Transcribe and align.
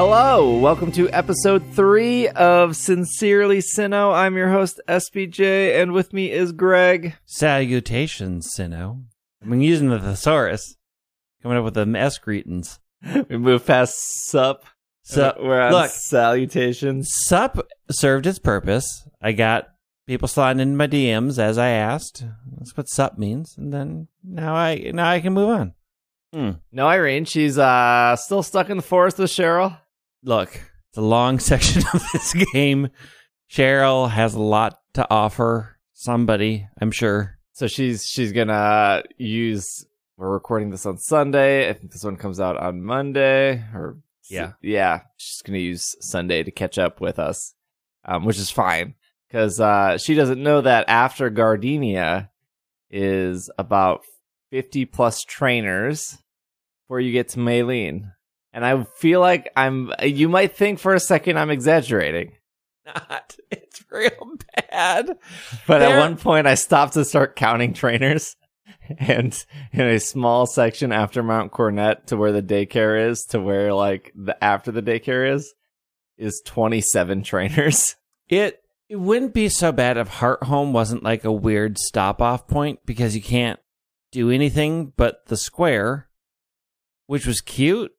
Hello, 0.00 0.56
welcome 0.56 0.92
to 0.92 1.10
episode 1.10 1.60
three 1.74 2.28
of 2.28 2.76
Sincerely 2.76 3.58
Sinnoh. 3.58 4.14
I'm 4.14 4.36
your 4.36 4.48
host, 4.48 4.80
SBJ, 4.86 5.82
and 5.82 5.90
with 5.90 6.12
me 6.12 6.30
is 6.30 6.52
Greg. 6.52 7.16
Salutations, 7.24 8.48
Sinnoh. 8.56 9.02
I'm 9.42 9.60
using 9.60 9.88
the 9.88 9.98
thesaurus, 9.98 10.76
coming 11.42 11.58
up 11.58 11.64
with 11.64 11.74
the 11.74 11.98
S 11.98 12.16
greetings. 12.18 12.78
We 13.28 13.38
moved 13.38 13.66
past 13.66 13.96
sup. 14.28 14.64
Sup. 15.02 15.36
We're 15.40 15.62
on 15.62 15.72
Look. 15.72 15.90
salutations. 15.90 17.10
Sup 17.24 17.58
served 17.90 18.28
its 18.28 18.38
purpose. 18.38 18.86
I 19.20 19.32
got 19.32 19.66
people 20.06 20.28
sliding 20.28 20.60
in 20.60 20.76
my 20.76 20.86
DMs 20.86 21.40
as 21.40 21.58
I 21.58 21.70
asked. 21.70 22.24
That's 22.56 22.76
what 22.76 22.88
sup 22.88 23.18
means, 23.18 23.56
and 23.58 23.74
then 23.74 24.06
now 24.22 24.54
I 24.54 24.92
now 24.94 25.10
I 25.10 25.18
can 25.18 25.32
move 25.32 25.48
on. 25.48 25.74
Hmm. 26.32 26.50
No, 26.70 26.86
Irene, 26.86 27.24
she's 27.24 27.58
uh 27.58 28.14
still 28.14 28.44
stuck 28.44 28.70
in 28.70 28.76
the 28.76 28.82
forest 28.84 29.18
with 29.18 29.32
Cheryl. 29.32 29.76
Look, 30.22 30.50
it's 30.90 30.98
a 30.98 31.02
long 31.02 31.38
section 31.38 31.82
of 31.92 32.02
this 32.12 32.34
game. 32.52 32.88
Cheryl 33.50 34.10
has 34.10 34.34
a 34.34 34.40
lot 34.42 34.80
to 34.94 35.06
offer 35.10 35.78
somebody, 35.94 36.66
I'm 36.80 36.90
sure. 36.90 37.38
So 37.52 37.66
she's 37.66 38.04
she's 38.06 38.32
gonna 38.32 39.02
use. 39.16 39.84
We're 40.16 40.30
recording 40.30 40.70
this 40.70 40.86
on 40.86 40.98
Sunday. 40.98 41.68
I 41.68 41.72
think 41.72 41.92
this 41.92 42.04
one 42.04 42.16
comes 42.16 42.40
out 42.40 42.56
on 42.56 42.82
Monday. 42.82 43.64
Or 43.74 43.98
Yeah. 44.28 44.52
yeah. 44.62 45.02
She's 45.16 45.42
gonna 45.42 45.58
use 45.58 45.96
Sunday 46.00 46.42
to 46.42 46.50
catch 46.50 46.78
up 46.78 47.00
with 47.00 47.18
us, 47.18 47.54
um, 48.04 48.24
which 48.24 48.38
is 48.38 48.50
fine 48.50 48.94
because 49.28 49.60
uh, 49.60 49.98
she 49.98 50.14
doesn't 50.14 50.42
know 50.42 50.60
that 50.60 50.88
after 50.88 51.30
Gardenia 51.30 52.30
is 52.90 53.50
about 53.58 54.02
fifty 54.50 54.84
plus 54.84 55.22
trainers 55.22 56.18
before 56.84 57.00
you 57.00 57.12
get 57.12 57.28
to 57.30 57.38
Maylene. 57.38 58.12
And 58.58 58.66
I 58.66 58.82
feel 58.96 59.20
like 59.20 59.52
I'm. 59.54 59.92
You 60.02 60.28
might 60.28 60.56
think 60.56 60.80
for 60.80 60.92
a 60.92 60.98
second 60.98 61.38
I'm 61.38 61.50
exaggerating. 61.50 62.32
Not. 62.84 63.36
It's 63.52 63.84
real 63.92 64.32
bad. 64.70 65.16
But 65.68 65.78
There- 65.78 65.96
at 65.96 66.00
one 66.00 66.16
point, 66.16 66.48
I 66.48 66.56
stopped 66.56 66.94
to 66.94 67.04
start 67.04 67.36
counting 67.36 67.72
trainers, 67.72 68.34
and 68.98 69.32
in 69.72 69.82
a 69.86 70.00
small 70.00 70.46
section 70.46 70.90
after 70.90 71.22
Mount 71.22 71.52
Coronet 71.52 72.08
to 72.08 72.16
where 72.16 72.32
the 72.32 72.42
daycare 72.42 73.08
is, 73.08 73.24
to 73.26 73.40
where 73.40 73.72
like 73.72 74.10
the 74.16 74.42
after 74.42 74.72
the 74.72 74.82
daycare 74.82 75.32
is, 75.32 75.54
is 76.16 76.42
twenty 76.44 76.80
seven 76.80 77.22
trainers. 77.22 77.94
It 78.28 78.60
it 78.88 78.96
wouldn't 78.96 79.34
be 79.34 79.48
so 79.48 79.70
bad 79.70 79.96
if 79.98 80.08
Hearthome 80.08 80.72
wasn't 80.72 81.04
like 81.04 81.24
a 81.24 81.30
weird 81.32 81.78
stop 81.78 82.20
off 82.20 82.48
point 82.48 82.80
because 82.84 83.14
you 83.14 83.22
can't 83.22 83.60
do 84.10 84.30
anything 84.32 84.92
but 84.96 85.24
the 85.26 85.36
square, 85.36 86.08
which 87.06 87.24
was 87.24 87.40
cute. 87.40 87.92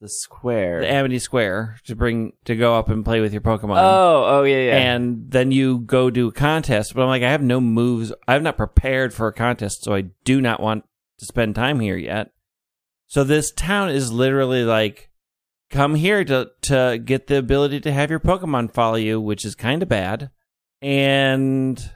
The 0.00 0.08
square. 0.08 0.80
The 0.80 0.90
Amity 0.90 1.18
Square 1.18 1.78
to 1.84 1.94
bring 1.94 2.32
to 2.46 2.56
go 2.56 2.74
up 2.74 2.88
and 2.88 3.04
play 3.04 3.20
with 3.20 3.32
your 3.32 3.42
Pokemon. 3.42 3.76
oh, 3.78 4.24
oh 4.26 4.42
yeah, 4.44 4.68
yeah. 4.68 4.76
And 4.76 5.30
then 5.30 5.50
you 5.52 5.80
go 5.80 6.08
do 6.08 6.28
a 6.28 6.32
contest, 6.32 6.94
but 6.94 7.02
I'm 7.02 7.08
like, 7.08 7.22
I 7.22 7.30
have 7.30 7.42
no 7.42 7.60
moves. 7.60 8.10
I'm 8.26 8.42
not 8.42 8.56
prepared 8.56 9.12
for 9.12 9.28
a 9.28 9.32
contest, 9.32 9.84
so 9.84 9.94
I 9.94 10.04
do 10.24 10.40
not 10.40 10.60
want 10.60 10.84
to 11.18 11.26
spend 11.26 11.54
time 11.54 11.80
here 11.80 11.98
yet. 11.98 12.30
So 13.08 13.24
this 13.24 13.52
town 13.52 13.90
is 13.90 14.10
literally 14.10 14.64
like, 14.64 15.10
come 15.68 15.94
here 15.96 16.24
to 16.24 16.50
to 16.62 16.98
get 17.04 17.26
the 17.26 17.36
ability 17.36 17.80
to 17.80 17.92
have 17.92 18.08
your 18.08 18.20
Pokemon 18.20 18.72
follow 18.72 18.96
you, 18.96 19.20
which 19.20 19.44
is 19.44 19.54
kind 19.54 19.82
of 19.82 19.88
bad, 19.90 20.30
and 20.80 21.90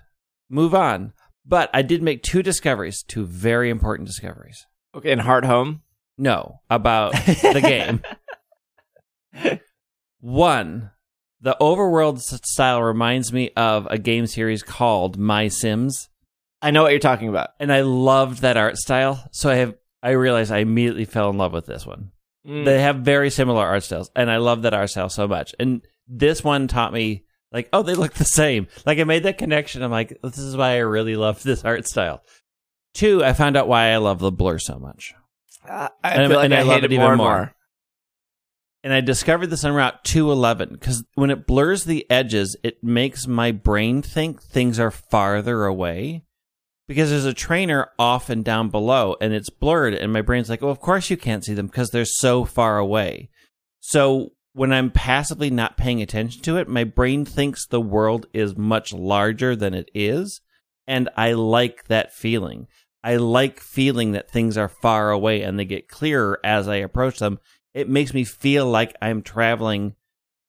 move 0.51 0.75
on. 0.75 1.15
But 1.47 1.71
I 1.73 1.81
did 1.81 2.03
make 2.03 2.23
two 2.23 2.43
discoveries, 2.43 3.03
two 3.03 3.25
very 3.25 3.71
important 3.71 4.09
discoveries. 4.09 4.67
okay, 4.95 5.11
in 5.11 5.21
Hearthome. 5.21 5.81
No, 6.17 6.61
about 6.71 7.13
the 7.13 7.61
game. 7.63 8.03
One, 10.21 10.91
the 11.41 11.57
overworld 11.61 12.21
style 12.21 12.83
reminds 12.83 13.33
me 13.33 13.51
of 13.57 13.87
a 13.91 13.99
game 13.99 14.27
series 14.27 14.63
called 14.63 15.19
MySims, 15.19 15.93
I 16.65 16.71
know 16.71 16.83
what 16.83 16.93
you're 16.93 16.99
talking 16.99 17.29
about. 17.29 17.51
and 17.61 17.71
I 17.71 17.83
loved 17.83 18.41
that 18.41 18.57
art 18.57 18.79
style. 18.79 19.29
So 19.33 19.51
I 19.51 19.57
have 19.57 19.75
I 20.03 20.13
realized 20.13 20.51
I 20.51 20.59
immediately 20.59 21.05
fell 21.05 21.29
in 21.29 21.37
love 21.37 21.53
with 21.53 21.67
this 21.67 21.87
one. 21.87 22.11
Mm. 22.47 22.65
They 22.65 22.81
have 22.81 22.97
very 22.97 23.29
similar 23.31 23.65
art 23.65 23.83
styles, 23.83 24.11
and 24.17 24.31
I 24.31 24.39
love 24.39 24.63
that 24.63 24.75
art 24.75 24.89
style 24.91 25.11
so 25.11 25.29
much. 25.29 25.55
And 25.61 25.83
this 26.09 26.43
one 26.43 26.67
taught 26.69 26.93
me 26.93 27.25
like, 27.53 27.69
oh, 27.73 27.83
they 27.83 27.95
look 27.95 28.15
the 28.15 28.25
same. 28.25 28.67
Like 28.87 28.99
I 28.99 29.05
made 29.05 29.25
that 29.25 29.39
connection. 29.39 29.83
I'm 29.83 29.91
like, 29.91 30.19
this 30.23 30.39
is 30.39 30.57
why 30.57 30.71
I 30.71 30.79
really 30.79 31.17
love 31.17 31.43
this 31.43 31.65
art 31.65 31.87
style. 31.87 32.23
Two, 32.95 33.23
I 33.23 33.35
found 33.35 33.59
out 33.59 33.69
why 33.69 33.89
I 33.89 33.99
love 33.99 34.21
the 34.21 34.33
blur 34.33 34.59
so 34.59 34.79
much. 34.79 35.15
Uh, 35.69 35.89
I 36.03 36.11
And- 36.15 36.31
feel 36.31 36.37
like 36.39 36.45
and 36.47 36.55
I, 36.55 36.59
I 36.61 36.63
love 36.63 36.85
it 36.85 36.93
it 36.93 36.97
more 36.97 37.01
even 37.01 37.09
and 37.13 37.17
more. 37.19 37.37
more. 37.37 37.55
and 38.83 38.93
I 38.93 39.01
discovered 39.01 39.47
this 39.49 39.65
on 39.65 39.73
Route 39.73 40.05
211 40.05 40.71
because 40.75 41.05
when 41.15 41.31
it 41.31 41.47
blurs 41.47 41.85
the 41.85 42.09
edges, 42.11 42.57
it 42.63 42.83
makes 42.85 43.27
my 43.27 43.51
brain 43.53 44.03
think 44.03 44.43
things 44.43 44.79
are 44.79 44.91
farther 44.91 45.65
away 45.65 46.25
because 46.87 47.09
there's 47.11 47.25
a 47.25 47.33
trainer 47.33 47.89
off 47.99 48.29
and 48.29 48.45
down 48.45 48.69
below 48.69 49.17
and 49.21 49.33
it's 49.33 49.49
blurred. 49.51 49.95
And 49.95 50.13
my 50.13 50.21
brain's 50.21 50.51
like, 50.51 50.63
oh, 50.63 50.69
of 50.69 50.81
course 50.81 51.09
you 51.09 51.17
can't 51.17 51.45
see 51.45 51.55
them 51.55 51.67
because 51.67 51.91
they're 51.91 52.05
so 52.05 52.45
far 52.45 52.77
away. 52.79 53.31
So 53.81 54.33
when 54.53 54.73
I'm 54.73 54.91
passively 54.91 55.51
not 55.51 55.77
paying 55.79 56.03
attention 56.03 56.43
to 56.43 56.59
it, 56.59 56.69
my 56.69 56.85
brain 56.85 57.25
thinks 57.25 57.67
the 57.67 57.81
world 57.81 58.27
is 58.35 58.57
much 58.57 58.93
larger 58.93 59.57
than 59.57 59.73
it 59.75 59.91
is. 59.95 60.41
And 60.87 61.09
I 61.17 61.33
like 61.33 61.85
that 61.89 62.13
feeling. 62.13 62.67
I 63.05 63.17
like 63.17 63.61
feeling 63.61 64.13
that 64.13 64.31
things 64.31 64.59
are 64.59 64.69
far 64.69 65.11
away 65.11 65.43
and 65.43 65.59
they 65.59 65.65
get 65.65 65.89
clearer 65.89 66.41
as 66.43 66.67
I 66.67 66.77
approach 66.77 67.21
them 67.21 67.39
it 67.75 67.89
makes 67.89 68.15
me 68.15 68.25
feel 68.25 68.67
like 68.67 68.95
I'm 69.03 69.23
traveling 69.23 69.97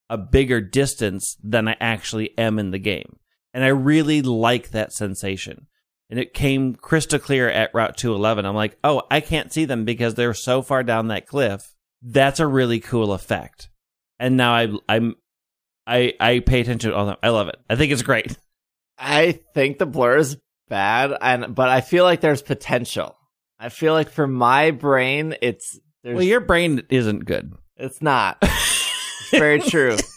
a 0.10 0.18
bigger 0.18 0.62
distance 0.62 1.36
than 1.44 1.68
I 1.68 1.76
actually 1.82 2.38
am 2.38 2.60
in 2.60 2.70
the 2.70 2.80
game. 2.80 3.18
And 3.54 3.64
I 3.64 3.70
really 3.70 4.22
like 4.22 4.70
that 4.70 4.94
sensation. 4.94 5.68
And 6.10 6.20
it 6.20 6.36
came 6.36 6.76
crystal 6.76 7.18
clear 7.18 7.50
at 7.50 7.74
Route 7.74 7.98
211. 7.98 8.46
I'm 8.46 8.54
like, 8.54 8.78
oh, 8.84 9.02
I 9.10 9.22
can't 9.22 9.52
see 9.52 9.66
them 9.66 9.86
because 9.86 10.14
they're 10.14 10.36
so 10.36 10.62
far 10.62 10.84
down 10.84 11.08
that 11.08 11.26
cliff. 11.26 11.74
That's 12.04 12.40
a 12.40 12.46
really 12.46 12.80
cool 12.80 13.12
effect. 13.14 13.70
And 14.20 14.38
now 14.38 14.54
I, 14.54 14.68
I'm, 14.88 15.16
I, 15.88 16.14
I 16.20 16.40
pay 16.40 16.62
attention 16.62 16.92
to 16.92 16.96
all 16.96 17.08
the 17.08 17.12
time. 17.14 17.20
I 17.24 17.30
love 17.30 17.48
it. 17.48 17.56
I 17.68 17.76
think 17.76 17.92
it's 17.92 18.04
great. 18.04 18.38
I 19.00 19.40
think 19.56 19.80
the 19.80 19.88
blur 19.88 20.18
is 20.18 20.38
bad, 20.70 21.16
and 21.22 21.56
but 21.56 21.70
I 21.70 21.82
feel 21.82 22.04
like 22.04 22.22
there's 22.22 22.42
potential. 22.42 23.16
I 23.60 23.70
feel 23.70 23.94
like 23.94 24.10
for 24.10 24.28
my 24.28 24.72
brain, 24.72 25.36
it's 25.42 25.80
there's 26.04 26.16
Well, 26.16 26.24
your 26.24 26.42
brain 26.42 26.84
isn't 26.90 27.26
good. 27.26 27.54
It's 27.78 28.02
not. 28.02 28.38
It's 28.42 29.32
very 29.32 29.60
true. 29.60 29.98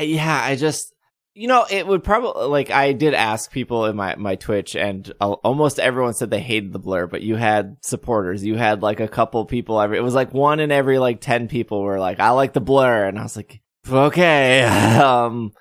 Yeah, 0.00 0.40
I 0.42 0.56
just 0.56 0.92
you 1.34 1.48
know, 1.48 1.66
it 1.68 1.84
would 1.86 2.04
probably 2.04 2.46
like 2.46 2.70
I 2.70 2.92
did 2.92 3.12
ask 3.12 3.50
people 3.50 3.86
in 3.86 3.96
my 3.96 4.14
my 4.16 4.36
Twitch 4.36 4.76
and 4.76 5.12
al- 5.20 5.40
almost 5.44 5.80
everyone 5.80 6.14
said 6.14 6.30
they 6.30 6.40
hated 6.40 6.72
the 6.72 6.78
blur, 6.78 7.06
but 7.06 7.22
you 7.22 7.34
had 7.36 7.76
supporters. 7.82 8.44
You 8.44 8.56
had 8.56 8.82
like 8.82 9.00
a 9.00 9.08
couple 9.08 9.44
people 9.44 9.80
every 9.80 9.98
it 9.98 10.02
was 10.02 10.14
like 10.14 10.32
one 10.32 10.60
in 10.60 10.70
every 10.70 10.98
like 10.98 11.20
10 11.20 11.48
people 11.48 11.82
were 11.82 11.98
like 11.98 12.20
I 12.20 12.30
like 12.30 12.52
the 12.52 12.60
blur 12.60 13.06
and 13.06 13.18
I 13.18 13.22
was 13.22 13.36
like 13.36 13.60
okay. 13.88 14.62
um 15.00 15.52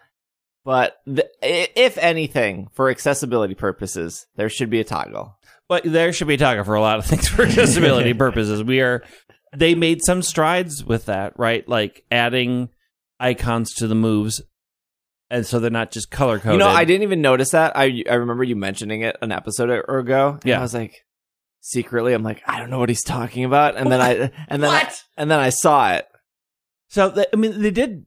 but 0.63 0.97
the, 1.05 1.29
if 1.41 1.97
anything, 1.97 2.69
for 2.73 2.89
accessibility 2.89 3.55
purposes, 3.55 4.27
there 4.35 4.49
should 4.49 4.69
be 4.69 4.79
a 4.79 4.83
toggle. 4.83 5.37
But 5.67 5.83
there 5.83 6.13
should 6.13 6.27
be 6.27 6.35
a 6.35 6.37
toggle 6.37 6.63
for 6.63 6.75
a 6.75 6.81
lot 6.81 6.99
of 6.99 7.05
things 7.05 7.27
for 7.27 7.43
accessibility 7.43 8.13
purposes. 8.25 8.63
We 8.63 8.81
are 8.81 9.03
they 9.55 9.75
made 9.75 9.99
some 10.03 10.21
strides 10.21 10.83
with 10.83 11.05
that, 11.05 11.33
right? 11.37 11.67
Like 11.67 12.03
adding 12.11 12.69
icons 13.19 13.73
to 13.75 13.87
the 13.87 13.95
moves, 13.95 14.41
and 15.29 15.45
so 15.45 15.59
they're 15.59 15.71
not 15.71 15.91
just 15.91 16.11
color 16.11 16.39
coded. 16.39 16.53
You 16.53 16.59
know, 16.59 16.67
I 16.69 16.85
didn't 16.85 17.03
even 17.03 17.21
notice 17.21 17.51
that. 17.51 17.75
I 17.75 18.03
I 18.09 18.15
remember 18.15 18.43
you 18.43 18.55
mentioning 18.55 19.01
it 19.01 19.17
an 19.21 19.31
episode 19.31 19.69
or 19.69 19.99
ago. 19.99 20.31
And 20.41 20.45
Yeah. 20.45 20.59
I 20.59 20.61
was 20.61 20.73
like, 20.73 21.05
secretly, 21.61 22.13
I'm 22.13 22.23
like, 22.23 22.41
I 22.45 22.59
don't 22.59 22.69
know 22.69 22.79
what 22.79 22.89
he's 22.89 23.03
talking 23.03 23.45
about. 23.45 23.75
And 23.77 23.91
then 23.91 24.01
I 24.01 24.31
and 24.47 24.61
then 24.61 24.69
I, 24.69 24.91
and 25.17 25.31
then 25.31 25.39
I 25.39 25.49
saw 25.49 25.93
it. 25.93 26.07
So 26.89 27.23
I 27.31 27.35
mean, 27.35 27.61
they 27.61 27.71
did 27.71 28.05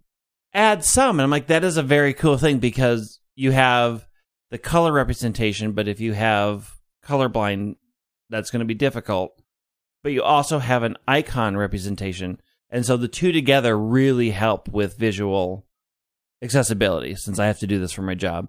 add 0.56 0.85
some, 0.85 1.20
and 1.20 1.25
I'm 1.25 1.31
like, 1.31 1.49
that 1.49 1.64
is 1.64 1.76
a 1.76 1.82
very 1.82 2.14
cool 2.14 2.38
thing 2.38 2.58
because 2.58 3.20
you 3.35 3.53
have 3.53 4.08
the 4.50 4.58
color 4.58 4.91
representation, 4.93 5.73
but 5.73 5.87
if 5.87 6.00
you 6.00 6.14
have 6.14 6.73
colorblind, 7.05 7.76
that's 8.31 8.50
going 8.50 8.61
to 8.61 8.67
be 8.67 8.75
difficult. 8.75 9.41
But 10.03 10.12
you 10.12 10.23
also 10.23 10.58
have 10.58 10.82
an 10.82 10.97
icon 11.06 11.56
representation, 11.56 12.41
and 12.70 12.87
so 12.87 12.97
the 12.97 13.08
two 13.08 13.32
together 13.32 13.79
really 13.79 14.31
help 14.31 14.69
with 14.69 14.97
visual 14.97 15.67
accessibility. 16.43 17.14
Since 17.14 17.38
I 17.38 17.47
have 17.47 17.58
to 17.61 17.67
do 17.67 17.79
this 17.79 17.93
for 17.93 18.03
my 18.03 18.14
job, 18.14 18.49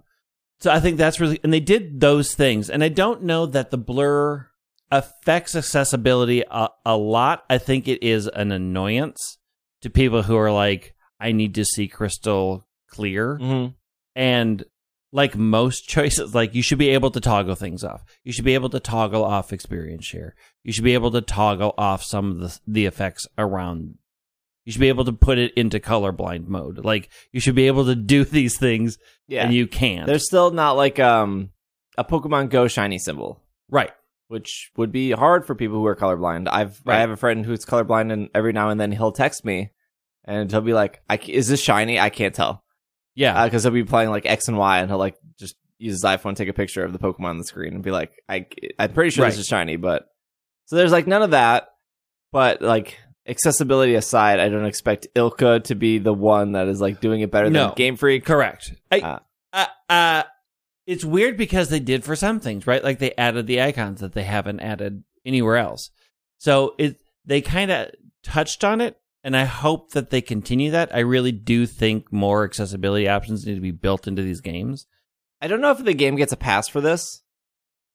so 0.60 0.70
I 0.70 0.80
think 0.80 0.96
that's 0.96 1.20
really, 1.20 1.38
and 1.44 1.52
they 1.52 1.60
did 1.60 2.00
those 2.00 2.34
things, 2.34 2.70
and 2.70 2.82
I 2.82 2.88
don't 2.88 3.22
know 3.22 3.46
that 3.46 3.70
the 3.70 3.78
blur 3.78 4.48
affects 4.90 5.54
accessibility 5.54 6.42
a, 6.50 6.70
a 6.86 6.96
lot. 6.96 7.44
I 7.50 7.58
think 7.58 7.86
it 7.86 8.02
is 8.02 8.26
an 8.28 8.50
annoyance 8.50 9.38
to 9.82 9.90
people 9.90 10.22
who 10.22 10.36
are 10.36 10.50
like, 10.50 10.94
I 11.20 11.32
need 11.32 11.54
to 11.56 11.64
see 11.64 11.88
crystal 11.88 12.66
clear. 12.88 13.38
Mm-hmm. 13.38 13.72
And 14.16 14.64
like 15.12 15.36
most 15.36 15.82
choices, 15.88 16.34
like 16.34 16.54
you 16.54 16.62
should 16.62 16.78
be 16.78 16.90
able 16.90 17.10
to 17.12 17.20
toggle 17.20 17.54
things 17.54 17.84
off. 17.84 18.04
You 18.24 18.32
should 18.32 18.44
be 18.44 18.54
able 18.54 18.70
to 18.70 18.80
toggle 18.80 19.24
off 19.24 19.52
experience 19.52 20.04
share. 20.04 20.34
You 20.64 20.72
should 20.72 20.84
be 20.84 20.94
able 20.94 21.10
to 21.12 21.20
toggle 21.20 21.74
off 21.78 22.02
some 22.02 22.30
of 22.30 22.38
the 22.38 22.58
the 22.66 22.86
effects 22.86 23.26
around 23.36 23.94
You 24.64 24.72
should 24.72 24.80
be 24.80 24.88
able 24.88 25.06
to 25.06 25.12
put 25.12 25.38
it 25.38 25.54
into 25.54 25.80
colorblind 25.80 26.46
mode. 26.48 26.84
Like 26.84 27.08
you 27.32 27.40
should 27.40 27.54
be 27.54 27.66
able 27.68 27.86
to 27.86 27.94
do 27.94 28.24
these 28.38 28.58
things, 28.58 28.98
Yeah. 29.26 29.44
and 29.44 29.54
you 29.54 29.66
can't. 29.66 30.06
There's 30.06 30.26
still 30.26 30.50
not 30.50 30.72
like 30.72 30.98
um 30.98 31.50
a 31.96 32.04
Pokemon 32.04 32.50
Go 32.50 32.68
shiny 32.68 32.98
symbol, 32.98 33.42
right. 33.70 33.90
which 34.28 34.70
would 34.76 34.92
be 34.92 35.10
hard 35.12 35.44
for 35.46 35.54
people 35.54 35.78
who 35.78 35.86
are 35.86 35.96
colorblind. 35.96 36.48
I've 36.48 36.80
I 36.86 36.98
have 36.98 37.10
a 37.10 37.16
friend 37.16 37.44
who's 37.46 37.64
colorblind, 37.64 38.12
and 38.12 38.28
every 38.34 38.52
now 38.52 38.68
and 38.68 38.78
then 38.80 38.92
he'll 38.92 39.10
text 39.10 39.44
me, 39.44 39.70
and 40.24 40.50
he'll 40.50 40.60
be 40.60 40.72
like, 40.74 41.00
I, 41.08 41.18
"Is 41.26 41.48
this 41.48 41.60
shiny? 41.62 41.98
I 41.98 42.10
can't 42.10 42.34
tell," 42.34 42.64
Yeah. 43.14 43.44
because 43.44 43.62
he'll 43.62 43.72
be 43.72 43.84
playing 43.84 44.10
like 44.10 44.26
X 44.26 44.48
and 44.48 44.56
Y, 44.58 44.78
and 44.78 44.90
he'll 44.90 44.98
like 44.98 45.16
just 45.38 45.56
use 45.78 45.94
his 45.94 46.04
iPhone, 46.04 46.34
take 46.36 46.48
a 46.48 46.52
picture 46.52 46.84
of 46.84 46.92
the 46.92 46.98
Pokemon 46.98 47.24
on 47.30 47.38
the 47.38 47.44
screen, 47.44 47.74
and 47.74 47.82
be 47.82 47.90
like, 47.90 48.12
"I 48.28 48.46
I'm 48.78 48.92
pretty 48.92 49.10
sure 49.10 49.24
this 49.26 49.38
is 49.38 49.46
shiny," 49.46 49.76
but 49.76 50.06
so 50.66 50.76
there's 50.76 50.92
like 50.92 51.06
none 51.06 51.22
of 51.22 51.30
that. 51.32 51.68
But 52.32 52.60
like 52.62 52.98
accessibility 53.26 53.94
aside, 53.94 54.40
I 54.40 54.48
don't 54.48 54.64
expect 54.66 55.06
ILCA 55.14 55.64
to 55.64 55.74
be 55.74 55.98
the 55.98 56.12
one 56.14 56.52
that 56.52 56.68
is 56.68 56.80
like 56.80 57.00
doing 57.00 57.20
it 57.20 57.30
better 57.30 57.50
No. 57.50 57.66
than 57.68 57.74
Game 57.74 57.96
Freak. 57.96 58.24
Correct. 58.24 58.72
I, 58.90 59.00
Uh, 59.00 59.18
uh, 59.52 59.66
uh, 59.88 60.22
it's 60.86 61.04
weird 61.04 61.36
because 61.36 61.68
they 61.68 61.80
did 61.80 62.04
for 62.04 62.16
some 62.16 62.40
things, 62.40 62.66
right? 62.66 62.82
Like 62.82 62.98
they 62.98 63.14
added 63.16 63.46
the 63.46 63.60
icons 63.62 64.00
that 64.00 64.12
they 64.14 64.24
haven't 64.24 64.60
added 64.60 65.04
anywhere 65.24 65.56
else. 65.56 65.90
So 66.38 66.74
it 66.78 66.98
they 67.24 67.40
kind 67.42 67.70
of 67.70 67.90
touched 68.22 68.64
on 68.64 68.80
it, 68.80 68.98
and 69.24 69.36
I 69.36 69.44
hope 69.44 69.90
that 69.92 70.10
they 70.10 70.20
continue 70.20 70.70
that. 70.70 70.94
I 70.94 71.00
really 71.00 71.32
do 71.32 71.66
think 71.66 72.12
more 72.12 72.44
accessibility 72.44 73.08
options 73.08 73.46
need 73.46 73.54
to 73.56 73.60
be 73.60 73.70
built 73.72 74.06
into 74.06 74.22
these 74.22 74.40
games. 74.40 74.86
I 75.40 75.46
don't 75.48 75.60
know 75.60 75.70
if 75.70 75.84
the 75.84 75.94
game 75.94 76.16
gets 76.16 76.32
a 76.32 76.36
pass 76.36 76.68
for 76.68 76.80
this. 76.80 77.22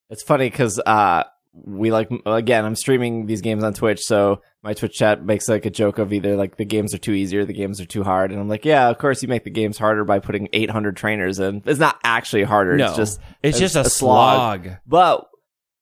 It's 0.10 0.24
funny 0.24 0.50
because 0.50 0.80
uh, 0.86 1.24
we 1.54 1.92
like 1.92 2.10
again, 2.26 2.66
I'm 2.66 2.76
streaming 2.76 3.26
these 3.26 3.42
games 3.42 3.64
on 3.64 3.74
Twitch, 3.74 4.02
so 4.02 4.42
my 4.62 4.74
Twitch 4.74 4.94
chat 4.94 5.26
makes 5.26 5.50
like 5.50 5.66
a 5.66 5.70
joke 5.70 5.98
of 5.98 6.14
either 6.14 6.36
like 6.36 6.56
the 6.58 6.66
games 6.66 6.94
are 6.94 6.98
too 7.00 7.12
easy 7.14 7.38
or 7.38 7.46
the 7.46 7.54
games 7.54 7.82
are 7.82 7.86
too 7.86 8.04
hard, 8.04 8.32
and 8.32 8.40
I'm 8.40 8.48
like, 8.48 8.64
yeah, 8.66 8.90
of 8.90 8.98
course 8.98 9.22
you 9.22 9.28
make 9.28 9.44
the 9.44 9.50
games 9.50 9.78
harder 9.78 10.06
by 10.06 10.20
putting 10.20 10.48
800 10.54 10.96
trainers 10.96 11.40
in. 11.40 11.62
It's 11.66 11.80
not 11.80 12.00
actually 12.04 12.44
harder. 12.44 12.78
no, 12.78 12.88
It's 12.88 12.98
just 12.98 13.20
it's 13.42 13.60
just 13.60 13.76
a, 13.76 13.82
a 13.82 13.86
slog. 13.90 14.64
slog. 14.66 14.78
But 14.88 15.28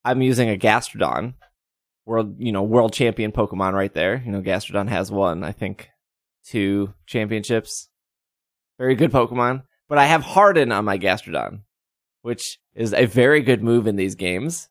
I'm 0.03 0.21
using 0.21 0.49
a 0.49 0.57
Gastrodon, 0.57 1.35
world 2.11 2.35
you 2.37 2.51
know 2.51 2.61
world 2.61 2.93
champion 2.93 3.31
Pokemon 3.31 3.73
right 3.73 3.93
there. 3.93 4.21
You 4.23 4.31
know, 4.31 4.41
Gastrodon 4.41 4.89
has 4.89 5.11
won, 5.11 5.43
I 5.43 5.53
think, 5.53 5.89
two 6.45 6.93
championships. 7.07 7.89
Very 8.77 8.95
good 8.95 9.11
Pokemon. 9.11 9.63
But 9.87 9.97
I 9.97 10.05
have 10.05 10.21
Harden 10.21 10.71
on 10.71 10.85
my 10.85 10.97
Gastrodon, 10.97 11.61
which 12.21 12.59
is 12.75 12.93
a 12.93 13.05
very 13.05 13.41
good 13.41 13.63
move 13.63 13.87
in 13.87 13.95
these 13.95 14.15
games 14.15 14.69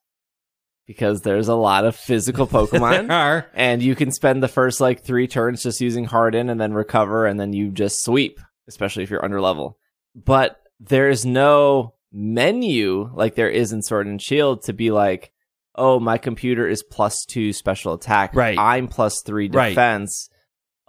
because 0.86 1.22
there's 1.22 1.48
a 1.48 1.54
lot 1.54 1.84
of 1.84 1.96
physical 1.96 2.46
Pokemon. 2.58 3.08
There 3.08 3.16
are. 3.16 3.46
and 3.54 3.82
you 3.82 3.94
can 3.94 4.12
spend 4.12 4.42
the 4.42 4.48
first 4.48 4.80
like 4.80 5.02
three 5.02 5.26
turns 5.26 5.62
just 5.62 5.80
using 5.80 6.04
Harden 6.04 6.50
and 6.50 6.60
then 6.60 6.74
recover 6.74 7.26
and 7.26 7.40
then 7.40 7.52
you 7.52 7.70
just 7.70 8.04
sweep, 8.04 8.38
especially 8.68 9.02
if 9.02 9.10
you're 9.10 9.24
under 9.24 9.40
level. 9.40 9.78
But 10.14 10.60
there's 10.78 11.24
no 11.24 11.94
menu 12.12 13.10
like 13.14 13.34
there 13.34 13.50
is 13.50 13.72
in 13.72 13.82
Sword 13.82 14.06
and 14.06 14.20
Shield 14.20 14.62
to 14.64 14.72
be 14.72 14.90
like, 14.90 15.32
oh, 15.74 16.00
my 16.00 16.18
computer 16.18 16.68
is 16.68 16.82
plus 16.82 17.24
two 17.24 17.52
special 17.52 17.94
attack. 17.94 18.34
Right. 18.34 18.58
I'm 18.58 18.88
plus 18.88 19.22
three 19.24 19.48
defense. 19.48 20.28
Right. 20.30 20.36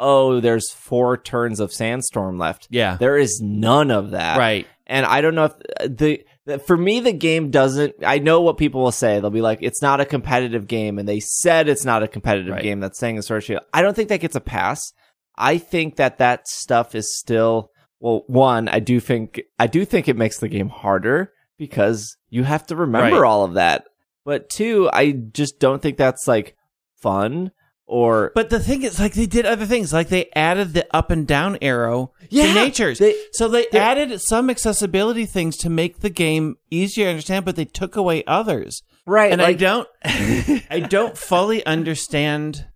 Oh, 0.04 0.40
there's 0.40 0.72
four 0.72 1.16
turns 1.18 1.60
of 1.60 1.72
Sandstorm 1.72 2.40
left. 2.40 2.68
Yeah. 2.72 2.98
There 3.00 3.18
is 3.18 3.40
none 3.42 3.92
of 3.92 4.12
that. 4.12 4.38
right. 4.38 4.66
And 4.88 5.06
I 5.06 5.22
don't 5.22 5.36
know 5.36 5.46
if 5.46 5.54
uh, 5.80 5.88
the, 5.90 6.26
the 6.46 6.60
for 6.60 6.76
me 6.76 7.00
the 7.00 7.14
game 7.14 7.50
doesn't. 7.50 7.96
I 8.06 8.18
know 8.20 8.42
what 8.42 8.58
people 8.58 8.82
will 8.82 8.92
say. 8.92 9.20
They'll 9.22 9.30
be 9.30 9.40
like, 9.42 9.60
"It's 9.62 9.82
not 9.82 10.02
a 10.02 10.06
competitive 10.06 10.68
game," 10.68 11.00
and 11.00 11.08
they 11.08 11.22
said 11.22 11.70
it's 11.70 11.86
not 11.86 12.04
a 12.04 12.10
competitive 12.10 12.56
Right. 12.56 12.64
game. 12.64 12.82
That's 12.82 13.00
saying 13.00 13.16
the 13.16 13.22
Sword 13.24 13.38
and 13.38 13.44
Shield. 13.46 13.62
I 13.74 13.84
don't 13.84 13.96
think 13.96 14.10
that 14.10 14.20
gets 14.20 14.36
a 14.36 14.42
pass. 14.42 14.92
I 15.38 15.60
think 15.60 15.96
that 15.96 16.18
that 16.18 16.46
stuff 16.48 16.94
is 16.94 17.18
still 17.18 17.72
well. 18.02 18.24
One, 18.28 18.68
I 18.68 18.80
do 18.80 19.00
think 19.00 19.40
I 19.58 19.68
do 19.68 19.86
think 19.86 20.10
it 20.10 20.18
makes 20.18 20.40
the 20.40 20.50
game 20.50 20.68
harder 20.68 21.32
because 21.58 22.18
you 22.30 22.44
have 22.44 22.66
to 22.68 22.76
remember 22.76 23.22
Right. 23.22 23.28
all 23.30 23.46
of 23.46 23.54
that. 23.54 23.86
But 24.26 24.50
two, 24.50 24.90
I 24.94 25.12
just 25.12 25.60
don't 25.60 25.82
think 25.82 25.98
that's 25.98 26.28
like 26.28 26.56
fun 26.98 27.52
or 27.88 28.32
But 28.36 28.50
the 28.50 28.60
thing 28.60 28.84
is, 28.84 29.00
like 29.00 29.14
they 29.14 29.26
did 29.26 29.46
other 29.46 29.66
things, 29.66 29.92
like 29.92 30.08
they 30.10 30.30
added 30.36 30.74
the 30.74 30.88
up 30.96 31.12
and 31.12 31.28
down 31.28 31.58
arrow 31.62 32.14
Yeah, 32.30 32.46
to 32.48 32.54
natures. 32.54 33.00
they- 33.00 33.16
so 33.34 33.48
they 33.48 33.68
they- 33.72 33.80
added 33.80 34.22
some 34.22 34.50
accessibility 34.50 35.26
things 35.26 35.58
to 35.58 35.70
make 35.70 36.00
the 36.00 36.10
game 36.10 36.56
easier 36.70 37.06
to 37.06 37.10
understand, 37.10 37.44
but 37.46 37.56
they 37.56 37.66
took 37.66 37.96
away 37.96 38.24
others. 38.26 38.84
right. 39.06 39.32
And 39.32 39.42
I 39.42 39.54
don't, 39.54 39.88
I 40.06 40.86
don't 40.88 41.18
fully 41.18 41.66
understand. 41.66 42.68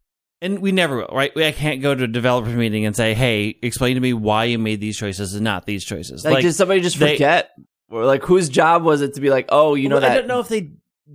And 0.42 0.60
we 0.60 0.72
never 0.74 0.98
will, 0.98 1.10
right? 1.14 1.32
I 1.38 1.54
can't 1.54 1.82
go 1.82 1.96
to 1.96 2.04
a 2.04 2.08
developer 2.08 2.50
meeting 2.50 2.86
and 2.86 2.94
say, 2.96 3.14
"Hey, 3.14 3.58
explain 3.62 3.96
to 3.96 4.02
me 4.02 4.12
why 4.14 4.44
you 4.46 4.60
made 4.60 4.82
these 4.82 4.98
choices 4.98 5.34
and 5.34 5.44
not 5.44 5.66
these 5.66 5.86
choices." 5.86 6.26
like, 6.26 6.44
did 6.44 6.54
somebody 6.54 6.82
just 6.82 7.00
they- 7.00 7.14
forget? 7.14 7.52
Or 7.90 8.04
like 8.06 8.24
whose 8.24 8.50
job 8.50 8.84
was 8.84 9.02
it 9.02 9.14
to 9.14 9.22
be 9.22 9.30
like, 9.30 9.46
oh, 9.50 9.76
you 9.76 9.88
know 9.88 9.96
Well, 9.96 10.02
that 10.02 10.12
I 10.12 10.16
don't 10.16 10.28
know 10.28 10.40
if 10.40 10.50
they 10.50 10.72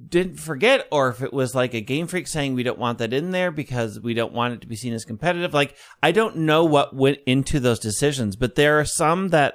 didn't 0.09 0.37
forget 0.39 0.87
or 0.93 1.09
if 1.09 1.21
it 1.23 1.33
was 1.33 1.55
like 1.55 1.75
a 1.75 1.81
Game 1.81 2.07
Freak 2.07 2.27
saying 2.29 2.55
we 2.55 2.63
don't 2.63 2.79
want 2.79 2.99
that 2.99 3.13
in 3.13 3.33
there 3.33 3.51
because 3.51 3.99
we 3.99 4.15
don't 4.15 4.33
want 4.33 4.55
it 4.55 4.61
to 4.61 4.67
be 4.69 4.77
seen 4.77 4.93
as 4.93 5.05
competitive. 5.05 5.53
Like 5.53 5.77
I 6.03 6.13
don't 6.13 6.37
know 6.39 6.65
what 6.65 6.95
went 6.95 7.19
into 7.27 7.59
those 7.59 7.81
decisions, 7.81 8.37
but 8.37 8.55
there 8.55 8.79
are 8.79 8.85
some 8.85 9.29
that 9.29 9.55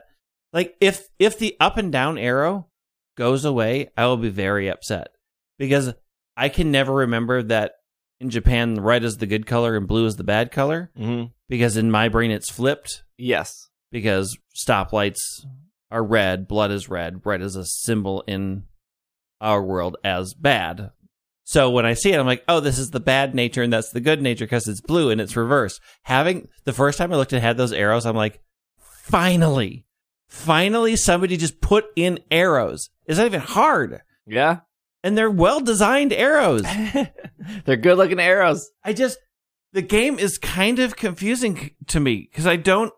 like 0.51 0.75
if 0.81 1.07
if 1.19 1.39
the 1.39 1.55
up 1.59 1.77
and 1.77 1.91
down 1.91 2.17
arrow 2.17 2.67
goes 3.17 3.45
away, 3.45 3.91
I 3.95 4.07
will 4.07 4.17
be 4.17 4.29
very 4.29 4.67
upset 4.69 5.07
because 5.57 5.93
I 6.35 6.49
can 6.49 6.69
never 6.69 6.93
remember 6.93 7.41
that 7.43 7.73
in 8.19 8.29
Japan 8.29 8.75
red 8.81 9.03
is 9.05 9.17
the 9.17 9.27
good 9.27 9.45
color 9.45 9.77
and 9.77 9.87
blue 9.87 10.05
is 10.05 10.17
the 10.17 10.23
bad 10.25 10.51
color 10.51 10.91
Mhm. 10.99 11.31
because 11.47 11.77
in 11.77 11.91
my 11.91 12.09
brain 12.09 12.31
it's 12.31 12.51
flipped 12.51 13.03
Yes. 13.17 13.69
because 13.91 14.37
stoplights 14.53 15.19
are 15.91 16.03
red, 16.03 16.47
blood 16.47 16.71
is 16.71 16.89
red, 16.89 17.21
red 17.25 17.41
is 17.41 17.55
a 17.55 17.65
symbol 17.65 18.21
in 18.27 18.63
our 19.41 19.61
world 19.61 19.97
as 20.03 20.33
bad. 20.33 20.91
So 21.43 21.69
when 21.69 21.85
I 21.85 21.93
see 21.93 22.11
it, 22.11 22.19
I'm 22.19 22.25
like, 22.25 22.43
oh, 22.47 22.59
this 22.59 22.79
is 22.79 22.91
the 22.91 22.99
bad 22.99 23.35
nature 23.35 23.61
and 23.61 23.71
that's 23.71 23.91
the 23.91 23.99
good 24.01 24.21
nature 24.21 24.45
because 24.45 24.67
it's 24.67 24.81
blue 24.81 25.11
and 25.11 25.21
it's 25.21 25.35
reversed. 25.35 25.79
Having 26.03 26.47
the 26.63 26.73
first 26.73 26.97
time 26.97 27.13
I 27.13 27.17
looked 27.17 27.33
and 27.33 27.41
had 27.41 27.57
those 27.57 27.71
arrows, 27.71 28.05
I'm 28.05 28.15
like, 28.15 28.41
finally, 28.79 29.85
finally, 30.27 30.95
somebody 30.95 31.37
just 31.37 31.61
put 31.61 31.85
in 31.95 32.19
arrows. 32.31 32.89
It's 33.05 33.19
not 33.19 33.27
even 33.27 33.41
hard. 33.41 34.01
Yeah. 34.25 34.61
And 35.03 35.15
they're 35.15 35.29
well 35.29 35.59
designed 35.59 36.13
arrows. 36.13 36.63
They're 37.65 37.77
good 37.77 37.99
looking 37.99 38.19
arrows. 38.19 38.71
I 38.83 38.93
just 38.93 39.19
the 39.71 39.83
game 39.83 40.17
is 40.17 40.39
kind 40.39 40.79
of 40.79 40.95
confusing 40.95 41.71
to 41.87 41.99
me 41.99 42.27
because 42.31 42.47
I 42.47 42.55
don't. 42.55 42.91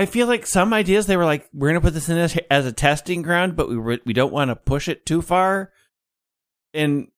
I 0.00 0.06
feel 0.06 0.26
like 0.26 0.46
some 0.46 0.72
ideas 0.72 1.06
they 1.06 1.16
were 1.18 1.26
like, 1.26 1.46
we're 1.52 1.68
gonna 1.68 1.80
put 1.82 1.92
this 1.94 2.08
in 2.08 2.16
as, 2.16 2.36
as 2.50 2.64
a 2.64 2.72
testing 2.72 3.20
ground, 3.20 3.54
but 3.54 3.68
we 3.68 3.76
re- 3.76 4.00
we 4.06 4.14
don't 4.14 4.32
want 4.32 4.48
to 4.50 4.56
push 4.56 4.88
it 4.88 5.04
too 5.04 5.20
far. 5.20 5.70
And 6.72 7.08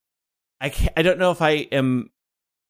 I 0.60 0.68
can't, 0.70 0.92
I 0.96 1.02
don't 1.02 1.18
know 1.18 1.30
if 1.30 1.40
I 1.40 1.68
am 1.70 2.10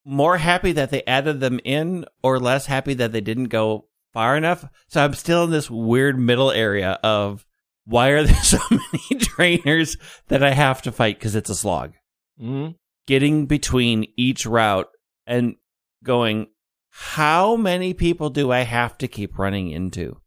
more 0.05 0.37
happy 0.37 0.73
that 0.73 0.91
they 0.91 1.03
added 1.05 1.41
them 1.41 1.61
in 1.65 2.05
or 2.23 2.39
less 2.39 2.67
happy 2.67 2.93
that 2.95 3.13
they 3.13 3.21
didn't 3.21 3.45
go 3.49 3.87
far 4.13 4.37
enough. 4.37 4.65
So 4.89 5.03
I'm 5.03 5.15
still 5.15 5.45
in 5.45 5.51
this 5.51 5.71
weird 5.71 6.19
middle 6.19 6.51
area 6.51 6.99
of 7.03 7.47
why 7.87 8.09
are 8.09 8.25
there 8.25 8.35
so 8.43 8.59
many 8.71 9.21
trainers 9.21 9.97
that 10.29 10.43
I 10.43 10.51
have 10.51 10.83
to 10.83 10.93
fight 10.93 11.19
because 11.19 11.35
it's 11.35 11.51
a 11.51 11.55
slog 11.55 11.95
Mm-hmm. 12.41 12.73
getting 13.07 13.47
between 13.47 14.07
each 14.17 14.45
route 14.47 14.89
and 15.27 15.55
going 16.03 16.49
how 16.95 17.57
many 17.57 17.95
people 17.95 18.31
do 18.31 18.51
i 18.53 18.61
have 18.61 18.97
to 18.97 19.09
keep 19.09 19.39
running 19.39 19.71
into 19.71 20.21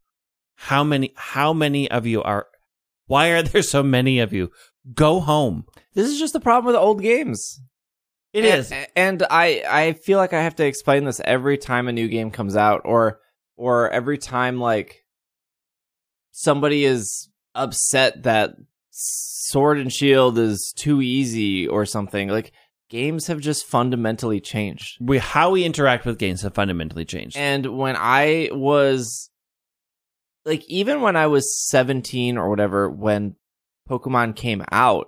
how 0.56 0.82
many 0.82 1.12
how 1.16 1.52
many 1.52 1.90
of 1.90 2.06
you 2.06 2.22
are 2.22 2.46
why 3.06 3.28
are 3.28 3.42
there 3.42 3.62
so 3.62 3.82
many 3.82 4.18
of 4.18 4.32
you 4.32 4.50
go 4.94 5.20
home 5.20 5.64
This 5.94 6.10
is 6.10 6.18
just 6.18 6.34
the 6.34 6.40
problem 6.40 6.66
with 6.66 6.76
old 6.76 7.00
games. 7.00 7.60
It 8.32 8.44
and, 8.44 8.60
is 8.60 8.72
and 8.94 9.22
I 9.30 9.64
I 9.66 9.92
feel 9.94 10.18
like 10.18 10.34
I 10.34 10.42
have 10.42 10.56
to 10.56 10.66
explain 10.66 11.04
this 11.04 11.22
every 11.24 11.56
time 11.56 11.88
a 11.88 11.92
new 11.92 12.06
game 12.06 12.30
comes 12.30 12.54
out, 12.54 12.82
or 12.84 13.20
or 13.56 13.90
every 13.90 14.18
time 14.18 14.60
like 14.60 15.04
somebody 16.32 16.84
is 16.84 17.30
upset 17.54 18.24
that 18.24 18.50
Sword 18.90 19.78
and 19.78 19.90
Shield 19.90 20.38
is 20.38 20.74
too 20.76 21.00
easy 21.00 21.66
or 21.66 21.86
something. 21.86 22.28
Like 22.28 22.52
games 22.88 23.26
have 23.26 23.40
just 23.40 23.66
fundamentally 23.66 24.40
changed. 24.40 24.98
we 25.00 25.18
how 25.18 25.50
we 25.50 25.64
interact 25.64 26.04
with 26.04 26.18
games 26.18 26.42
have 26.42 26.54
fundamentally 26.54 27.04
changed 27.04 27.36
And 27.36 27.76
when 27.76 27.96
I 27.96 28.50
was 28.52 29.30
like 30.44 30.64
even 30.68 31.00
when 31.00 31.16
I 31.16 31.26
was 31.26 31.68
17 31.68 32.38
or 32.38 32.48
whatever 32.48 32.88
when 32.88 33.36
Pokemon 33.88 34.36
came 34.36 34.64
out, 34.72 35.06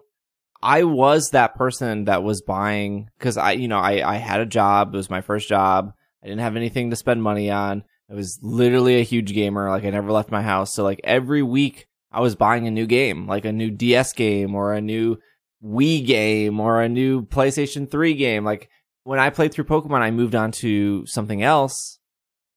I 0.60 0.82
was 0.84 1.30
that 1.30 1.54
person 1.54 2.06
that 2.06 2.22
was 2.22 2.42
buying 2.42 3.08
cuz 3.20 3.36
I 3.36 3.52
you 3.52 3.68
know, 3.68 3.78
I 3.78 4.14
I 4.14 4.16
had 4.16 4.40
a 4.40 4.46
job, 4.46 4.94
it 4.94 4.96
was 4.96 5.10
my 5.10 5.20
first 5.20 5.48
job. 5.48 5.92
I 6.22 6.26
didn't 6.26 6.40
have 6.40 6.56
anything 6.56 6.90
to 6.90 6.96
spend 6.96 7.22
money 7.22 7.50
on. 7.50 7.84
I 8.10 8.14
was 8.14 8.38
literally 8.42 8.98
a 8.98 9.04
huge 9.04 9.32
gamer, 9.34 9.68
like 9.68 9.84
I 9.84 9.90
never 9.90 10.10
left 10.10 10.30
my 10.30 10.42
house. 10.42 10.74
So 10.74 10.82
like 10.82 11.00
every 11.04 11.42
week 11.42 11.86
I 12.10 12.20
was 12.20 12.34
buying 12.34 12.66
a 12.66 12.70
new 12.72 12.86
game, 12.86 13.26
like 13.26 13.44
a 13.44 13.52
new 13.52 13.70
DS 13.70 14.12
game 14.14 14.54
or 14.54 14.72
a 14.72 14.80
new 14.80 15.18
Wii 15.64 16.06
game 16.06 16.60
or 16.60 16.80
a 16.82 16.88
new 16.88 17.22
PlayStation 17.22 17.90
3 17.90 18.14
game. 18.14 18.44
Like 18.44 18.68
when 19.04 19.18
I 19.18 19.30
played 19.30 19.52
through 19.52 19.64
Pokemon, 19.64 20.00
I 20.00 20.10
moved 20.10 20.34
on 20.34 20.52
to 20.52 21.04
something 21.06 21.42
else 21.42 21.96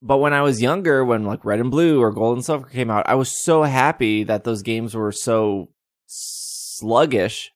but 0.03 0.17
when 0.17 0.33
I 0.33 0.41
was 0.41 0.59
younger, 0.63 1.05
when 1.05 1.25
like 1.25 1.45
Red 1.45 1.59
and 1.59 1.69
Blue 1.69 2.01
or 2.01 2.11
Gold 2.11 2.35
and 2.37 2.43
Silver 2.43 2.65
came 2.67 2.89
out, 2.89 3.07
I 3.07 3.13
was 3.13 3.43
so 3.43 3.61
happy 3.61 4.23
that 4.23 4.43
those 4.43 4.63
games 4.63 4.95
were 4.95 5.11
so 5.11 5.69
sluggish 6.07 7.51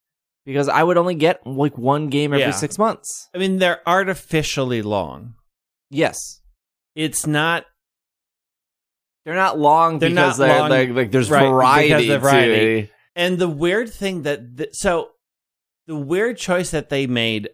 because 0.45 0.69
I 0.69 0.83
would 0.83 0.97
only 0.97 1.15
get 1.15 1.45
like 1.47 1.75
one 1.75 2.07
game 2.09 2.33
every 2.33 2.43
Yeah. 2.45 2.51
six 2.51 2.77
months. 2.77 3.29
I 3.33 3.39
mean, 3.39 3.57
they're 3.57 3.81
artificially 3.87 4.81
long. 4.83 5.33
Yes. 5.89 6.41
It's 6.95 7.25
not 7.25 7.65
They're 9.25 9.33
not 9.33 9.57
long 9.57 9.97
They're 9.97 10.09
because 10.11 10.37
not 10.37 10.45
they're, 10.47 10.59
long- 10.59 10.69
like, 10.69 10.89
like 10.91 11.11
there's 11.11 11.31
right, 11.31 11.47
variety. 11.49 12.11
of 12.11 12.21
variety. 12.21 12.81
to. 12.83 12.87
And 13.15 13.39
the 13.39 13.49
weird 13.49 13.89
thing 13.91 14.21
that 14.21 14.55
th- 14.57 14.69
so 14.73 15.09
the 15.87 15.95
weird 15.95 16.37
choice 16.37 16.71
that 16.71 16.89
they 16.89 17.07
made 17.07 17.49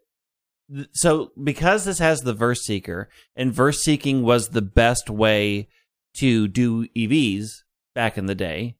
so 0.93 1.31
because 1.41 1.85
this 1.85 2.00
has 2.00 2.21
the 2.21 2.33
verse 2.33 2.63
seeker 2.63 3.09
and 3.35 3.53
verse 3.53 3.81
seeking 3.81 4.23
was 4.23 4.50
the 4.50 4.61
best 4.61 5.09
way 5.09 5.67
to 6.15 6.47
do 6.47 6.88
EVs 6.89 7.63
back 7.93 8.17
in 8.17 8.25
the 8.25 8.35
day, 8.35 8.75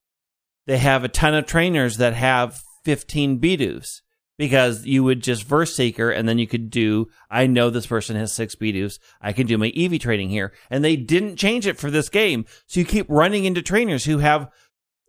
they 0.67 0.77
have 0.77 1.03
a 1.03 1.10
ton 1.10 1.34
of 1.34 1.46
trainers 1.46 1.98
that 1.98 2.13
have 2.13 2.62
15 2.86 3.39
Bidoofs 3.39 4.01
because 4.38 4.86
you 4.86 5.03
would 5.03 5.22
just 5.22 5.43
verse 5.43 5.75
seeker 5.75 6.10
and 6.10 6.27
then 6.27 6.39
you 6.39 6.48
could 6.48 6.70
do 6.70 7.08
I 7.29 7.48
know 7.48 7.70
this 7.70 7.88
person 7.88 8.15
has 8.15 8.34
6 8.34 8.55
Bidoofs. 8.55 9.00
I 9.22 9.34
can 9.34 9.48
do 9.48 9.58
my 9.58 9.72
EV 9.75 10.00
training 10.00 10.29
here. 10.29 10.53
And 10.70 10.84
they 10.84 10.96
didn't 10.96 11.38
change 11.38 11.67
it 11.67 11.77
for 11.77 11.91
this 11.91 12.10
game. 12.10 12.46
So 12.67 12.79
you 12.79 12.86
keep 12.86 13.08
running 13.10 13.46
into 13.46 13.62
trainers 13.62 14.05
who 14.05 14.20
have 14.20 14.50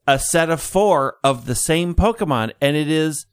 a 0.06 0.18
set 0.18 0.50
of 0.50 0.60
four 0.60 1.16
of 1.22 1.46
the 1.46 1.54
same 1.54 1.94
Pokemon, 1.94 2.52
and 2.60 2.76
it 2.76 2.90
is 2.90 3.26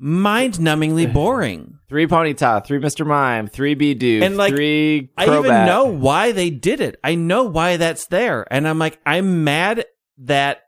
mind 0.00 0.54
numbingly 0.54 1.12
boring. 1.12 1.78
Three 1.88 2.06
Ponyta, 2.06 2.64
three 2.64 2.78
Mr. 2.78 3.04
Mime, 3.04 3.48
three 3.48 3.74
Bidoof, 3.74 4.22
And, 4.22 4.36
like, 4.36 4.54
three 4.54 5.10
I 5.16 5.24
even 5.24 5.66
know 5.66 5.86
why 5.86 6.30
they 6.30 6.48
did 6.48 6.80
it. 6.80 7.00
I 7.02 7.16
know 7.16 7.44
why 7.44 7.78
that's 7.78 8.06
there. 8.06 8.46
And 8.48 8.68
I'm 8.68 8.78
like, 8.78 9.00
I'm 9.04 9.42
mad 9.42 9.84
that 10.18 10.62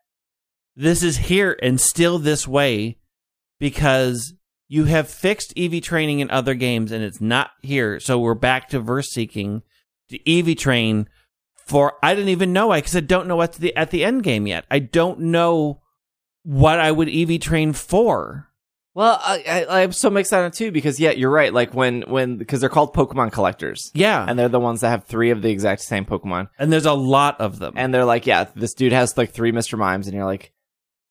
this 0.74 1.04
is 1.04 1.16
here 1.16 1.56
and 1.62 1.80
still 1.80 2.18
this 2.18 2.48
way 2.48 2.98
because 3.60 4.34
you 4.68 4.86
have 4.86 5.08
fixed 5.08 5.52
EV 5.56 5.80
training 5.82 6.18
in 6.18 6.30
other 6.30 6.54
games 6.54 6.90
and 6.90 7.04
it's 7.04 7.20
not 7.20 7.50
here. 7.60 8.00
So 8.00 8.18
we're 8.18 8.34
back 8.34 8.68
to 8.70 8.80
verse 8.80 9.10
seeking 9.10 9.62
to 10.08 10.18
EV 10.28 10.56
train 10.56 11.08
for 11.66 11.94
I 12.02 12.14
didn't 12.14 12.30
even 12.30 12.52
know 12.52 12.70
I 12.70 12.78
because 12.78 12.96
I 12.96 13.00
don't 13.00 13.28
know 13.28 13.36
what's 13.36 13.58
the 13.58 13.76
at 13.76 13.90
the 13.90 14.04
end 14.04 14.24
game 14.24 14.46
yet. 14.46 14.64
I 14.70 14.80
don't 14.80 15.20
know 15.20 15.80
what 16.42 16.80
I 16.80 16.90
would 16.90 17.08
EV 17.08 17.40
train 17.40 17.72
for. 17.72 18.48
Well, 18.94 19.18
I, 19.22 19.64
I, 19.70 19.82
I'm 19.82 19.92
so 19.92 20.10
mixed 20.10 20.34
on 20.34 20.44
it 20.44 20.52
too 20.52 20.70
because 20.70 21.00
yeah, 21.00 21.12
you're 21.12 21.30
right. 21.30 21.52
Like 21.52 21.72
when 21.72 22.02
when 22.02 22.36
because 22.36 22.60
they're 22.60 22.68
called 22.68 22.94
Pokemon 22.94 23.32
collectors, 23.32 23.90
Yeah. 23.94 24.24
and 24.28 24.38
they're 24.38 24.48
the 24.50 24.60
ones 24.60 24.82
that 24.82 24.90
have 24.90 25.04
three 25.04 25.30
of 25.30 25.40
the 25.40 25.50
exact 25.50 25.80
same 25.82 26.04
Pokemon, 26.04 26.48
and 26.58 26.70
there's 26.72 26.84
a 26.86 26.92
lot 26.92 27.40
of 27.40 27.58
them. 27.58 27.72
and 27.76 27.94
they're 27.94 28.04
like, 28.04 28.26
yeah, 28.26 28.44
this 28.54 28.74
dude 28.74 28.92
has 28.92 29.16
like 29.16 29.30
three 29.30 29.50
Mr. 29.52 29.78
Mimes, 29.78 30.06
and 30.08 30.14
you're 30.14 30.26
like, 30.26 30.52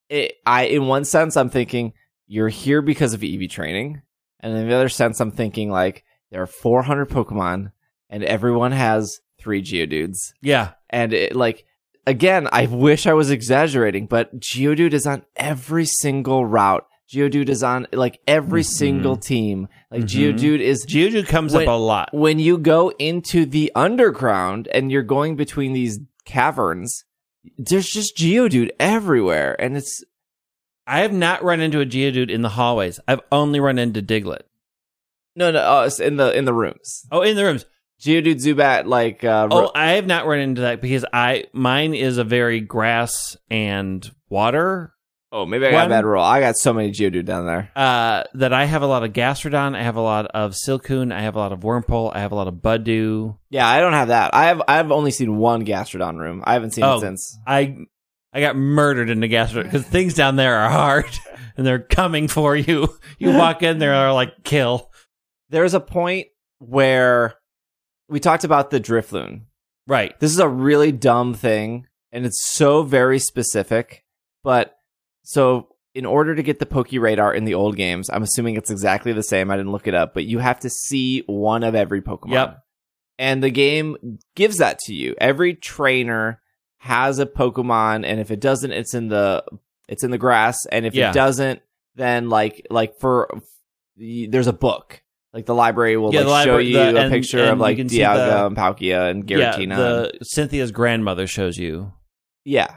it, 0.10 0.34
I 0.46 0.64
in 0.66 0.86
one 0.86 1.06
sense 1.06 1.36
I'm 1.36 1.50
thinking 1.50 1.94
you're 2.28 2.50
here 2.50 2.82
because 2.84 3.14
of 3.16 3.24
EV 3.24 3.50
training, 3.50 4.02
and 4.42 4.56
in 4.56 4.68
the 4.70 4.76
other 4.76 4.90
sense 4.90 5.20
I'm 5.20 5.32
thinking 5.32 5.72
like 5.72 6.04
there 6.30 6.42
are 6.44 6.48
400 6.48 7.10
Pokemon, 7.10 7.72
and 8.12 8.24
everyone 8.24 8.74
has 8.74 9.20
three 9.40 9.64
Geodudes, 9.64 10.18
yeah. 10.42 10.74
and 10.90 11.14
it 11.14 11.36
like. 11.36 11.66
Again, 12.08 12.48
I 12.52 12.66
wish 12.66 13.06
I 13.06 13.14
was 13.14 13.30
exaggerating, 13.30 14.08
but 14.08 14.40
Geodude 14.40 14.94
is 14.94 15.06
on 15.06 15.24
every 15.36 15.86
single 15.86 16.44
route. 16.48 16.84
Geodude 17.12 17.50
is 17.50 17.62
on 17.63 17.88
like 17.91 18.20
every 18.27 18.62
Mhm. 18.62 18.65
single 18.68 19.18
team. 19.18 19.68
Like 19.91 20.03
Mhm. 20.03 20.08
Geodude 20.38 20.60
is 20.62 20.86
Geodude 20.86 21.27
comes 21.27 21.53
When- 21.53 21.63
up 21.68 21.74
a 21.74 21.77
lot. 21.77 22.10
when 22.13 22.39
you 22.39 22.58
go 22.58 22.89
into 23.00 23.46
the 23.46 23.72
underground 23.75 24.68
and 24.74 24.91
you're 24.91 25.03
going 25.03 25.36
between 25.36 25.74
these 25.74 26.00
caverns, 26.25 27.03
there's 27.58 27.89
just 27.89 28.15
Geodude 28.18 28.70
everywhere, 28.80 29.56
and 29.60 29.75
it's 29.75 30.03
I 30.88 31.01
have 31.01 31.13
not 31.13 31.44
run 31.44 31.60
into 31.62 31.80
a 31.80 31.86
Geodude 31.86 32.30
in 32.32 32.41
the 32.41 32.50
hallways. 32.50 33.00
I've 33.08 33.22
only 33.32 33.60
run 33.60 33.77
into 33.77 34.01
Diglett. 34.01 34.41
no, 35.36 35.50
no, 35.51 35.60
uh, 35.60 35.84
it's 35.88 36.00
in 36.00 36.18
the 36.18 36.36
in 36.38 36.46
the 36.46 36.53
rooms. 36.53 37.06
Oh, 37.12 37.22
in 37.22 37.36
the 37.36 37.44
rooms. 37.44 37.65
Geodude, 38.01 38.41
Zubat, 38.41 38.86
like 38.88 39.24
uh, 39.24 39.48
Oh, 39.51 39.72
I 39.75 39.91
have 39.91 40.08
not 40.08 40.25
run 40.25 40.39
into 40.39 40.62
that 40.62 40.82
because 40.82 41.06
I 41.13 41.46
mine 41.53 41.94
is 41.94 42.18
a 42.18 42.24
very 42.24 42.60
grass 42.62 43.38
and 43.50 44.10
water 44.30 44.94
oh, 45.32 45.46
maybe 45.46 45.66
I 45.66 45.72
got 45.72 45.78
a 45.78 45.82
one- 45.84 45.90
bad 45.90 46.06
roll. 46.06 46.24
I 46.24 46.40
got 46.40 46.58
so 46.58 46.74
many 46.74 46.92
Geodude 46.92 47.26
down 47.26 47.46
there. 47.46 47.72
uh, 47.76 48.24
that 48.34 48.54
I 48.54 48.66
have 48.66 48.82
a 48.82 48.88
lot 48.88 49.04
of 49.04 49.14
Gastrodon. 49.14 49.76
I 49.76 49.84
have 49.84 49.96
a 49.96 50.02
lot 50.02 50.26
of 50.28 50.54
Silcoon. 50.54 51.14
I 51.14 51.22
have 51.22 51.36
a 51.36 51.40
lot 51.40 51.52
of 51.52 51.60
Wurmple. 51.62 52.12
I 52.16 52.20
have 52.20 52.32
a 52.32 52.36
lot 52.36 52.48
of 52.48 52.56
Budew. 52.56 53.38
Yeah, 53.50 53.68
I 53.68 53.80
don't 53.80 53.94
have 53.94 54.10
that. 54.10 54.34
I 54.34 54.46
have 54.46 54.62
I've 54.68 54.92
only 54.92 55.12
seen 55.12 55.38
one 55.38 55.66
Gastrodon 55.66 56.18
room. 56.18 56.44
I 56.46 56.54
haven't 56.54 56.72
seen 56.72 56.84
Oh. 56.84 56.98
it 56.98 57.02
since. 57.02 57.38
I 57.48 57.78
I 58.34 58.40
got 58.42 58.56
murdered 58.56 59.10
in 59.10 59.20
the 59.20 59.28
Gastrodon 59.30 59.64
because 59.64 59.84
things 59.86 60.14
down 60.14 60.36
there 60.38 60.56
are 60.58 60.70
hard 60.70 61.06
and 61.58 61.66
they're 61.66 61.80
coming 61.80 62.28
for 62.28 62.56
you. 62.56 62.88
You 63.20 63.32
walk 63.36 63.62
in 63.64 63.80
there, 63.80 63.94
are 63.94 64.14
like 64.14 64.44
kill. 64.44 64.90
There's 65.50 65.74
a 65.74 65.80
point 65.82 66.28
where 66.60 67.36
we 68.08 68.20
talked 68.20 68.44
about 68.44 68.70
the 68.70 68.80
Drifloon. 68.80 69.42
Right. 69.88 70.18
This 70.20 70.32
is 70.32 70.40
a 70.40 70.48
really 70.48 70.92
dumb 70.94 71.34
thing, 71.34 71.88
and 72.12 72.26
it's 72.26 72.42
so 72.46 72.84
very 72.84 73.20
specific. 73.20 74.04
But 74.44 74.74
so, 75.24 75.68
in 75.94 76.06
order 76.06 76.36
to 76.36 76.42
get 76.44 76.60
the 76.60 76.66
Poke 76.66 76.92
Radar 76.94 77.34
in 77.34 77.44
the 77.46 77.54
old 77.54 77.75
games, 77.75 78.10
I'm 78.10 78.24
assuming 78.24 78.56
it's 78.56 78.72
exactly 78.72 79.12
the 79.13 79.24
same. 79.24 79.51
I 79.51 79.58
didn't 79.58 79.72
look 79.74 79.88
it 79.88 79.94
up, 79.94 80.13
but 80.13 80.24
you 80.25 80.40
have 80.40 80.60
to 80.62 80.70
see 80.70 81.24
one 81.28 81.63
of 81.63 81.75
every 81.75 82.01
Pokemon. 82.01 82.32
Yep. 82.32 82.63
And 83.20 83.44
the 83.44 83.50
game 83.51 84.20
gives 84.36 84.58
that 84.58 84.80
to 84.86 84.94
you. 84.94 85.16
Every 85.20 85.54
trainer 85.54 86.42
has 86.78 87.20
a 87.20 87.25
Pokemon, 87.25 88.06
and 88.06 88.20
if 88.20 88.32
it 88.32 88.40
doesn't, 88.40 88.72
it's 88.72 88.94
in 88.94 89.10
the 89.10 89.44
it's 89.88 90.04
in 90.04 90.12
the 90.12 90.18
grass. 90.18 90.58
And 90.72 90.86
if 90.86 90.96
Yeah. 90.96 91.10
it 91.10 91.13
doesn't, 91.13 91.62
then 91.96 92.30
like 92.30 92.66
like 92.70 92.98
for 93.00 93.30
there's 93.98 94.48
a 94.48 94.54
book. 94.54 95.04
Like 95.34 95.46
the 95.46 95.54
library 95.56 95.96
will 95.98 96.13
Yeah, 96.13 96.22
like 96.22 96.48
library- 96.48 96.72
show 96.74 96.80
you 96.80 96.92
the- 96.92 96.98
a 96.98 97.01
and- 97.04 97.12
picture 97.12 97.40
and 97.40 97.50
of 97.51 97.60
like 97.60 97.78
Dialga 97.78 98.16
the- 98.16 98.46
and 98.48 98.58
Palkia 98.58 99.10
and 99.12 99.30
Yeah, 99.30 99.54
Giratina. 99.54 99.75
the 99.78 100.12
Cynthia's 100.24 100.72
grandmother 100.72 101.28
shows 101.28 101.58
you 101.58 101.94
yeah. 102.44 102.68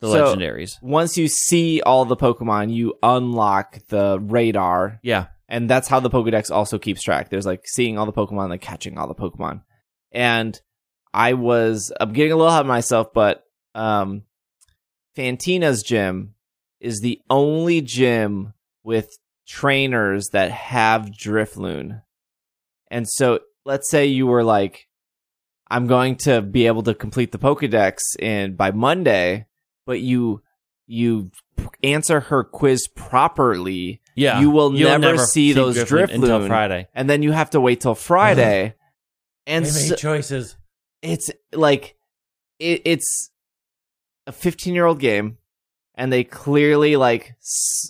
The 0.00 0.08
So- 0.10 0.34
legendaries. 0.36 0.72
once 0.82 1.16
you 1.18 1.28
see 1.28 1.80
all 1.82 2.04
the 2.04 2.16
Pokemon, 2.16 2.72
you 2.72 2.94
unlock 3.02 3.78
the 3.88 4.18
radar, 4.20 4.98
Yeah. 5.02 5.26
and 5.48 5.68
that's 5.68 5.88
how 5.88 6.00
the 6.00 6.10
Pokedex 6.10 6.50
also 6.50 6.78
keeps 6.78 7.02
track. 7.02 7.28
There's 7.30 7.46
like 7.46 7.62
seeing 7.66 7.98
all 7.98 8.06
the 8.06 8.12
Pokemon, 8.12 8.48
like 8.50 8.60
catching 8.62 8.96
all 8.98 9.06
the 9.08 9.14
Pokemon. 9.14 9.62
And 10.12 10.58
I 11.12 11.34
was, 11.34 11.92
I'm 12.00 12.12
getting 12.12 12.32
a 12.32 12.36
little 12.36 12.50
ahead 12.50 12.62
of 12.62 12.66
myself, 12.66 13.12
but 13.12 13.44
um, 13.74 14.22
Fantina's 15.16 15.82
gym 15.82 16.34
is 16.80 17.00
the 17.00 17.20
only 17.28 17.80
gym 17.80 18.54
with 18.82 19.08
trainers 19.46 20.28
that 20.32 20.50
have 20.50 21.10
Drifloon. 21.10 22.02
And 22.90 23.08
so 23.08 23.40
let's 23.64 23.90
say 23.90 24.06
you 24.06 24.26
were 24.26 24.44
like, 24.44 24.86
I'm 25.70 25.86
going 25.86 26.16
to 26.18 26.40
be 26.42 26.66
able 26.66 26.82
to 26.84 26.94
complete 26.94 27.32
the 27.32 27.38
Pokedex 27.38 27.98
in 28.18 28.56
by 28.56 28.70
Monday, 28.72 29.46
but 29.90 29.98
you 30.00 30.40
you 30.86 31.30
answer 31.82 32.20
her 32.20 32.44
quiz 32.44 32.86
properly, 32.88 34.00
Yeah. 34.14 34.40
You 34.40 34.50
will 34.50 34.74
You'll 34.74 34.98
never 34.98 35.18
see 35.18 35.52
those 35.52 35.76
Drifloon 35.76 36.14
until 36.14 36.38
Drifloon. 36.40 36.46
Friday. 36.48 36.88
and 36.94 37.08
then 37.10 37.22
you 37.22 37.32
have 37.32 37.50
to 37.50 37.60
wait 37.60 37.80
till 37.80 37.94
Friday. 37.96 38.66
Uh-huh. 38.68 38.74
and 39.46 39.66
so- 39.66 39.96
choices. 39.96 40.56
it's 41.02 41.30
like 41.52 41.96
it, 42.58 42.82
it's 42.84 43.30
a 44.26 44.32
15 44.32 44.74
year 44.74 44.84
old 44.86 45.00
game 45.00 45.38
and 45.96 46.12
they 46.12 46.24
clearly 46.24 46.96
like 46.96 47.34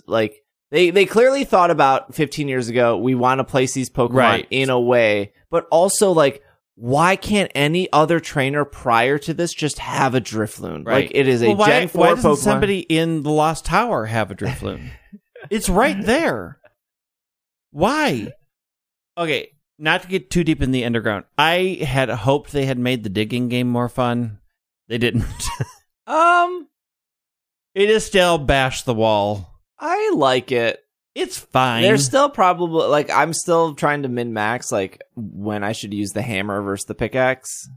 like 0.07 0.42
they 0.71 0.90
they 0.90 1.04
clearly 1.07 1.45
thought 1.45 1.71
about 1.71 2.14
15 2.14 2.49
years 2.49 2.69
ago 2.69 2.97
we 2.97 3.14
want 3.14 3.38
to 3.40 3.45
place 3.45 3.75
these 3.75 3.90
pokemon 3.90 4.14
Right. 4.14 4.47
in 4.50 4.71
a 4.71 4.80
way 4.80 5.33
but 5.50 5.66
also 5.71 6.12
like 6.12 6.42
why 6.75 7.17
can't 7.17 7.50
any 7.55 7.93
other 7.93 8.21
trainer 8.21 8.65
prior 8.65 9.19
to 9.19 9.35
this 9.35 9.53
just 9.53 9.79
have 9.79 10.15
a 10.15 10.21
Drifloon? 10.21 10.87
Right. 10.87 11.07
Like 11.07 11.11
it 11.15 11.29
is 11.29 11.43
a 11.43 11.53
why, 11.55 11.67
Gen 11.67 11.89
4 11.89 12.00
why 12.00 12.09
doesn't 12.15 12.31
Pokemon. 12.31 12.37
somebody 12.39 12.81
in 12.81 13.23
the 13.23 13.31
Lost 13.31 13.65
Tower 13.67 14.07
have 14.07 14.31
a 14.31 14.35
Drifloon? 14.35 14.91
it's 15.50 15.69
right 15.69 16.00
there. 16.05 16.59
Why? 17.71 18.33
Okay, 19.19 19.53
not 19.79 20.03
to 20.03 20.09
get 20.09 20.31
too 20.31 20.45
deep 20.45 20.62
in 20.62 20.71
the 20.71 20.85
underground. 20.85 21.25
I 21.37 21.79
had 21.83 22.09
hoped 22.09 22.53
they 22.53 22.67
had 22.67 22.79
made 22.79 23.03
the 23.03 23.11
digging 23.11 23.49
game 23.49 23.69
more 23.69 23.89
fun. 23.89 24.39
They 24.89 24.99
didn't. 24.99 25.25
um 26.07 26.67
it 27.75 27.89
is 27.89 28.05
still 28.05 28.39
bash 28.39 28.83
the 28.83 28.95
wall. 28.95 29.61
I 29.79 30.12
like 30.15 30.50
it. 30.50 30.85
It's 31.14 31.38
fine. 31.38 31.83
There's 31.83 32.05
still 32.05 32.31
probably 32.31 32.87
like 32.87 33.11
I'm 33.11 33.33
still 33.33 33.75
trying 33.75 34.02
to 34.02 34.09
min 34.09 34.33
max 34.33 34.71
like 34.71 35.02
when 35.17 35.64
I 35.64 35.73
should 35.73 35.93
use 35.93 36.11
the 36.11 36.23
hammer 36.23 36.62
versus 36.62 36.87
the 36.87 36.95
pickaxe. 36.95 37.69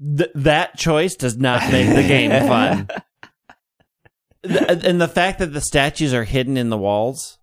Th- 0.00 0.30
that 0.34 0.76
choice 0.76 1.16
does 1.16 1.36
not 1.36 1.72
make 1.72 1.88
the 1.88 2.06
game 2.06 2.30
fun. 2.48 2.88
Th- 4.44 4.84
and 4.84 5.00
the 5.00 5.08
fact 5.08 5.40
that 5.40 5.52
the 5.52 5.60
statues 5.60 6.14
are 6.14 6.24
hidden 6.24 6.56
in 6.56 6.70
the 6.70 6.78
walls, 6.78 7.38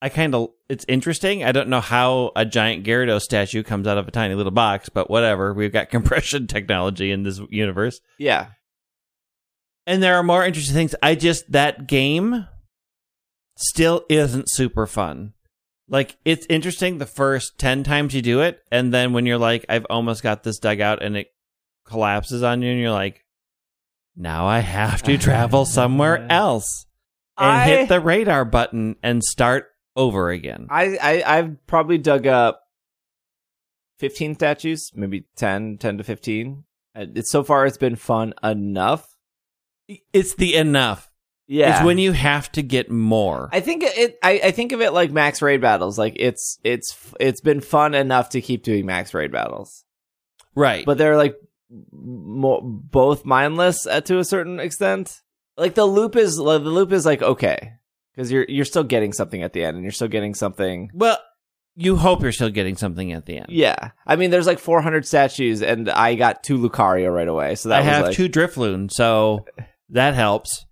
I 0.00 0.08
kind 0.08 0.34
of 0.34 0.50
it's 0.68 0.84
interesting. 0.88 1.44
I 1.44 1.52
don't 1.52 1.68
know 1.68 1.80
how 1.80 2.32
a 2.34 2.44
giant 2.44 2.84
Gyarados 2.84 3.20
statue 3.20 3.62
comes 3.62 3.86
out 3.86 3.98
of 3.98 4.08
a 4.08 4.10
tiny 4.10 4.34
little 4.34 4.50
box, 4.50 4.88
but 4.88 5.08
whatever. 5.08 5.54
We've 5.54 5.72
got 5.72 5.90
compression 5.90 6.48
technology 6.48 7.12
in 7.12 7.22
this 7.22 7.40
universe. 7.48 8.00
Yeah. 8.18 8.48
And 9.86 10.02
there 10.02 10.16
are 10.16 10.22
more 10.22 10.44
interesting 10.44 10.74
things. 10.74 10.94
I 11.00 11.14
just 11.14 11.52
that 11.52 11.86
game 11.86 12.48
still 13.62 14.04
isn't 14.08 14.50
super 14.50 14.86
fun. 14.86 15.32
Like 15.88 16.16
it's 16.24 16.46
interesting 16.48 16.98
the 16.98 17.06
first 17.06 17.58
10 17.58 17.84
times 17.84 18.14
you 18.14 18.22
do 18.22 18.40
it 18.40 18.60
and 18.70 18.94
then 18.94 19.12
when 19.12 19.26
you're 19.26 19.38
like 19.38 19.66
I've 19.68 19.86
almost 19.90 20.22
got 20.22 20.42
this 20.42 20.58
dug 20.58 20.80
out 20.80 21.02
and 21.02 21.16
it 21.16 21.28
collapses 21.84 22.42
on 22.42 22.62
you 22.62 22.70
and 22.70 22.80
you're 22.80 22.90
like 22.92 23.24
now 24.16 24.46
I 24.46 24.60
have 24.60 25.02
to 25.02 25.18
travel 25.28 25.64
somewhere 25.66 26.26
else 26.30 26.86
and 27.36 27.46
I- 27.50 27.66
hit 27.66 27.88
the 27.88 28.00
radar 28.00 28.44
button 28.44 28.96
and 29.02 29.22
start 29.22 29.66
over 29.94 30.30
again. 30.30 30.68
I, 30.70 30.96
I 30.96 31.38
I've 31.38 31.66
probably 31.66 31.98
dug 31.98 32.26
up 32.26 32.62
15 33.98 34.34
statues, 34.36 34.90
maybe 34.94 35.26
10, 35.36 35.78
10 35.78 35.98
to 35.98 36.04
15. 36.04 36.64
Uh, 36.94 37.06
it's 37.14 37.30
so 37.30 37.42
far 37.44 37.66
it's 37.66 37.76
been 37.76 37.96
fun 37.96 38.32
enough. 38.42 39.06
It's 40.12 40.34
the 40.34 40.54
enough. 40.54 41.11
Yeah. 41.52 41.76
It's 41.76 41.84
when 41.84 41.98
you 41.98 42.12
have 42.12 42.50
to 42.52 42.62
get 42.62 42.90
more. 42.90 43.50
I 43.52 43.60
think 43.60 43.82
it 43.84 44.18
I, 44.22 44.40
I 44.44 44.50
think 44.52 44.72
of 44.72 44.80
it 44.80 44.94
like 44.94 45.12
max 45.12 45.42
raid 45.42 45.60
battles. 45.60 45.98
Like 45.98 46.14
it's 46.16 46.58
it's 46.64 46.96
it's 47.20 47.42
been 47.42 47.60
fun 47.60 47.94
enough 47.94 48.30
to 48.30 48.40
keep 48.40 48.62
doing 48.62 48.86
max 48.86 49.12
raid 49.12 49.30
battles. 49.30 49.84
right. 50.54 50.86
But 50.86 50.96
they're 50.96 51.18
like 51.18 51.36
more, 51.92 52.62
both 52.62 53.26
mindless 53.26 53.86
uh, 53.86 54.00
to 54.00 54.18
a 54.18 54.24
certain 54.24 54.60
extent. 54.60 55.20
Like 55.58 55.74
the 55.74 55.84
loop 55.84 56.16
is 56.16 56.36
the 56.36 56.58
loop 56.58 56.90
is 56.90 57.04
like 57.04 57.20
okay 57.20 57.74
because 58.14 58.32
you're 58.32 58.46
you're 58.48 58.64
still 58.64 58.84
getting 58.84 59.12
something 59.12 59.42
at 59.42 59.52
the 59.52 59.62
end 59.62 59.76
and 59.76 59.84
you're 59.84 59.92
still 59.92 60.08
getting 60.08 60.32
something 60.32 60.90
well, 60.94 61.18
you 61.76 61.96
hope 61.96 62.22
you're 62.22 62.32
still 62.32 62.48
getting 62.48 62.76
something 62.76 63.12
at 63.12 63.26
the 63.26 63.36
end. 63.36 63.48
Yeah, 63.50 63.90
I 64.06 64.16
mean, 64.16 64.30
there's 64.30 64.46
like 64.46 64.58
400 64.58 65.06
statues, 65.06 65.60
and 65.60 65.90
I 65.90 66.14
got 66.14 66.42
two 66.42 66.56
Lucario 66.56 67.14
right 67.14 67.28
away. 67.28 67.56
So 67.56 67.68
that 67.68 67.80
I 67.80 67.82
have 67.82 68.06
like, 68.06 68.16
two 68.16 68.30
Drifloon, 68.30 68.90
so 68.90 69.44
that 69.90 70.14
helps. 70.14 70.64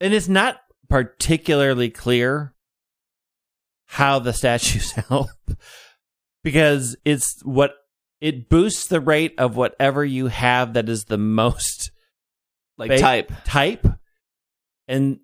And 0.00 0.14
it's 0.14 0.28
not 0.28 0.56
particularly 0.88 1.90
clear 1.90 2.54
how 3.86 4.18
the 4.18 4.32
statues 4.32 4.92
help 5.08 5.28
because 6.42 6.96
it's 7.04 7.40
what 7.44 7.72
it 8.20 8.48
boosts 8.48 8.86
the 8.88 9.00
rate 9.00 9.34
of 9.38 9.56
whatever 9.56 10.04
you 10.04 10.26
have 10.28 10.74
that 10.74 10.88
is 10.88 11.04
the 11.04 11.18
most 11.18 11.90
like 12.78 12.90
ba- 12.90 12.98
type. 12.98 13.32
type. 13.44 13.86
And 14.88 15.20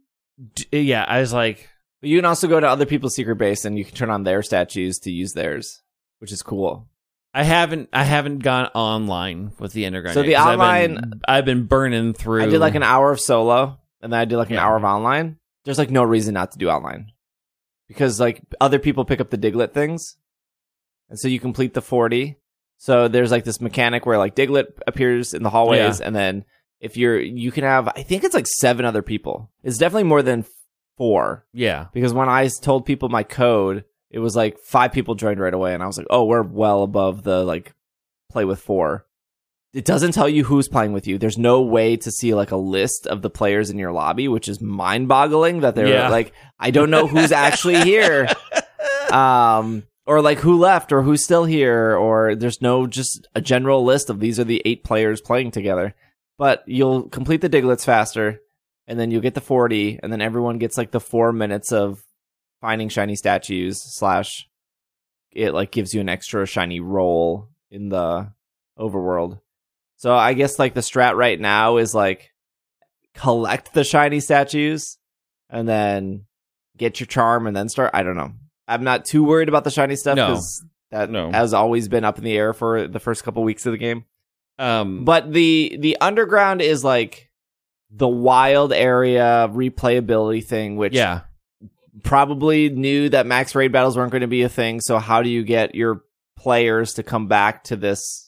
d- 0.54 0.80
yeah, 0.82 1.04
I 1.06 1.20
was 1.20 1.32
like, 1.32 1.68
you 2.02 2.18
can 2.18 2.24
also 2.24 2.48
go 2.48 2.60
to 2.60 2.68
other 2.68 2.86
people's 2.86 3.14
secret 3.14 3.36
base, 3.36 3.64
and 3.64 3.76
you 3.78 3.84
can 3.84 3.94
turn 3.94 4.10
on 4.10 4.22
their 4.22 4.42
statues 4.42 4.98
to 5.00 5.10
use 5.10 5.32
theirs, 5.32 5.82
which 6.20 6.30
is 6.32 6.42
cool. 6.42 6.88
I 7.34 7.42
haven't 7.42 7.88
I 7.92 8.04
haven't 8.04 8.38
gone 8.40 8.66
online 8.74 9.52
with 9.58 9.72
the 9.72 9.86
underground. 9.86 10.14
So 10.14 10.20
yet, 10.20 10.26
the 10.28 10.34
'cause 10.36 10.46
I've 10.46 10.60
online- 10.60 10.94
been, 10.94 11.20
I've 11.26 11.44
been 11.44 11.64
burning 11.64 12.12
through. 12.14 12.42
I 12.42 12.46
did 12.46 12.60
like 12.60 12.74
an 12.76 12.82
hour 12.82 13.10
of 13.10 13.20
solo, 13.20 13.78
and 14.02 14.12
then 14.12 14.20
I 14.20 14.24
did 14.24 14.36
like 14.36 14.48
an 14.50 14.54
Yeah. 14.54 14.66
hour 14.66 14.76
of 14.76 14.84
online. 14.84 15.38
There's 15.64 15.78
like 15.78 15.90
no 15.90 16.02
reason 16.04 16.34
not 16.34 16.52
to 16.52 16.58
do 16.58 16.68
online 16.68 17.12
because 17.88 18.20
like 18.20 18.42
other 18.60 18.78
people 18.78 19.04
pick 19.04 19.20
up 19.20 19.30
the 19.30 19.38
Diglett 19.38 19.72
things, 19.72 20.16
and 21.08 21.18
so 21.18 21.28
you 21.28 21.40
complete 21.40 21.74
the 21.74 21.82
40. 21.82 22.36
So 22.78 23.08
there's 23.08 23.30
like 23.30 23.44
this 23.44 23.60
mechanic 23.60 24.04
where 24.06 24.18
like 24.18 24.34
Diglett 24.36 24.66
appears 24.86 25.34
in 25.34 25.42
the 25.42 25.50
hallways, 25.50 26.00
and 26.00 26.14
then 26.14 26.44
if 26.80 26.96
you're 26.96 27.18
you 27.18 27.50
can 27.50 27.64
have 27.64 27.88
I 27.88 28.02
think 28.02 28.22
it's 28.24 28.34
like 28.34 28.46
seven 28.46 28.84
other 28.84 29.02
people. 29.02 29.50
It's 29.62 29.78
definitely 29.78 30.04
more 30.04 30.22
than 30.22 30.44
four. 30.98 31.46
yeah. 31.52 31.86
because 31.92 32.12
when 32.14 32.28
I 32.28 32.48
told 32.62 32.86
people 32.86 33.08
my 33.08 33.22
code, 33.22 33.84
it 34.10 34.18
was 34.18 34.36
like 34.36 34.58
five 34.58 34.92
people 34.92 35.14
joined 35.14 35.40
right 35.40 35.52
away, 35.54 35.74
and 35.74 35.82
I 35.82 35.86
was 35.86 35.98
like, 35.98 36.06
"Oh, 36.10 36.24
we're 36.24 36.42
well 36.42 36.82
above 36.82 37.22
the 37.22 37.44
like 37.44 37.74
play 38.30 38.44
with 38.44 38.60
four. 38.60 39.06
It 39.76 39.84
doesn't 39.84 40.12
tell 40.12 40.28
you 40.28 40.42
who's 40.42 40.68
playing 40.68 40.92
with 40.94 41.06
you. 41.06 41.18
There's 41.18 41.36
no 41.36 41.60
way 41.60 41.96
to 41.98 42.10
see 42.10 42.32
like 42.34 42.50
a 42.50 42.56
list 42.56 43.06
of 43.06 43.20
the 43.20 43.28
players 43.28 43.68
in 43.68 43.78
your 43.78 43.92
lobby, 43.92 44.26
which 44.26 44.48
is 44.48 44.60
mind-boggling. 44.60 45.60
That 45.60 45.74
they're 45.74 45.86
Yeah. 45.86 46.08
like, 46.08 46.32
I 46.58 46.70
don't 46.70 46.88
know 46.90 47.06
who's 47.06 47.30
actually 47.30 47.82
here, 47.82 48.26
um, 49.12 49.82
or 50.06 50.22
like 50.22 50.38
who 50.38 50.56
left, 50.58 50.92
or 50.92 51.02
who's 51.02 51.22
still 51.22 51.44
here, 51.44 51.94
or 51.96 52.34
there's 52.34 52.62
no 52.62 52.86
just 52.86 53.26
a 53.34 53.40
general 53.40 53.84
list 53.84 54.08
of 54.08 54.18
these 54.20 54.40
are 54.40 54.44
the 54.44 54.62
eight 54.64 54.82
players 54.82 55.20
playing 55.20 55.50
together. 55.50 55.94
But 56.38 56.62
you'll 56.66 57.08
complete 57.08 57.40
the 57.40 57.48
Diglets 57.48 57.84
faster, 57.84 58.40
and 58.86 58.98
then 58.98 59.10
you'll 59.10 59.20
get 59.22 59.34
the 59.34 59.40
40 59.40 60.00
and 60.02 60.12
then 60.12 60.20
everyone 60.22 60.58
gets 60.58 60.78
like 60.78 60.90
the 60.90 61.00
four 61.00 61.32
minutes 61.32 61.72
of 61.72 62.02
finding 62.60 62.88
shiny 62.88 63.16
statues 63.16 63.82
slash 63.82 64.48
it 65.32 65.52
like 65.52 65.70
gives 65.70 65.92
you 65.92 66.00
an 66.00 66.08
extra 66.08 66.46
shiny 66.46 66.80
roll 66.80 67.48
in 67.70 67.88
the 67.90 68.32
overworld 68.78 69.40
so 69.96 70.14
i 70.14 70.32
guess 70.34 70.58
like 70.58 70.74
the 70.74 70.80
strat 70.80 71.14
right 71.16 71.40
now 71.40 71.76
is 71.78 71.94
like 71.94 72.30
collect 73.14 73.72
the 73.74 73.84
shiny 73.84 74.20
statues 74.20 74.98
and 75.50 75.68
then 75.68 76.26
get 76.76 77.00
your 77.00 77.06
charm 77.06 77.46
and 77.46 77.56
then 77.56 77.68
start 77.68 77.90
i 77.94 78.02
don't 78.02 78.16
know 78.16 78.32
i'm 78.68 78.84
not 78.84 79.04
too 79.04 79.24
worried 79.24 79.48
about 79.48 79.64
the 79.64 79.70
shiny 79.70 79.96
stuff 79.96 80.16
No. 80.16 80.28
because 80.28 80.64
that 80.90 81.10
No. 81.10 81.30
has 81.32 81.54
always 81.54 81.88
been 81.88 82.04
up 82.04 82.18
in 82.18 82.24
the 82.24 82.36
air 82.36 82.52
for 82.52 82.86
the 82.86 83.00
first 83.00 83.24
couple 83.24 83.42
weeks 83.42 83.64
of 83.66 83.72
the 83.72 83.78
game 83.78 84.04
Um, 84.58 85.04
but 85.04 85.32
the 85.32 85.76
the 85.80 85.96
underground 86.00 86.62
is 86.62 86.84
like 86.84 87.30
the 87.90 88.08
wild 88.08 88.72
area 88.72 89.48
replayability 89.52 90.44
thing, 90.44 90.76
which 90.76 90.92
yeah. 90.92 91.20
probably 92.02 92.68
knew 92.68 93.08
that 93.10 93.26
max 93.26 93.54
raid 93.54 93.72
battles 93.72 93.96
weren't 93.96 94.10
going 94.12 94.22
to 94.22 94.26
be 94.26 94.42
a 94.42 94.48
thing. 94.48 94.80
So 94.80 94.98
how 94.98 95.22
do 95.22 95.30
you 95.30 95.44
get 95.44 95.74
your 95.74 96.02
players 96.36 96.94
to 96.94 97.02
come 97.02 97.28
back 97.28 97.64
to 97.64 97.76
this 97.76 98.25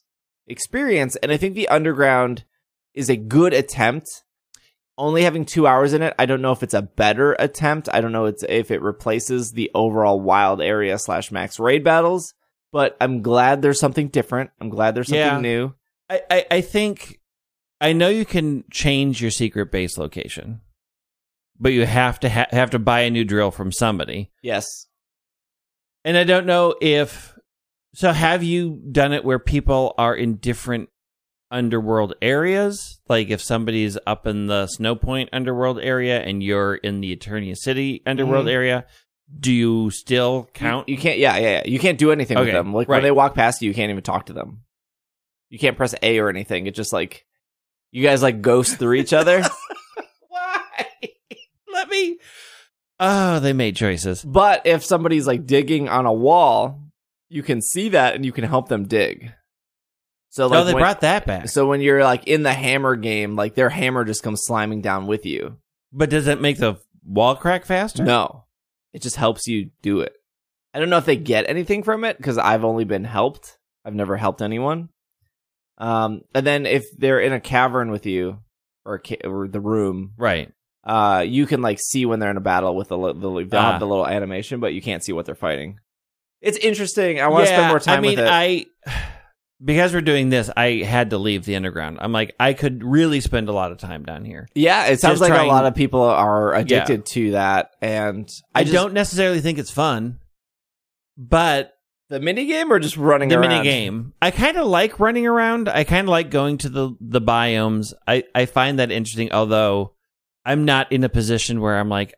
experience? 0.49 1.17
And 1.17 1.31
I 1.33 1.37
think 1.37 1.55
the 1.55 1.69
underground 1.69 2.45
is 2.95 3.09
a 3.09 3.17
good 3.17 3.53
attempt. 3.53 4.07
Only 4.97 5.23
having 5.23 5.45
two 5.45 5.67
hours 5.67 5.93
in 5.93 6.03
it, 6.03 6.15
I 6.19 6.27
don't 6.27 6.43
know 6.43 6.51
if 6.51 6.63
it's 6.65 6.75
a 6.75 6.83
better 6.83 7.35
attempt. 7.39 7.89
I 7.93 8.01
don't 8.01 8.11
know 8.11 8.25
it's, 8.25 8.43
if 8.49 8.71
it 8.73 8.83
replaces 8.83 9.53
the 9.53 9.71
overall 9.75 10.21
wild 10.21 10.61
area 10.61 10.99
slash 10.99 11.31
max 11.31 11.61
raid 11.61 11.85
battles. 11.85 12.35
But 12.73 12.97
I'm 13.01 13.23
glad 13.23 13.63
there's 13.63 13.81
something 13.81 14.09
different. 14.09 14.51
I'm 14.61 14.69
glad 14.69 14.95
there's 14.95 15.09
something 15.09 15.21
Yeah. 15.25 15.41
new. 15.41 15.75
I, 16.11 16.23
I, 16.31 16.47
I 16.51 16.61
think 16.63 17.21
I 17.81 17.93
know 17.93 18.09
you 18.09 18.25
can 18.25 18.65
change 18.73 19.23
your 19.23 19.31
secret 19.31 19.71
base 19.71 19.97
location, 19.97 20.61
but 21.61 21.73
you 21.73 21.87
have 21.87 22.19
to 22.21 22.29
ha- 22.29 22.47
have 22.51 22.71
to 22.71 22.79
buy 22.81 23.01
a 23.01 23.11
new 23.11 23.25
drill 23.25 23.53
from 23.53 23.71
somebody. 23.71 24.33
Yes. 24.43 24.67
And 26.05 26.17
I 26.17 26.25
don't 26.25 26.47
know 26.47 26.75
if 26.81 27.38
so. 27.99 28.13
Have 28.13 28.43
you 28.43 28.81
done 28.93 29.13
it 29.13 29.25
where 29.25 29.39
people 29.39 29.95
are 29.99 30.15
in 30.15 30.37
different 30.37 30.89
underworld 31.51 32.15
areas? 32.23 33.01
Like 33.09 33.29
if 33.31 33.41
somebody's 33.43 33.99
up 34.07 34.27
in 34.27 34.47
the 34.47 34.69
Snowpoint 34.79 35.29
underworld 35.33 35.81
area 35.81 36.21
and 36.21 36.43
you're 36.43 36.75
in 36.77 37.01
the 37.01 37.13
Eterna 37.13 37.57
City 37.57 38.03
underworld 38.07 38.47
Mhm. 38.47 38.53
area, 38.53 38.87
do 39.39 39.53
you 39.53 39.91
still 39.91 40.49
count? 40.55 40.89
You, 40.89 40.95
you 40.95 41.01
can't. 41.01 41.19
Yeah, 41.19 41.37
yeah, 41.39 41.51
yeah. 41.51 41.63
You 41.67 41.79
can't 41.79 41.99
do 41.99 42.13
anything 42.13 42.39
with 42.39 42.53
them. 42.53 42.73
Like 42.73 42.89
right. 42.89 42.97
when 42.97 43.03
they 43.05 43.11
walk 43.11 43.35
past 43.35 43.61
you, 43.63 43.69
you 43.69 43.75
can't 43.75 43.91
even 43.91 44.03
talk 44.03 44.27
to 44.27 44.33
them. 44.33 44.63
You 45.51 45.59
can't 45.59 45.77
press 45.77 45.95
A 46.03 46.19
or 46.19 46.29
anything. 46.29 46.67
It's 46.67 46.77
just 46.77 46.93
like 46.93 47.25
you 47.91 48.03
guys 48.03 48.23
like 48.23 48.43
ghost 48.43 48.79
through 48.79 48.95
each 48.95 49.13
other. 49.15 49.43
Why? 50.29 50.61
Let 51.73 51.89
me. 51.89 52.19
Oh, 53.01 53.39
they 53.41 53.53
made 53.53 53.77
choices. 53.77 54.23
but 54.25 54.67
if 54.67 54.85
somebody's 54.85 55.27
like 55.27 55.47
digging 55.47 55.89
on 55.89 56.05
a 56.07 56.13
wall, 56.13 56.83
you 57.29 57.43
can 57.43 57.61
see 57.61 57.91
that 57.91 58.15
and 58.15 58.25
you 58.25 58.33
can 58.33 58.45
help 58.45 58.69
them 58.69 58.87
dig. 58.87 59.33
So 60.31 60.47
like 60.47 60.61
oh, 60.61 60.65
they 60.65 60.75
when, 60.75 60.83
brought 60.83 61.01
that 61.01 61.27
back. 61.27 61.49
so 61.49 61.67
when 61.67 61.81
you're 61.81 62.05
like 62.05 62.27
in 62.27 62.43
the 62.43 62.53
hammer 62.53 62.97
game, 62.97 63.35
like 63.37 63.55
their 63.55 63.71
hammer 63.71 64.05
just 64.05 64.23
comes 64.23 64.43
slamming 64.45 64.83
down 64.83 65.07
with 65.07 65.25
you. 65.25 65.57
But 65.93 66.11
does 66.11 66.27
it 66.27 66.41
make 66.41 66.59
the 66.59 66.77
wall 67.05 67.35
crack 67.35 67.65
faster? 67.65 68.05
No, 68.05 68.45
it 68.93 69.01
just 69.03 69.17
helps 69.17 69.47
you 69.47 69.71
do 69.83 70.01
it. 70.01 70.13
I 70.75 70.79
don't 70.81 70.91
know 70.91 70.99
if 70.99 71.07
they 71.07 71.17
get 71.17 71.49
anything 71.49 71.83
from 71.83 72.05
it 72.05 72.19
because 72.19 72.37
I've 72.37 72.63
only 72.65 72.85
been 72.85 73.05
helped. 73.05 73.59
I've 73.85 73.95
never 73.95 74.17
helped 74.19 74.43
anyone. 74.43 74.91
Um, 75.79 76.23
and 76.35 76.47
then 76.47 76.67
if 76.67 76.85
they're 76.97 77.21
in 77.21 77.33
a 77.33 77.41
cavern 77.41 77.91
with 77.91 78.05
you 78.05 78.39
or, 78.85 78.95
a 78.97 79.01
ca- 79.01 79.21
or 79.25 79.49
the 79.49 79.61
room, 79.61 80.13
Right. 80.19 80.53
uh, 80.85 81.25
you 81.27 81.47
can 81.47 81.63
like 81.63 81.79
see 81.81 82.05
when 82.05 82.19
they're 82.21 82.31
in 82.31 82.37
a 82.37 82.41
battle 82.41 82.77
with 82.77 82.89
the, 82.89 82.97
the 82.99 83.29
li- 83.31 83.45
they'll 83.45 83.61
Ah. 83.61 83.71
have 83.73 83.81
the 83.81 83.87
little 83.87 84.07
animation, 84.07 84.61
but 84.61 84.75
you 84.75 84.83
can't 84.83 85.03
see 85.03 85.13
what 85.13 85.25
they're 85.25 85.35
fighting. 85.35 85.79
It's 86.41 86.59
interesting. 86.59 87.21
I 87.21 87.29
want 87.29 87.47
to 87.47 87.53
spend 87.53 87.69
more 87.69 87.81
time 87.81 87.99
I 87.99 88.01
mean, 88.01 88.11
with 88.17 88.21
it. 88.21 88.29
I 88.31 88.67
because 89.65 89.93
we're 89.93 90.01
doing 90.01 90.29
this, 90.29 90.51
I 90.57 90.83
had 90.85 91.11
to 91.11 91.19
leave 91.19 91.45
the 91.45 91.57
underground. 91.57 91.99
I'm 92.01 92.13
like, 92.13 92.35
I 92.39 92.53
could 92.53 92.85
really 92.85 93.21
spend 93.21 93.49
a 93.49 93.53
lot 93.53 93.73
of 93.73 93.79
time 93.79 94.05
down 94.05 94.25
here. 94.25 94.49
yeah, 94.55 94.87
it 94.87 95.01
sounds 95.01 95.15
just 95.15 95.23
like 95.23 95.33
trying- 95.33 95.49
a 95.49 95.53
lot 95.53 95.67
of 95.67 95.75
people 95.75 96.03
are 96.03 96.55
addicted 96.55 97.07
to 97.07 97.33
that, 97.33 97.71
and 97.83 98.29
I, 98.55 98.61
I, 98.61 98.63
just, 98.65 98.75
don't 98.75 98.93
necessarily 98.93 99.41
think 99.41 99.59
it's 99.59 99.71
fun, 99.71 100.21
but 101.17 101.75
the 102.09 102.21
mini 102.21 102.47
game 102.47 102.73
or 102.73 102.79
just 102.79 102.97
running 102.97 103.29
the 103.29 103.39
around? 103.39 103.51
mini 103.51 103.63
game. 103.65 104.15
I 104.23 104.31
kind 104.31 104.57
of 104.57 104.67
like 104.67 104.99
running 104.99 105.27
around. 105.27 105.69
I 105.69 105.85
kind 105.85 106.07
of 106.07 106.11
like 106.11 106.31
going 106.31 106.59
to 106.59 106.69
the 106.69 106.97
the 107.01 107.21
biomes. 107.21 107.93
I 108.07 108.25
I 108.35 108.47
find 108.47 108.79
that 108.79 108.91
interesting. 108.91 109.33
Although 109.33 109.95
I'm 110.45 110.65
not 110.65 110.91
in 110.91 111.05
a 111.05 111.09
position 111.09 111.61
where 111.61 111.79
I'm 111.79 111.89
like 111.89 112.15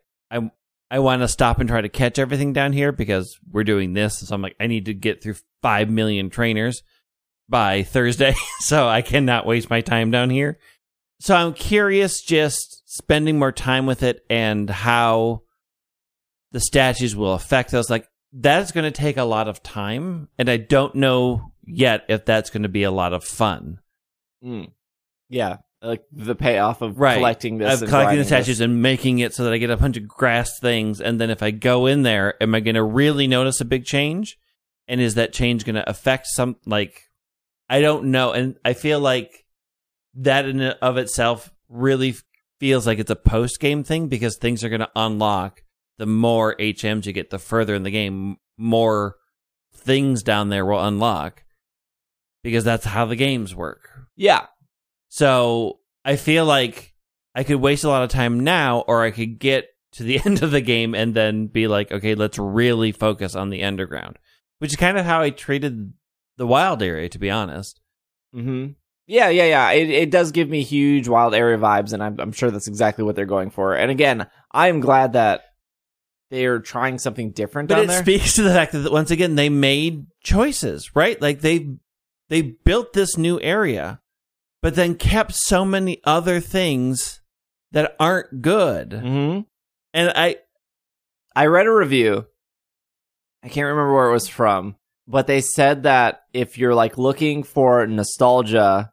I 0.91 0.99
want 0.99 1.21
to 1.21 1.29
stop 1.29 1.59
and 1.59 1.69
try 1.69 1.79
to 1.79 1.87
catch 1.87 2.19
everything 2.19 2.51
down 2.51 2.73
here 2.73 2.91
because 2.91 3.39
we're 3.49 3.63
doing 3.63 3.93
this. 3.93 4.19
So 4.19 4.35
I'm 4.35 4.41
like, 4.41 4.57
I 4.59 4.67
need 4.67 4.85
to 4.85 4.93
get 4.93 5.23
through 5.23 5.37
5 5.61 5.89
million 5.89 6.29
trainers 6.29 6.83
by 7.47 7.83
Thursday. 7.83 8.35
so 8.59 8.89
I 8.89 9.01
cannot 9.01 9.45
waste 9.45 9.69
my 9.69 9.79
time 9.79 10.11
down 10.11 10.29
here. 10.29 10.59
So 11.21 11.33
I'm 11.33 11.53
curious 11.53 12.21
just 12.21 12.83
spending 12.85 13.39
more 13.39 13.53
time 13.53 13.85
with 13.85 14.03
it 14.03 14.25
and 14.29 14.69
how 14.69 15.43
the 16.51 16.59
statues 16.59 17.15
will 17.15 17.35
affect 17.35 17.73
us. 17.73 17.89
Like, 17.89 18.05
that's 18.33 18.73
going 18.73 18.83
to 18.83 18.91
take 18.91 19.15
a 19.15 19.23
lot 19.23 19.47
of 19.47 19.63
time. 19.63 20.27
And 20.37 20.49
I 20.49 20.57
don't 20.57 20.95
know 20.95 21.53
yet 21.63 22.03
if 22.09 22.25
that's 22.25 22.49
going 22.49 22.63
to 22.63 22.69
be 22.69 22.83
a 22.83 22.91
lot 22.91 23.13
of 23.13 23.23
fun. 23.23 23.79
Mm. 24.43 24.71
Yeah, 25.29 25.57
like 25.81 26.03
the 26.11 26.35
payoff 26.35 26.81
of 26.81 26.99
Right. 26.99 27.15
collecting 27.15 27.57
this, 27.57 27.75
of 27.75 27.81
and 27.83 27.89
collecting 27.89 28.17
the 28.17 28.21
this. 28.23 28.27
statues 28.27 28.61
and 28.61 28.81
making 28.81 29.19
it 29.19 29.33
so 29.33 29.43
that 29.43 29.53
I 29.53 29.57
get 29.57 29.69
a 29.69 29.77
bunch 29.77 29.97
of 29.97 30.07
grass 30.07 30.59
things, 30.59 31.01
and 31.01 31.19
then 31.19 31.29
if 31.29 31.41
I 31.41 31.51
go 31.51 31.85
in 31.87 32.03
there, 32.03 32.41
am 32.41 32.53
I 32.53 32.59
going 32.59 32.75
to 32.75 32.83
really 32.83 33.27
notice 33.27 33.61
a 33.61 33.65
big 33.65 33.85
change? 33.85 34.37
And 34.87 34.99
is 35.01 35.15
that 35.15 35.33
change 35.33 35.65
going 35.65 35.75
to 35.75 35.89
affect 35.89 36.27
some? 36.27 36.57
Like, 36.65 37.09
I 37.69 37.81
don't 37.81 38.05
know, 38.05 38.31
and 38.31 38.57
I 38.65 38.73
feel 38.73 38.99
like 38.99 39.45
that 40.15 40.45
in 40.45 40.59
and 40.59 40.77
of 40.81 40.97
itself 40.97 41.51
really 41.69 42.15
feels 42.59 42.85
like 42.85 42.99
it's 42.99 43.09
a 43.09 43.15
post 43.15 43.59
game 43.59 43.83
thing 43.83 44.07
because 44.07 44.37
things 44.37 44.63
are 44.63 44.69
going 44.69 44.81
to 44.81 44.91
unlock 44.95 45.63
the 45.97 46.05
more 46.05 46.55
HMs 46.57 47.05
you 47.05 47.13
get, 47.13 47.29
the 47.29 47.39
further 47.39 47.73
in 47.75 47.83
the 47.83 47.91
game, 47.91 48.37
more 48.57 49.15
things 49.73 50.21
down 50.21 50.49
there 50.49 50.65
will 50.65 50.83
unlock 50.83 51.43
because 52.43 52.63
that's 52.63 52.85
how 52.85 53.05
the 53.05 53.15
games 53.15 53.55
work. 53.55 53.89
Yeah, 54.15 54.47
So 55.13 55.79
I 56.05 56.15
feel 56.15 56.45
like 56.45 56.93
I 57.35 57.43
could 57.43 57.57
waste 57.57 57.83
a 57.83 57.89
lot 57.89 58.03
of 58.03 58.09
time 58.09 58.39
now, 58.39 58.79
or 58.87 59.03
I 59.03 59.11
could 59.11 59.39
get 59.39 59.67
to 59.93 60.03
the 60.03 60.19
end 60.25 60.41
of 60.41 60.51
the 60.51 60.61
game 60.61 60.95
and 60.95 61.13
then 61.13 61.47
be 61.47 61.67
like, 61.67 61.91
okay, 61.91 62.15
let's 62.15 62.39
really 62.39 62.93
focus 62.93 63.35
on 63.35 63.49
the 63.49 63.63
underground, 63.63 64.17
which 64.59 64.71
is 64.71 64.77
kind 64.77 64.97
of 64.97 65.05
how 65.05 65.21
I 65.21 65.29
treated 65.29 65.91
the 66.37 66.47
wild 66.47 66.81
area, 66.81 67.09
to 67.09 67.19
be 67.19 67.29
honest. 67.29 67.79
hmm 68.33 68.67
Yeah, 69.05 69.27
yeah, 69.29 69.45
yeah. 69.45 69.71
It 69.71 69.89
it 69.89 70.11
does 70.11 70.31
give 70.31 70.49
me 70.49 70.63
huge 70.63 71.07
wild 71.09 71.35
area 71.35 71.57
vibes, 71.57 71.91
and 71.93 72.01
I'm 72.01 72.17
I'm 72.19 72.31
sure 72.31 72.49
that's 72.49 72.69
exactly 72.69 73.03
what 73.03 73.15
they're 73.17 73.25
going 73.25 73.49
for. 73.51 73.75
And 73.75 73.91
again, 73.91 74.27
I'm 74.53 74.79
glad 74.79 75.13
that 75.13 75.41
they're 76.29 76.59
trying 76.59 76.97
something 76.97 77.31
different 77.31 77.67
But 77.67 77.79
it 77.79 77.87
there. 77.89 78.01
speaks 78.01 78.35
to 78.35 78.43
the 78.43 78.53
fact 78.53 78.71
that 78.71 78.89
once 78.91 79.11
again 79.11 79.35
they 79.35 79.49
made 79.49 80.05
choices, 80.23 80.95
right? 80.95 81.21
Like 81.21 81.41
they 81.41 81.75
they 82.29 82.41
built 82.41 82.93
this 82.93 83.17
new 83.17 83.41
area, 83.41 83.99
but 84.61 84.75
then 84.75 84.95
kept 84.95 85.33
so 85.33 85.65
many 85.65 85.99
other 86.03 86.39
things 86.39 87.21
that 87.71 87.95
aren't 87.99 88.41
good. 88.41 88.93
hmm 88.93 89.39
And 89.93 90.11
I 90.15 90.37
I 91.35 91.45
read 91.45 91.67
a 91.67 91.71
review. 91.71 92.25
I 93.43 93.49
can't 93.49 93.65
remember 93.65 93.93
where 93.93 94.09
it 94.09 94.13
was 94.13 94.27
from, 94.27 94.75
but 95.07 95.27
they 95.27 95.41
said 95.41 95.83
that 95.83 96.23
if 96.33 96.57
you're 96.57 96.75
like 96.75 96.97
looking 96.97 97.43
for 97.43 97.87
nostalgia, 97.87 98.91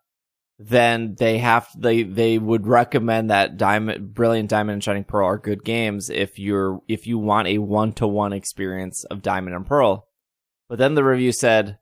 then 0.58 1.16
they 1.18 1.38
have 1.38 1.68
they 1.76 2.02
they 2.02 2.38
would 2.38 2.66
recommend 2.66 3.30
that 3.30 3.56
Diamond, 3.56 4.14
Brilliant 4.14 4.48
Diamond 4.48 4.74
and 4.74 4.84
Shining 4.84 5.04
Pearl 5.04 5.26
are 5.26 5.38
good 5.38 5.64
games 5.64 6.08
if 6.10 6.38
you're 6.38 6.80
if 6.88 7.06
you 7.06 7.18
want 7.18 7.48
a 7.48 7.58
one 7.58 7.92
to 7.94 8.06
one 8.06 8.32
experience 8.32 9.04
of 9.04 9.22
Diamond 9.22 9.54
and 9.54 9.66
Pearl. 9.66 10.08
But 10.68 10.78
then 10.78 10.94
the 10.94 11.04
review 11.04 11.32
said 11.32 11.78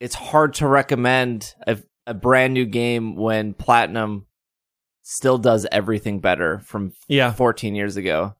it's 0.00 0.14
hard 0.14 0.54
to 0.54 0.66
recommend 0.66 1.54
a, 1.66 1.78
a 2.06 2.14
brand 2.14 2.54
new 2.54 2.64
game 2.66 3.16
when 3.16 3.54
Platinum 3.54 4.26
still 5.02 5.38
does 5.38 5.66
everything 5.70 6.20
better 6.20 6.60
from 6.60 6.92
yeah. 7.08 7.32
14 7.32 7.74
years 7.74 7.96
ago. 7.96 8.34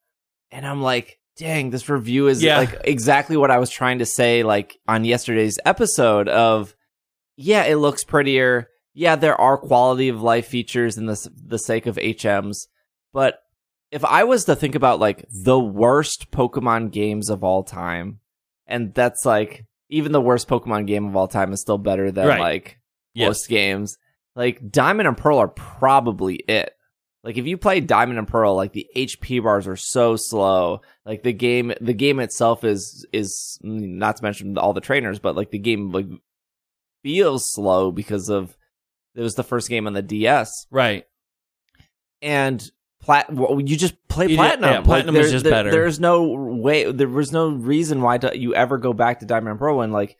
And 0.50 0.66
I'm 0.66 0.82
like, 0.82 1.18
dang, 1.36 1.70
this 1.70 1.88
review 1.88 2.28
is 2.28 2.42
Yeah. 2.42 2.58
like 2.58 2.80
exactly 2.84 3.36
what 3.36 3.50
I 3.50 3.58
was 3.58 3.70
trying 3.70 3.98
to 3.98 4.06
say 4.06 4.42
like 4.42 4.78
on 4.88 5.04
yesterday's 5.04 5.58
episode 5.64 6.28
of 6.28 6.74
yeah, 7.36 7.64
it 7.64 7.76
looks 7.76 8.02
prettier. 8.04 8.68
Yeah, 8.94 9.16
there 9.16 9.38
are 9.38 9.58
quality 9.58 10.08
of 10.08 10.22
life 10.22 10.46
features 10.46 10.96
in 10.96 11.04
the 11.06 11.30
the 11.44 11.58
sake 11.58 11.86
of 11.86 11.96
HMs, 11.96 12.56
but 13.12 13.40
if 13.90 14.04
I 14.04 14.24
was 14.24 14.44
to 14.46 14.56
think 14.56 14.74
about 14.74 14.98
like 15.00 15.26
the 15.30 15.60
worst 15.60 16.30
Pokemon 16.30 16.92
games 16.92 17.28
of 17.28 17.44
all 17.44 17.62
time, 17.62 18.20
and 18.66 18.94
that's 18.94 19.24
like 19.26 19.66
even 19.90 20.12
the 20.12 20.20
worst 20.20 20.48
Pokemon 20.48 20.86
game 20.86 21.06
of 21.06 21.14
all 21.14 21.28
time 21.28 21.52
is 21.52 21.60
still 21.60 21.76
better 21.78 22.10
than 22.10 22.26
Right. 22.26 22.40
like 22.40 22.78
Yes. 23.16 23.26
most 23.28 23.48
games. 23.48 23.96
Like 24.34 24.70
Diamond 24.70 25.08
and 25.08 25.16
Pearl 25.16 25.38
are 25.38 25.48
probably 25.48 26.36
it. 26.36 26.72
Like 27.24 27.38
if 27.38 27.46
you 27.46 27.56
play 27.58 27.80
Diamond 27.80 28.18
and 28.18 28.28
Pearl, 28.28 28.54
like 28.54 28.72
the 28.72 28.86
HP 28.94 29.42
bars 29.42 29.66
are 29.66 29.74
so 29.76 30.14
slow. 30.16 30.82
Like 31.04 31.22
the 31.24 31.32
game, 31.32 31.72
the 31.80 31.94
game 31.94 32.20
itself 32.20 32.62
is 32.62 33.04
is 33.12 33.58
not 33.62 34.16
to 34.18 34.22
mention 34.22 34.56
all 34.58 34.72
the 34.72 34.80
trainers, 34.80 35.18
but 35.18 35.34
like 35.34 35.50
the 35.50 35.58
game 35.58 35.90
like 35.90 36.06
feels 37.02 37.52
slow 37.52 37.90
because 37.90 38.28
of 38.28 38.56
it 39.14 39.22
was 39.22 39.34
the 39.34 39.42
first 39.42 39.68
game 39.68 39.86
on 39.86 39.92
the 39.94 40.02
DS 40.02 40.66
Right. 40.70 41.04
and 42.22 42.70
plat. 43.00 43.32
Well, 43.32 43.60
you 43.60 43.76
just 43.76 43.94
play 44.08 44.28
You 44.28 44.36
platinum. 44.36 44.70
yeah, 44.70 44.80
Platinum 44.82 45.14
Like, 45.14 45.24
is 45.24 45.30
there- 45.30 45.34
just 45.34 45.44
there- 45.44 45.52
better. 45.52 45.70
There's 45.70 45.98
no 46.00 46.22
way. 46.24 46.90
There 46.92 47.08
was 47.08 47.32
no 47.32 47.48
reason 47.50 48.02
why 48.02 48.18
to, 48.18 48.38
you 48.38 48.54
ever 48.54 48.78
go 48.78 48.92
back 48.92 49.20
to 49.20 49.26
Diamond 49.26 49.50
and 49.52 49.58
Pearl 49.58 49.78
when 49.78 49.92
like, 49.92 50.16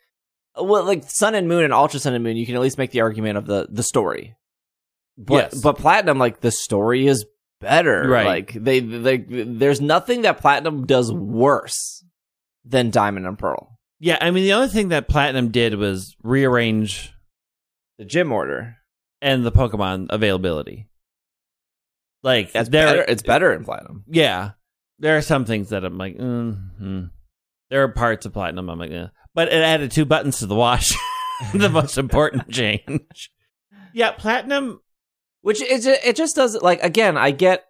well, 0.59 0.85
like 0.85 1.05
Sun 1.09 1.35
and 1.35 1.49
Moon 1.49 1.65
and 1.65 1.73
Ultra 1.73 2.01
Sun 2.01 2.15
and 2.15 2.25
Moon. 2.25 2.37
You 2.37 2.47
can 2.47 2.55
at 2.55 2.61
least 2.61 2.79
make 2.79 2.91
the 2.91 3.01
argument 3.03 3.39
of 3.39 3.47
the 3.47 3.67
the 3.71 3.83
story. 3.83 4.37
But 5.19 5.53
Yes. 5.53 5.61
but 5.63 5.79
platinum, 5.79 6.19
like 6.19 6.41
the 6.41 6.51
story 6.51 7.07
is 7.07 7.25
better. 7.61 8.09
Right. 8.09 8.27
Like 8.27 8.53
they 8.53 8.81
they 8.81 9.17
there's 9.19 9.81
nothing 9.81 10.23
that 10.23 10.41
platinum 10.41 10.87
does 10.87 11.13
worse 11.13 12.05
than 12.65 12.91
Diamond 12.91 13.27
and 13.27 13.39
Pearl. 13.39 13.79
Yeah, 13.99 14.19
I 14.21 14.31
mean 14.31 14.45
the 14.45 14.53
only 14.53 14.69
thing 14.69 14.89
that 14.91 15.09
Platinum 15.09 15.51
did 15.51 15.75
was 15.77 16.17
rearrange 16.23 17.15
The 17.99 18.05
gym 18.05 18.31
order. 18.31 18.77
and 19.23 19.45
the 19.47 19.51
Pokemon 19.53 20.09
availability. 20.11 20.89
Like 22.23 22.53
That's 22.53 22.69
there, 22.69 22.87
better. 22.87 23.05
It's 23.09 23.23
better 23.23 23.53
in 23.55 23.65
platinum. 23.65 24.05
yeah. 24.07 24.51
There 24.99 25.17
are 25.17 25.23
some 25.23 25.45
things 25.45 25.69
that 25.71 25.85
I'm 25.85 25.99
like, 25.99 26.17
mm, 26.17 26.59
mm. 26.81 27.11
there 27.71 27.83
are 27.85 27.89
parts 27.89 28.25
of 28.25 28.33
Platinum 28.33 28.71
I'm 28.71 28.79
like, 28.79 28.91
eh. 28.91 29.09
But 29.37 29.47
it 29.53 29.63
added 29.63 29.93
two 29.93 30.05
buttons 30.05 30.41
to 30.41 30.47
the 30.47 30.57
watch, 30.57 30.93
the 31.55 31.69
most 31.69 31.97
important 31.99 32.51
change. 32.51 33.31
Yeah, 33.93 34.11
Platinum. 34.11 34.81
Which 35.43 35.63
it 35.63 35.87
it 35.87 36.17
just 36.17 36.35
does 36.35 36.61
like 36.61 36.83
again. 36.83 37.17
I 37.17 37.31
get 37.31 37.65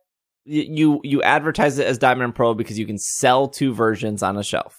you 0.47 1.01
you 1.05 1.23
advertise 1.23 1.79
it 1.79 1.87
as 1.87 1.99
Diamond 1.99 2.25
and 2.25 2.35
Pearl 2.35 2.55
because 2.55 2.79
you 2.79 2.87
can 2.87 2.97
sell 2.99 3.49
two 3.49 3.75
versions 3.75 4.23
on 4.23 4.39
a 4.39 4.43
shelf, 4.43 4.79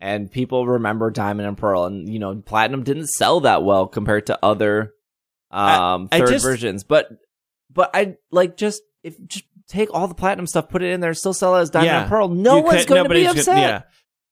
and 0.00 0.28
people 0.28 0.66
remember 0.66 1.12
Diamond 1.12 1.46
and 1.46 1.56
Pearl, 1.56 1.84
and 1.84 2.12
you 2.12 2.18
know 2.18 2.34
Platinum 2.44 2.82
didn't 2.82 3.06
sell 3.10 3.40
that 3.40 3.62
well 3.62 3.86
compared 3.86 4.26
to 4.26 4.38
other 4.42 4.92
um 5.52 6.08
I 6.10 6.18
third 6.18 6.28
just- 6.30 6.44
versions. 6.44 6.82
But 6.82 7.10
but 7.70 7.90
I 7.94 8.16
like 8.32 8.56
just 8.56 8.82
if 9.04 9.14
just 9.28 9.44
take 9.68 9.94
all 9.94 10.08
the 10.08 10.14
Platinum 10.14 10.46
stuff, 10.48 10.68
put 10.68 10.82
it 10.82 10.92
in 10.92 11.00
there, 11.00 11.14
still 11.14 11.34
sell 11.34 11.54
it 11.56 11.60
as 11.60 11.70
Diamond 11.70 11.86
Yeah. 11.86 12.00
and 12.00 12.08
Pearl. 12.10 12.28
No 12.28 12.56
you 12.56 12.62
one's 12.64 12.78
could- 12.80 12.88
going 12.88 13.04
to 13.04 13.08
be 13.08 13.26
upset. 13.26 13.46
gonna- 13.46 13.60
yeah, 13.60 13.82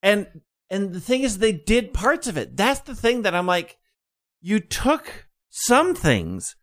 and 0.03 0.27
and 0.71 0.93
the 0.93 1.01
thing 1.01 1.23
is, 1.23 1.39
they 1.39 1.53
did 1.53 1.93
parts 1.93 2.27
of 2.27 2.37
it. 2.37 2.57
That's 2.57 2.81
the 2.81 2.95
thing 2.95 3.23
that 3.23 3.35
I'm 3.35 3.47
like, 3.47 3.77
you 4.41 4.61
took 4.61 5.27
some 5.51 5.95
things, 5.95 6.55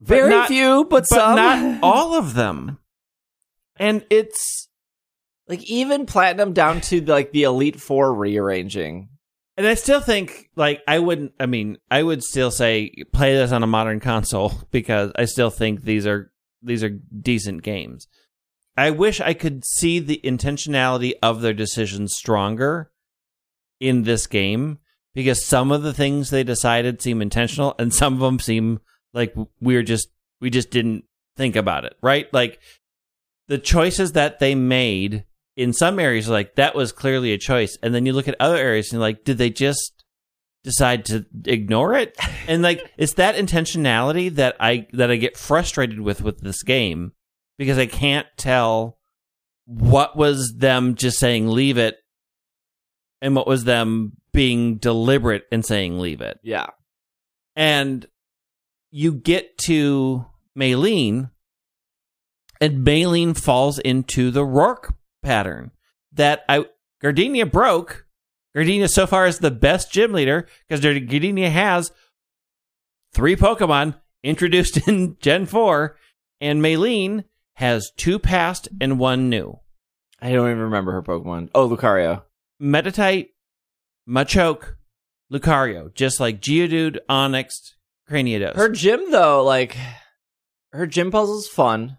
Very 0.00 0.30
not- 0.30 0.48
few, 0.48 0.84
but, 0.84 1.04
but 1.10 1.16
some. 1.16 1.36
not 1.36 1.78
all 1.82 2.14
of 2.14 2.34
them. 2.34 2.78
And 3.76 4.04
it's 4.10 4.68
like 5.48 5.62
even 5.64 6.06
Platinum 6.06 6.52
down 6.52 6.80
to 6.82 7.00
like 7.02 7.32
the 7.32 7.42
Elite 7.44 7.80
Four 7.80 8.14
rearranging. 8.14 9.08
and 9.56 9.66
I 9.66 9.74
still 9.74 10.00
think 10.00 10.48
like 10.54 10.82
I 10.86 10.98
wouldn't 10.98 11.32
I 11.40 11.46
mean, 11.46 11.78
I 11.90 12.02
would 12.02 12.22
still 12.22 12.50
say 12.50 12.92
play 13.12 13.34
this 13.34 13.50
on 13.52 13.62
a 13.62 13.66
modern 13.66 13.98
console 14.00 14.52
because 14.70 15.12
I 15.16 15.24
still 15.24 15.50
think 15.50 15.82
these 15.82 16.06
are 16.06 16.30
these 16.62 16.84
are 16.84 16.90
decent 16.90 17.62
games. 17.62 18.06
I 18.76 18.90
wish 18.90 19.20
I 19.20 19.34
could 19.34 19.64
see 19.64 19.98
the 19.98 20.20
intentionality 20.22 21.14
of 21.22 21.40
their 21.40 21.52
decisions 21.54 22.14
stronger 22.14 22.90
in 23.80 24.02
this 24.02 24.26
game 24.26 24.78
because 25.14 25.44
some 25.44 25.72
of 25.72 25.82
the 25.82 25.94
things 25.94 26.30
they 26.30 26.44
decided 26.44 27.02
seem 27.02 27.20
intentional 27.20 27.74
and 27.78 27.92
some 27.92 28.14
of 28.14 28.20
them 28.20 28.38
seem 28.38 28.80
like 29.12 29.34
we're 29.60 29.82
just 29.82 30.08
we 30.40 30.50
just 30.50 30.70
didn't 30.70 31.04
think 31.36 31.56
about 31.56 31.84
it, 31.84 31.96
right? 32.02 32.32
Like 32.32 32.60
the 33.48 33.58
choices 33.58 34.12
that 34.12 34.38
they 34.38 34.54
made 34.54 35.24
in 35.56 35.72
some 35.72 35.98
areas 35.98 36.28
like 36.28 36.54
that 36.54 36.74
was 36.74 36.92
clearly 36.92 37.32
a 37.32 37.38
choice 37.38 37.76
and 37.82 37.94
then 37.94 38.06
you 38.06 38.12
look 38.12 38.28
at 38.28 38.36
other 38.40 38.56
areas 38.56 38.86
and 38.86 38.94
you're 38.94 39.00
like 39.00 39.24
did 39.24 39.36
they 39.36 39.50
just 39.50 40.04
decide 40.62 41.04
to 41.04 41.26
ignore 41.44 41.94
it 41.94 42.16
and 42.48 42.62
like 42.62 42.90
it's 42.96 43.14
that 43.14 43.34
intentionality 43.34 44.32
that 44.32 44.56
i 44.60 44.86
that 44.92 45.10
i 45.10 45.16
get 45.16 45.36
frustrated 45.36 46.00
with 46.00 46.22
with 46.22 46.40
this 46.40 46.62
game 46.62 47.12
because 47.58 47.76
i 47.76 47.86
can't 47.86 48.28
tell 48.36 48.96
what 49.66 50.16
was 50.16 50.54
them 50.56 50.94
just 50.94 51.18
saying 51.18 51.48
leave 51.48 51.76
it 51.76 51.98
and 53.20 53.34
what 53.36 53.46
was 53.46 53.64
them 53.64 54.12
being 54.32 54.76
deliberate 54.76 55.44
in 55.52 55.62
saying 55.62 55.98
leave 55.98 56.20
it 56.20 56.38
Yeah. 56.42 56.66
and 57.56 58.06
you 58.90 59.12
get 59.12 59.56
to 59.58 60.26
Maylene, 60.58 61.30
And 62.60 62.86
Maylene 62.86 63.36
falls 63.38 63.78
into 63.78 64.30
the 64.30 64.44
Roark 64.44 64.92
pattern 65.22 65.70
that 66.12 66.44
I 66.48 66.66
Gardenia 67.00 67.46
broke. 67.46 68.04
Gardenia 68.54 68.88
so 68.88 69.06
far 69.06 69.26
is 69.26 69.38
the 69.38 69.50
best 69.50 69.92
gym 69.92 70.12
leader 70.12 70.46
because 70.68 70.80
Gardenia 70.82 71.48
has 71.50 71.92
three 73.14 73.36
Pokemon 73.36 73.94
introduced 74.22 74.76
in 74.88 75.16
Gen 75.20 75.46
4, 75.46 75.96
and 76.40 76.60
Maylene 76.60 77.24
has 77.54 77.90
two 77.96 78.18
past 78.18 78.68
and 78.80 78.98
one 78.98 79.30
new. 79.30 79.58
I 80.20 80.32
don't 80.32 80.46
even 80.50 80.58
remember 80.64 80.92
her 80.92 81.02
Pokemon. 81.02 81.50
Oh, 81.54 81.68
Lucario. 81.68 82.22
Meditite, 82.60 83.28
Machoke, 84.08 84.74
Lucario, 85.32 85.94
just 85.94 86.20
like 86.20 86.40
Geodude, 86.40 86.98
Onix, 87.08 87.72
Cranidos. 88.08 88.56
Her 88.56 88.68
gym 88.68 89.10
though, 89.10 89.44
like 89.44 89.76
her 90.72 90.86
gym 90.86 91.10
puzzle's 91.10 91.48
fun. 91.48 91.98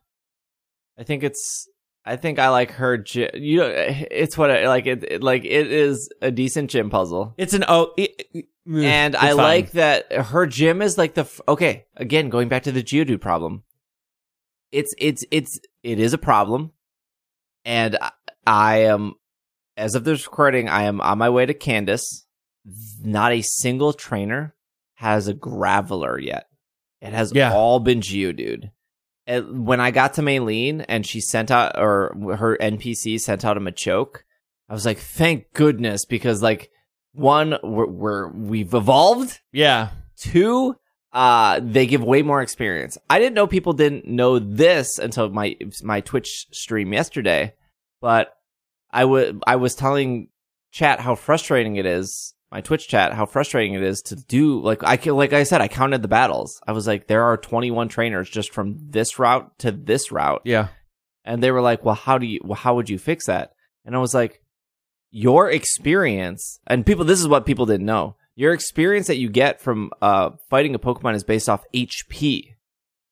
I 0.97 1.04
think 1.04 1.24
it's. 1.24 1.67
I 2.04 2.15
think 2.15 2.39
I 2.39 2.50
like 2.50 2.71
her 2.71 2.97
gym. 2.97 3.30
You 3.36 3.58
know, 3.60 3.71
it's 3.76 4.38
what 4.38 4.50
I, 4.52 4.67
like 4.67 4.88
it, 4.88 5.04
it. 5.04 5.24
Like 5.24 5.45
it 5.45 5.71
is 5.71 6.10
a 6.21 6.32
decent 6.32 6.69
gym 6.71 6.89
puzzle, 6.89 7.34
it's 7.38 7.54
an 7.54 7.63
oh, 7.67 7.93
it, 7.97 8.28
it- 8.34 8.45
and 8.67 9.15
I 9.15 9.30
fine. 9.30 9.38
like 9.38 9.71
that 9.71 10.12
her 10.12 10.45
gym 10.47 10.82
is 10.82 10.97
like 10.97 11.13
the. 11.15 11.21
f- 11.21 11.41
Okay, 11.47 11.86
again, 11.95 12.30
going 12.30 12.47
back 12.50 12.63
to 12.63 12.71
the 12.71 12.84
Geodude 12.84 13.19
problem. 13.21 13.63
It's 14.71 14.93
it's 14.97 15.24
it's 15.32 15.60
it 15.84 16.00
is 16.00 16.13
a 16.13 16.17
problem, 16.17 16.71
and 17.65 17.97
I, 18.02 18.12
I 18.45 18.78
am, 18.84 19.13
as 19.82 19.96
of 19.96 20.04
this 20.04 20.26
recording, 20.28 20.70
I 20.70 20.84
am 20.84 21.02
on 21.02 21.17
my 21.17 21.30
way 21.30 21.46
to 21.46 21.54
Candice. 21.54 22.24
Not 23.04 23.32
a 23.32 23.41
single 23.41 23.94
trainer 23.94 24.56
has 24.96 25.28
a 25.28 25.34
Graveler 25.34 26.24
yet. 26.24 26.46
It 27.02 27.13
has 27.13 27.34
Yeah. 27.34 27.52
all 27.54 27.80
been 27.80 28.02
Geodude. 28.02 28.70
When 29.28 29.80
I 29.80 29.91
got 29.91 30.13
to 30.15 30.22
Maylene 30.22 30.86
and 30.88 31.06
she 31.06 31.22
sent 31.22 31.50
out, 31.52 31.78
or 31.80 32.15
her 32.38 32.58
NPC 32.62 33.17
sent 33.20 33.44
out 33.46 33.58
a 33.58 33.60
Machoke, 33.60 34.17
I 34.70 34.74
was 34.74 34.86
like, 34.86 35.00
thank 35.00 35.52
goodness, 35.54 36.06
because 36.06 36.44
like, 36.44 36.70
one, 37.13 37.58
we're, 37.63 37.88
we're 37.88 38.28
we've 38.32 38.74
evolved. 38.74 39.39
yeah. 39.52 39.89
Two, 40.17 40.76
uh, 41.13 41.60
they 41.63 41.88
give 41.88 42.04
way 42.04 42.22
more 42.22 42.41
experience. 42.44 42.96
I 43.10 43.17
didn't 43.17 43.34
know 43.34 43.48
people 43.48 43.74
didn't 43.74 44.06
know 44.06 44.38
this 44.38 45.00
until 45.00 45.30
my 45.30 45.58
my 45.82 46.02
Twitch 46.02 46.46
stream 46.52 46.94
yesterday, 46.94 47.54
but 48.02 48.34
I 48.94 49.06
would 49.06 49.42
I 49.48 49.56
was 49.58 49.76
telling 49.76 50.30
chat 50.72 51.00
how 51.00 51.16
frustrating 51.16 51.76
it 51.78 51.86
is. 51.86 52.34
My 52.52 52.60
Twitch 52.60 52.90
chat, 52.90 53.14
how 53.14 53.26
frustrating 53.26 53.76
it 53.76 53.82
is 53.84 54.02
to 54.04 54.16
do 54.18 54.60
like 54.62 54.84
I 54.84 54.96
like 55.12 55.32
I 55.32 55.44
said, 55.44 55.62
I 55.62 55.68
counted 55.70 56.02
the 56.02 56.08
battles. 56.10 56.60
I 56.68 56.74
was 56.74 56.86
like, 56.86 57.08
there 57.08 57.24
are 57.24 57.38
21 57.38 57.88
trainers 57.88 58.30
just 58.30 58.52
from 58.54 58.76
this 58.90 59.18
route 59.20 59.58
to 59.60 59.72
this 59.72 60.12
route, 60.12 60.42
Yeah. 60.44 60.68
and 61.24 61.42
they 61.42 61.52
were 61.52 61.62
like, 61.62 61.86
well, 61.86 61.96
how 61.96 62.18
do 62.18 62.26
you 62.26 62.42
well, 62.44 62.58
how 62.58 62.76
would 62.76 62.90
you 62.90 63.00
fix 63.00 63.28
that? 63.28 63.54
And 63.86 63.96
I 63.96 64.00
was 64.00 64.14
like, 64.14 64.42
your 65.12 65.50
experience 65.50 66.60
and 66.68 66.86
people 66.86 67.06
this 67.06 67.20
is 67.22 67.28
what 67.28 67.46
people 67.46 67.66
didn't 67.66 67.86
know. 67.86 68.16
Your 68.36 68.54
experience 68.54 69.08
that 69.08 69.18
you 69.18 69.30
get 69.30 69.62
from 69.62 69.92
uh 70.02 70.32
fighting 70.50 70.76
a 70.76 70.80
Pokemon 70.80 71.16
is 71.16 71.24
based 71.24 71.48
off 71.50 71.64
HP. 71.74 72.56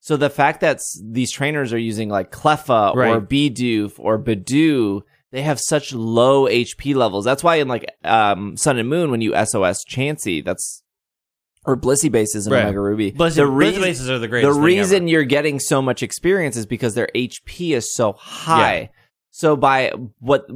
So 0.02 0.18
the 0.18 0.30
fact 0.30 0.62
that 0.62 0.82
these 1.04 1.32
trainers 1.32 1.72
are 1.74 1.78
using 1.78 2.10
like 2.10 2.32
Cleffa 2.32 2.94
or 2.96 3.22
Bidoof 3.22 3.94
or 3.98 4.18
Budew, 4.22 5.02
they 5.32 5.42
have 5.42 5.60
such 5.60 5.94
low 5.94 6.46
HP 6.46 6.96
levels. 6.96 7.26
That's 7.26 7.44
why 7.44 7.56
in 7.58 7.68
like 7.68 7.86
um 8.04 8.58
Sun 8.58 8.78
and 8.78 8.90
Moon 8.90 9.12
when 9.12 9.22
you 9.22 9.34
SOS 9.34 9.84
Chansey, 9.86 10.44
that's 10.44 10.84
or 11.66 11.76
Blissey 11.76 12.12
bases 12.12 12.48
in 12.48 12.54
Right. 12.54 12.64
Omega 12.64 12.80
Ruby. 12.80 13.12
Blessed, 13.12 13.36
the 13.36 13.44
Blessed 13.46 13.58
reason 13.58 13.82
Bases 13.82 14.10
are 14.10 14.14
the 14.14 14.20
the 14.22 14.28
greatest. 14.30 14.54
thing 14.54 14.64
reason 14.64 15.08
you're 15.08 15.24
getting 15.26 15.60
so 15.60 15.82
much 15.82 16.02
experience 16.02 16.56
is 16.56 16.66
because 16.66 16.94
their 16.96 17.10
HP 17.14 17.72
is 17.72 17.94
so 17.94 18.14
high. 18.14 18.80
Yeah. 18.80 18.88
So 19.32 19.56
by 19.56 19.92
what 20.20 20.48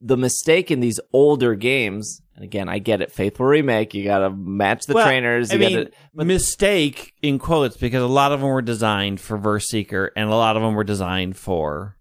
the 0.00 0.16
mistake 0.16 0.70
in 0.70 0.80
these 0.80 0.98
older 1.12 1.54
games, 1.54 2.22
and 2.34 2.44
again, 2.44 2.68
I 2.68 2.78
get 2.78 3.02
it, 3.02 3.12
faithful 3.12 3.44
remake, 3.46 3.92
you 3.94 4.04
got 4.04 4.20
to 4.20 4.30
match 4.30 4.86
the 4.86 4.94
Well, 4.94 5.06
trainers. 5.06 5.52
I 5.52 5.56
mean, 5.58 5.84
gotta, 6.14 6.24
mistake 6.24 7.12
in 7.22 7.38
quotes 7.38 7.76
because 7.76 8.02
a 8.02 8.06
lot 8.06 8.32
of 8.32 8.40
them 8.40 8.48
were 8.48 8.62
designed 8.62 9.20
for 9.20 9.36
Verse 9.36 9.66
Seeker 9.68 10.10
and 10.16 10.30
a 10.30 10.34
lot 10.34 10.56
of 10.56 10.62
them 10.62 10.74
were 10.74 10.84
designed 10.84 11.36
for. 11.36 11.96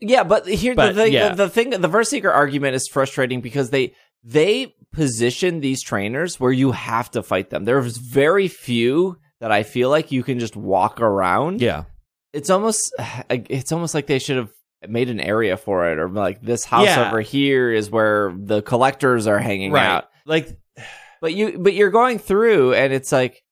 Yeah, 0.00 0.22
but 0.24 0.46
here 0.46 0.74
But, 0.74 0.94
the 0.94 1.02
thing, 1.04 1.12
yeah. 1.12 1.30
the, 1.30 1.44
the 1.44 1.48
thing, 1.50 1.70
the 1.70 1.88
verse 1.88 2.08
seeker 2.08 2.30
argument 2.30 2.74
is 2.74 2.88
frustrating 2.88 3.40
because 3.40 3.70
they 3.70 3.94
they 4.24 4.74
position 4.92 5.60
these 5.60 5.82
trainers 5.82 6.40
where 6.40 6.52
you 6.52 6.72
have 6.72 7.10
to 7.12 7.22
fight 7.22 7.50
them. 7.50 7.64
There's 7.64 7.96
very 7.98 8.48
few 8.48 9.18
that 9.40 9.52
I 9.52 9.62
feel 9.62 9.90
like 9.90 10.10
you 10.10 10.22
can 10.22 10.38
just 10.40 10.56
walk 10.56 11.00
around. 11.00 11.60
Yeah. 11.60 11.84
it's 12.32 12.50
almost 12.50 12.92
it's 13.30 13.72
almost 13.72 13.94
like 13.94 14.06
they 14.06 14.18
should 14.18 14.36
have 14.36 14.50
made 14.88 15.08
an 15.10 15.20
area 15.20 15.56
for 15.56 15.90
it 15.90 15.98
or 15.98 16.08
like 16.08 16.40
this 16.40 16.64
house 16.64 16.86
Yeah. 16.86 17.08
over 17.08 17.20
here 17.20 17.72
is 17.72 17.90
where 17.90 18.32
the 18.38 18.62
collectors 18.62 19.26
are 19.26 19.38
hanging 19.40 19.72
out 19.76 20.08
Like, 20.24 20.56
but 21.20 21.34
you 21.34 21.58
but 21.58 21.74
you're 21.74 21.90
going 21.90 22.18
through 22.20 22.74
and 22.74 22.92
it's 22.92 23.10
like 23.10 23.42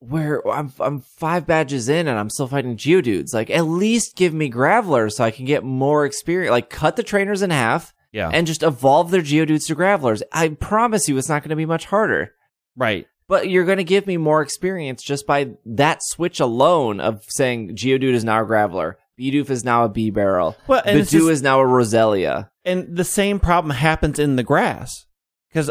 where 0.00 0.46
I'm 0.48 0.72
I'm 0.80 1.00
5 1.00 1.46
badges 1.46 1.88
in 1.88 2.08
and 2.08 2.18
I'm 2.18 2.30
still 2.30 2.48
fighting 2.48 2.76
geodudes 2.76 3.34
like 3.34 3.50
at 3.50 3.66
least 3.66 4.16
give 4.16 4.32
me 4.32 4.48
gravelers 4.48 5.16
so 5.16 5.24
I 5.24 5.30
can 5.30 5.44
get 5.44 5.62
more 5.62 6.06
experience 6.06 6.50
like 6.50 6.70
cut 6.70 6.96
the 6.96 7.02
trainers 7.02 7.42
in 7.42 7.50
half 7.50 7.94
yeah. 8.10 8.30
and 8.32 8.46
just 8.46 8.62
evolve 8.62 9.10
their 9.10 9.20
geodudes 9.20 9.66
to 9.66 9.74
gravelers 9.74 10.22
I 10.32 10.48
promise 10.48 11.06
you 11.08 11.18
it's 11.18 11.28
not 11.28 11.42
going 11.42 11.50
to 11.50 11.56
be 11.56 11.66
much 11.66 11.84
harder 11.84 12.32
right. 12.76 13.06
but 13.28 13.50
you're 13.50 13.66
going 13.66 13.76
to 13.78 13.84
give 13.84 14.06
me 14.06 14.16
more 14.16 14.40
experience 14.40 15.02
just 15.02 15.26
by 15.26 15.50
that 15.66 16.02
switch 16.02 16.40
alone 16.40 16.98
of 16.98 17.22
saying 17.28 17.76
Geodude 17.76 18.14
is 18.14 18.24
now 18.24 18.42
a 18.42 18.46
Graveler, 18.46 18.94
Bidoof 19.20 19.50
is 19.50 19.64
now 19.64 19.84
a 19.84 19.90
Bibarel, 19.90 20.56
Well, 20.66 20.82
and 20.84 21.00
Budew 21.00 21.10
just- 21.10 21.28
is 21.28 21.42
now 21.42 21.60
a 21.60 21.64
Roselia. 21.64 22.48
And 22.64 22.96
the 22.96 23.04
same 23.04 23.38
problem 23.38 23.76
happens 23.76 24.18
in 24.18 24.36
the 24.36 24.42
grass 24.42 25.06
because 25.48 25.70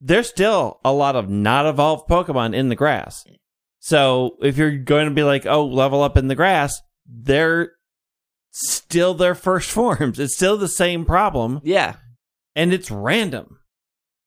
there's 0.00 0.28
still 0.28 0.80
a 0.84 0.92
lot 0.92 1.16
of 1.16 1.28
not 1.28 1.66
evolved 1.66 2.08
Pokemon 2.08 2.54
in 2.54 2.68
the 2.68 2.76
grass. 2.76 3.24
So 3.78 4.36
if 4.42 4.56
you're 4.58 4.76
going 4.76 5.06
to 5.08 5.14
be 5.14 5.22
like, 5.22 5.46
oh, 5.46 5.64
level 5.66 6.02
up 6.02 6.16
in 6.16 6.28
the 6.28 6.34
grass, 6.34 6.80
they're 7.06 7.72
still 8.50 9.14
their 9.14 9.34
first 9.34 9.70
forms. 9.78 10.18
It's 10.18 10.34
still 10.34 10.56
the 10.56 10.68
same 10.68 11.04
problem, 11.04 11.60
Yeah. 11.64 11.94
and 12.54 12.72
it's 12.72 12.90
random. 12.90 13.58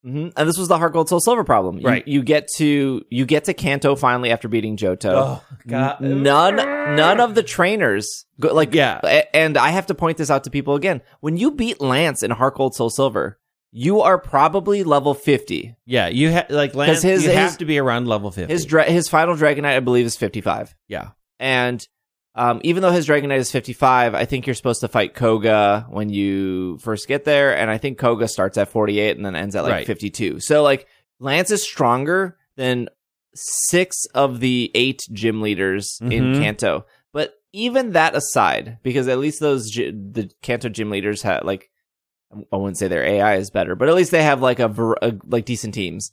hmm 0.03 0.29
And 0.35 0.47
this 0.49 0.57
was 0.57 0.67
the 0.69 0.77
HeartGold 0.77 1.07
SoulSilver 1.09 1.45
problem. 1.45 1.77
You- 1.79 1.87
Right. 1.87 2.07
You, 2.07 2.23
get 2.23 2.47
to 2.57 3.03
you 3.09 3.25
get 3.25 3.45
to 3.45 3.53
Kanto 3.53 3.95
finally 3.95 4.31
after 4.31 4.47
beating 4.47 4.75
Johto. 4.77 5.41
God. 5.67 6.03
N- 6.03 6.23
None 6.23 6.55
none 6.95 7.19
of 7.19 7.35
the 7.35 7.43
trainers 7.43 8.25
go, 8.39 8.53
like 8.53 8.73
Yeah. 8.73 8.99
And 9.33 9.57
I 9.57 9.69
have 9.69 9.85
to 9.87 9.95
point 9.95 10.17
this 10.17 10.29
out 10.31 10.43
to 10.45 10.49
people 10.49 10.75
again. 10.75 11.01
When 11.19 11.37
you 11.37 11.51
beat 11.51 11.79
Lance 11.81 12.23
in 12.23 12.31
HeartGold 12.31 12.75
SoulSilver, 12.75 13.35
you 13.75 14.01
are 14.01 14.19
probably 14.19 14.83
level 14.83 15.13
fifty. 15.15 15.75
Yeah, 15.85 16.07
you 16.07 16.29
have 16.29 16.49
like 16.51 16.75
Lance. 16.75 17.01
his- 17.01 17.23
you 17.23 17.29
his- 17.29 17.37
have 17.37 17.57
to 17.57 17.65
be 17.65 17.79
around 17.79 18.07
level 18.07 18.29
fifty. 18.31 18.53
His 18.53 18.65
dra- 18.65 18.83
his 18.85 19.09
final 19.09 19.35
Dragonite, 19.35 19.75
I 19.75 19.79
believe, 19.79 20.05
is 20.05 20.15
fifty 20.15 20.41
five. 20.41 20.73
yeah, 20.87 21.09
And 21.39 21.85
um, 22.35 22.61
even 22.63 22.81
though 22.81 22.91
his 22.91 23.07
Dragonite 23.07 23.37
is 23.37 23.51
55, 23.51 24.15
I 24.15 24.25
think 24.25 24.47
you're 24.47 24.55
supposed 24.55 24.81
to 24.81 24.87
fight 24.87 25.13
Koga 25.13 25.85
when 25.91 26.09
you 26.09 26.79
first 26.79 27.07
get 27.07 27.25
there. 27.25 27.55
And 27.55 27.69
I 27.69 27.77
think 27.77 27.99
Koga 27.99 28.27
starts 28.27 28.57
at 28.57 28.69
48 28.69 29.15
and 29.17 29.23
then 29.23 29.35
ends 29.35 29.55
at 29.55 29.61
like 29.63 29.71
Right. 29.71 29.85
52. 29.85 30.39
So, 30.39 30.63
like, 30.63 30.87
Lance 31.19 31.51
is 31.51 31.61
stronger 31.61 32.37
than 32.57 32.89
six 33.35 34.05
of 34.15 34.39
the 34.39 34.71
eight 34.75 35.01
gym 35.11 35.41
leaders 35.41 35.97
in 36.01 36.33
Mhm. 36.33 36.41
Kanto. 36.41 36.85
But 37.11 37.35
even 37.51 37.91
that 37.91 38.15
aside, 38.15 38.79
because 38.83 39.07
at 39.07 39.19
least 39.19 39.39
those, 39.39 39.69
gy- 39.69 39.91
the 39.91 40.31
Kanto 40.41 40.69
gym 40.69 40.89
leaders 40.89 41.21
had 41.21 41.43
like, 41.45 41.69
I 42.51 42.57
wouldn't 42.57 42.77
say 42.77 42.87
their 42.87 43.03
AI 43.03 43.35
is 43.35 43.49
better, 43.51 43.75
but 43.75 43.89
at 43.89 43.95
least 43.95 44.11
they 44.11 44.23
have 44.23 44.41
like 44.41 44.59
a, 44.59 44.69
a 45.01 45.13
like 45.25 45.45
decent 45.45 45.73
teams. 45.73 46.11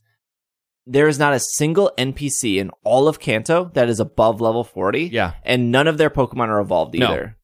There 0.87 1.09
is 1.09 1.19
not 1.19 1.33
a 1.35 1.41
single 1.41 1.93
NPC 1.99 2.57
in 2.57 2.71
all 2.85 3.07
of 3.07 3.21
Kanto 3.21 3.71
that 3.75 3.89
is 3.89 4.01
above 4.01 4.41
level 4.41 4.65
40 4.65 5.05
yeah. 5.05 5.35
and 5.45 5.71
none 5.71 5.87
of 5.87 5.99
their 5.99 6.11
Pokemon 6.11 6.49
are 6.49 6.59
evolved 6.61 6.99
No. 6.99 7.09
either. 7.13 7.37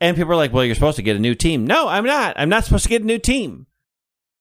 And 0.00 0.16
people 0.16 0.32
are 0.32 0.36
like, 0.36 0.52
"Well, 0.52 0.64
you're 0.64 0.74
supposed 0.74 0.96
to 0.96 1.02
get 1.02 1.16
a 1.16 1.18
new 1.18 1.34
team." 1.34 1.66
No, 1.66 1.88
I'm 1.88 2.04
not. 2.04 2.34
I'm 2.38 2.50
not 2.50 2.64
supposed 2.64 2.84
to 2.84 2.90
get 2.90 3.00
a 3.02 3.06
new 3.06 3.18
team. 3.18 3.66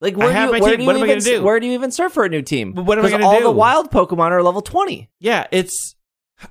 Like 0.02 0.18
where 0.18 0.28
do 0.34 0.40
you, 0.40 0.52
where 0.62 0.76
do 0.76 0.84
you 0.84 0.88
What 0.88 0.96
am 0.98 1.02
I 1.04 1.06
even 1.06 1.10
gonna 1.20 1.22
do? 1.38 1.44
where 1.44 1.60
do 1.62 1.66
you 1.68 1.72
even 1.74 1.92
start 1.92 2.12
for 2.12 2.26
a 2.26 2.30
new 2.30 2.42
team? 2.42 2.74
But 2.74 2.84
what 2.84 3.00
am 3.00 3.06
I 3.06 3.10
'Cause 3.10 3.20
gonna 3.22 3.26
all 3.26 3.42
the 3.42 3.50
wild 3.52 3.90
Pokemon 3.90 4.32
are 4.32 4.44
level 4.44 4.62
twenty. 4.62 5.10
Yeah, 5.20 5.48
it's. 5.52 5.95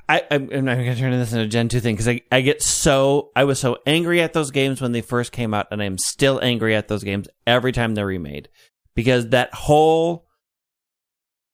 I, 0.08 0.22
I'm, 0.30 0.50
I'm 0.50 0.64
not 0.64 0.76
going 0.76 0.94
to 0.94 0.98
turn 0.98 1.12
this 1.12 1.32
into 1.32 1.44
a 1.44 1.48
Gen 1.48 1.68
two 1.68 1.80
thing 1.80 1.94
because 1.94 2.08
I, 2.08 2.22
I 2.32 2.40
get 2.40 2.62
so 2.62 3.30
I 3.36 3.44
was 3.44 3.58
so 3.58 3.78
angry 3.86 4.22
at 4.22 4.32
those 4.32 4.50
games 4.50 4.80
when 4.80 4.92
they 4.92 5.02
first 5.02 5.32
came 5.32 5.52
out, 5.52 5.68
and 5.70 5.82
I'm 5.82 5.98
still 5.98 6.40
angry 6.42 6.74
at 6.74 6.88
those 6.88 7.04
games 7.04 7.28
every 7.46 7.72
time 7.72 7.94
they're 7.94 8.06
remade 8.06 8.48
because 8.94 9.28
that 9.30 9.52
whole. 9.54 10.26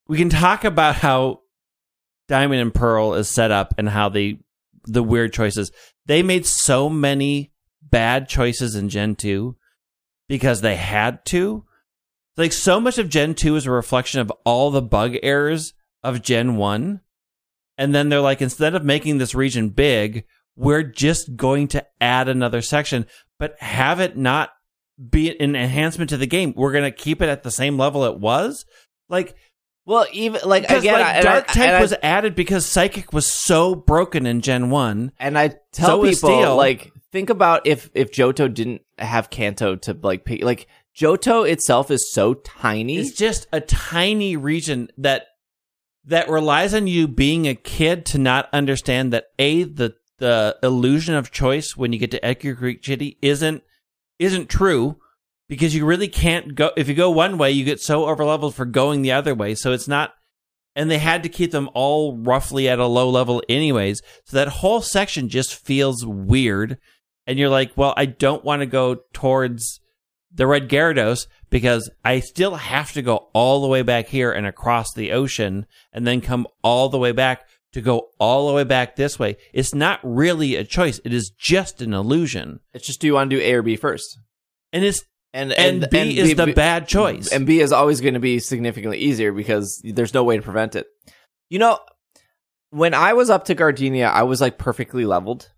We 0.06 0.18
can 0.18 0.28
talk 0.28 0.64
about 0.64 0.96
how 0.96 1.42
Diamond 2.26 2.60
and 2.60 2.74
Pearl 2.74 3.14
is 3.14 3.28
set 3.28 3.52
up 3.52 3.74
and 3.78 3.88
how 3.88 4.08
they 4.08 4.40
the 4.84 5.02
weird 5.02 5.32
choices. 5.32 5.70
They 6.06 6.22
made 6.22 6.46
so 6.46 6.88
many 6.88 7.52
bad 7.82 8.28
choices 8.28 8.74
in 8.74 8.88
Gen 8.88 9.16
2 9.16 9.56
because 10.28 10.60
they 10.60 10.76
had 10.76 11.24
to. 11.26 11.64
Like 12.36 12.52
so 12.52 12.80
much 12.80 12.98
of 12.98 13.08
Gen 13.08 13.34
2 13.34 13.56
is 13.56 13.66
a 13.66 13.70
reflection 13.70 14.20
of 14.20 14.32
all 14.44 14.70
the 14.70 14.82
bug 14.82 15.16
errors 15.22 15.74
of 16.02 16.22
Gen 16.22 16.56
1. 16.56 17.00
And 17.80 17.94
then 17.94 18.08
they're 18.10 18.20
like 18.20 18.42
instead 18.42 18.74
of 18.76 18.84
making 18.84 19.18
this 19.18 19.34
region 19.34 19.70
big, 19.70 20.24
we're 20.54 20.82
just 20.82 21.34
going 21.34 21.66
to 21.68 21.84
add 22.00 22.28
another 22.28 22.60
section, 22.62 23.06
but 23.38 23.56
have 23.60 23.98
it 24.00 24.16
not 24.16 24.50
be 25.10 25.30
an 25.30 25.56
enhancement 25.56 26.10
to 26.10 26.18
the 26.18 26.26
game. 26.26 26.52
We're 26.54 26.72
going 26.72 26.84
to 26.84 26.90
keep 26.90 27.22
it 27.22 27.28
at 27.30 27.42
the 27.42 27.50
same 27.50 27.78
level 27.78 28.04
it 28.04 28.20
was. 28.20 28.66
Like, 29.08 29.34
Well, 29.86 30.06
even 30.12 30.42
like 30.44 30.64
again, 30.70 30.92
like, 31.00 31.06
I- 31.06 31.20
Dark 31.22 31.56
I, 31.56 31.72
I- 31.76 31.80
was 31.80 31.94
added 32.02 32.34
because 32.34 32.66
Psychic 32.66 33.12
was 33.14 33.32
so 33.32 33.74
broken 33.74 34.26
in 34.26 34.42
Gen 34.42 34.68
1. 34.68 35.12
And 35.18 35.38
I 35.38 35.54
tell 35.72 36.02
So 36.02 36.10
people 36.10 36.56
like 36.56 36.92
think 37.12 37.30
about 37.30 37.66
if 37.66 37.88
if 37.94 38.12
Johto 38.12 38.52
didn't 38.52 38.82
have 38.98 39.30
Kanto 39.30 39.76
to 39.76 39.98
like 40.02 40.26
pick 40.26 40.44
like 40.44 40.66
Johto 40.94 41.48
itself 41.48 41.90
is 41.90 42.12
so 42.12 42.34
tiny. 42.34 42.98
It's 42.98 43.12
just 43.16 43.46
a 43.52 43.60
tiny 43.62 44.36
region 44.36 44.90
that 44.98 45.28
that 46.04 46.28
relies 46.28 46.74
on 46.74 46.86
you 46.86 47.06
being 47.06 47.46
a 47.46 47.54
kid 47.54 48.06
to 48.06 48.18
not 48.18 48.48
understand 48.52 49.12
that 49.12 49.26
a 49.38 49.64
the 49.64 49.94
the 50.18 50.56
illusion 50.62 51.14
of 51.14 51.30
choice 51.30 51.76
when 51.76 51.92
you 51.92 51.98
get 51.98 52.10
to 52.10 52.20
Ecruteak 52.20 52.84
City 52.84 53.18
isn't 53.22 53.62
isn't 54.18 54.48
true 54.48 54.98
because 55.48 55.74
you 55.74 55.84
really 55.84 56.08
can't 56.08 56.54
go 56.54 56.70
if 56.76 56.88
you 56.88 56.94
go 56.94 57.10
one 57.10 57.38
way 57.38 57.50
you 57.50 57.64
get 57.64 57.80
so 57.80 58.02
overleveled 58.02 58.54
for 58.54 58.66
going 58.66 59.02
the 59.02 59.12
other 59.12 59.34
way. 59.34 59.54
So 59.54 59.72
it's 59.72 59.88
not 59.88 60.14
and 60.76 60.90
they 60.90 60.98
had 60.98 61.22
to 61.24 61.28
keep 61.28 61.50
them 61.50 61.68
all 61.74 62.16
roughly 62.18 62.68
at 62.68 62.78
a 62.78 62.86
low 62.86 63.10
level 63.10 63.42
anyways. 63.48 64.00
So 64.24 64.36
that 64.36 64.48
whole 64.48 64.82
section 64.82 65.28
just 65.28 65.54
feels 65.54 66.06
weird. 66.06 66.78
And 67.26 67.38
you're 67.38 67.48
like 67.48 67.72
well 67.76 67.94
I 67.96 68.06
don't 68.06 68.44
want 68.44 68.60
to 68.60 68.66
go 68.66 68.98
towards 69.12 69.80
the 70.32 70.46
red 70.46 70.68
Gyarados 70.68 71.26
because 71.50 71.90
I 72.04 72.20
still 72.20 72.54
have 72.54 72.92
to 72.92 73.02
go 73.02 73.28
all 73.32 73.60
the 73.60 73.68
way 73.68 73.82
back 73.82 74.06
here 74.06 74.32
and 74.32 74.46
across 74.46 74.94
the 74.94 75.12
ocean 75.12 75.66
and 75.92 76.06
then 76.06 76.20
come 76.20 76.46
all 76.62 76.88
the 76.88 76.98
way 76.98 77.12
back 77.12 77.46
to 77.72 77.80
go 77.80 78.10
all 78.18 78.48
the 78.48 78.54
way 78.54 78.64
back 78.64 78.96
this 78.96 79.18
way. 79.18 79.36
It's 79.52 79.74
not 79.74 80.00
really 80.02 80.56
a 80.56 80.64
choice. 80.64 81.00
It 81.04 81.12
is 81.12 81.30
just 81.30 81.82
an 81.82 81.92
illusion. 81.92 82.60
it's 82.72 82.86
just 82.86 83.00
do 83.00 83.06
you 83.06 83.14
want 83.14 83.30
to 83.30 83.36
do 83.36 83.42
A 83.42 83.54
or 83.54 83.62
B 83.62 83.76
first? 83.76 84.18
And 84.72 84.84
it's 84.84 85.04
And 85.32 85.52
and, 85.52 85.88
B 85.90 86.18
is 86.18 86.34
the 86.34 86.52
bad 86.52 86.88
choice. 86.88 87.32
And 87.32 87.46
B 87.46 87.60
is 87.60 87.72
always 87.72 88.00
going 88.00 88.14
to 88.14 88.20
be 88.20 88.38
significantly 88.38 88.98
easier 88.98 89.32
because 89.32 89.80
there's 89.84 90.14
no 90.14 90.24
way 90.24 90.36
to 90.36 90.42
prevent 90.42 90.74
it. 90.74 90.86
You 91.48 91.58
know, 91.58 91.78
when 92.70 92.94
I 92.94 93.12
was 93.12 93.30
up 93.30 93.44
to 93.46 93.54
Gardenia, 93.54 94.08
I 94.08 94.22
was 94.22 94.40
like 94.40 94.58
perfectly 94.58 95.04
leveled. 95.04 95.50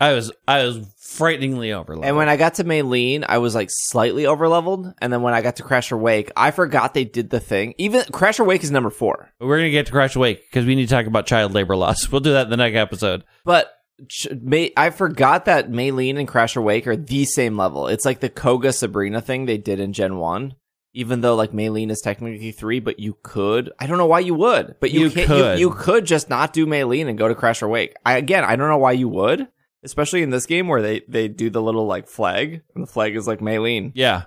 I 0.00 0.12
was 0.14 0.32
I 0.48 0.64
was 0.64 0.78
frighteningly 0.98 1.68
overleveled. 1.68 2.04
And 2.04 2.16
when 2.16 2.28
I 2.28 2.36
got 2.36 2.54
to 2.54 2.64
Maylene, 2.64 3.24
I 3.28 3.38
was 3.38 3.54
like 3.54 3.68
slightly 3.70 4.24
overleveled. 4.24 4.94
And 5.00 5.12
then 5.12 5.22
when 5.22 5.34
I 5.34 5.42
got 5.42 5.56
to 5.56 5.62
Crasher 5.62 5.98
Wake, 5.98 6.32
I 6.36 6.50
forgot 6.50 6.94
they 6.94 7.04
did 7.04 7.30
the 7.30 7.40
thing. 7.40 7.74
Even 7.78 8.00
Crasher 8.02 8.44
Wake 8.46 8.64
is 8.64 8.70
number 8.70 8.90
four. 8.90 9.30
We're 9.40 9.58
gonna 9.58 9.70
get 9.70 9.86
to 9.86 9.92
Crash 9.92 10.16
Wake 10.16 10.42
because 10.50 10.66
we 10.66 10.74
need 10.74 10.88
to 10.88 10.94
talk 10.94 11.06
about 11.06 11.26
child 11.26 11.52
labor 11.52 11.76
laws. 11.76 12.08
We'll 12.12 12.20
do 12.20 12.32
that 12.32 12.44
in 12.44 12.50
the 12.50 12.56
next 12.56 12.76
episode. 12.76 13.24
But 13.44 13.72
ch- 14.08 14.28
May- 14.40 14.72
I 14.76 14.90
forgot 14.90 15.44
that 15.44 15.70
Maylene 15.70 16.18
and 16.18 16.26
Crasher 16.28 16.62
Wake 16.62 16.86
are 16.86 16.96
the 16.96 17.24
same 17.24 17.56
level. 17.56 17.86
It's 17.86 18.04
like 18.04 18.20
the 18.20 18.28
Koga 18.28 18.72
Sabrina 18.72 19.20
thing 19.20 19.46
they 19.46 19.58
did 19.58 19.78
in 19.80 19.92
Gen 19.92 20.16
1. 20.16 20.54
Even 20.94 21.22
though 21.22 21.34
like 21.36 21.52
Maylene 21.52 21.90
is 21.90 22.02
technically 22.02 22.52
three, 22.52 22.78
but 22.80 22.98
you 22.98 23.16
could. 23.22 23.72
I 23.78 23.86
don't 23.86 23.96
know 23.96 24.06
why 24.06 24.20
you 24.20 24.34
would, 24.34 24.76
but 24.78 24.90
you, 24.90 25.04
You 25.04 25.10
can't, 25.10 25.26
could. 25.26 25.58
You, 25.58 25.68
you 25.68 25.74
could 25.74 26.04
just 26.04 26.28
not 26.28 26.52
do 26.52 26.66
Maylene 26.66 27.06
and 27.08 27.16
go 27.16 27.28
to 27.28 27.34
Crasher 27.34 27.68
Wake. 27.68 27.94
I 28.04 28.18
again, 28.18 28.44
I 28.44 28.56
don't 28.56 28.68
know 28.68 28.76
why 28.76 28.92
you 28.92 29.08
would, 29.08 29.48
especially 29.82 30.22
in 30.22 30.30
this 30.30 30.46
game 30.46 30.68
where 30.68 30.82
they 30.82 31.02
they 31.08 31.28
do 31.28 31.50
the 31.50 31.62
little 31.62 31.86
like 31.86 32.08
flag 32.08 32.62
and 32.74 32.82
the 32.82 32.90
flag 32.90 33.16
is 33.16 33.26
like 33.26 33.40
Maylene. 33.40 33.92
Yeah, 33.94 34.24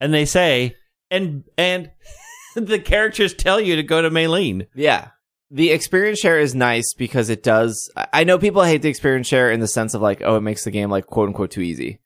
and 0.00 0.12
they 0.12 0.24
say 0.24 0.76
and 1.10 1.44
and 1.56 1.90
the 2.56 2.78
characters 2.78 3.34
tell 3.34 3.60
you 3.60 3.76
to 3.76 3.82
go 3.82 4.02
to 4.02 4.10
Maylene. 4.10 4.66
Yeah. 4.74 5.10
The 5.48 5.70
experience 5.70 6.18
share 6.18 6.40
is 6.40 6.56
nice 6.56 6.92
because 6.94 7.30
it 7.30 7.44
does. 7.44 7.88
I- 8.12 8.24
know 8.24 8.36
people 8.36 8.64
hate 8.64 8.82
the 8.82 8.88
experience 8.88 9.28
share 9.28 9.52
in 9.52 9.60
the 9.60 9.68
sense 9.68 9.94
of 9.94 10.02
like, 10.02 10.20
oh, 10.24 10.36
it 10.36 10.40
makes 10.40 10.64
the 10.64 10.72
game 10.72 10.90
like 10.90 11.06
quote 11.06 11.28
unquote 11.28 11.52
too 11.52 11.60
easy. 11.60 12.00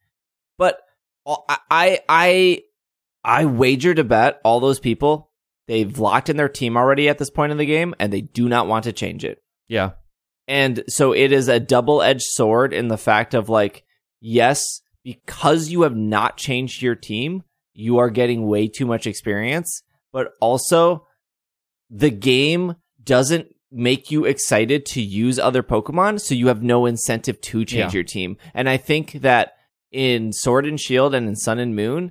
But 0.58 0.78
I, 1.26 1.58
I, 1.70 2.00
I, 2.06 2.62
I 3.24 3.44
wager 3.46 3.94
to 3.94 4.04
bet 4.04 4.40
all 4.44 4.60
those 4.60 4.78
people 4.78 5.30
they've 5.68 5.98
locked 5.98 6.28
in 6.28 6.36
their 6.36 6.48
team 6.48 6.76
already 6.76 7.08
at 7.08 7.16
this 7.16 7.30
point 7.30 7.52
in 7.52 7.58
the 7.58 7.64
game 7.64 7.94
and 7.98 8.12
they 8.12 8.20
do 8.20 8.48
not 8.48 8.66
want 8.66 8.84
to 8.84 8.92
change 8.92 9.24
it. 9.24 9.42
Yeah, 9.68 9.92
And 10.50 10.82
so 10.88 11.12
it 11.12 11.30
is 11.30 11.46
a 11.46 11.60
double 11.60 12.02
edged 12.02 12.24
sword 12.24 12.72
in 12.72 12.88
the 12.88 12.98
fact 12.98 13.34
of 13.34 13.48
like, 13.48 13.84
yes, 14.20 14.82
because 15.04 15.68
you 15.68 15.82
have 15.82 15.94
not 15.94 16.36
changed 16.36 16.82
your 16.82 16.96
team, 16.96 17.44
you 17.72 17.98
are 17.98 18.10
getting 18.10 18.48
way 18.48 18.66
too 18.66 18.84
much 18.84 19.06
experience, 19.06 19.84
but 20.12 20.32
also 20.40 21.06
the 21.88 22.10
game 22.10 22.74
doesn't 23.00 23.46
make 23.70 24.10
you 24.10 24.24
excited 24.24 24.84
to 24.86 25.00
use 25.00 25.38
other 25.38 25.62
Pokemon, 25.62 26.20
so 26.20 26.34
you 26.34 26.48
have 26.48 26.64
no 26.64 26.84
incentive 26.84 27.40
to 27.42 27.64
change 27.64 27.92
Yeah. 27.92 27.98
your 27.98 28.02
team. 28.02 28.36
And 28.52 28.68
I 28.68 28.76
think 28.76 29.12
that 29.20 29.52
in 29.92 30.32
Sword 30.32 30.66
and 30.66 30.80
Shield 30.80 31.14
and 31.14 31.28
in 31.28 31.36
Sun 31.36 31.60
and 31.60 31.76
Moon, 31.76 32.10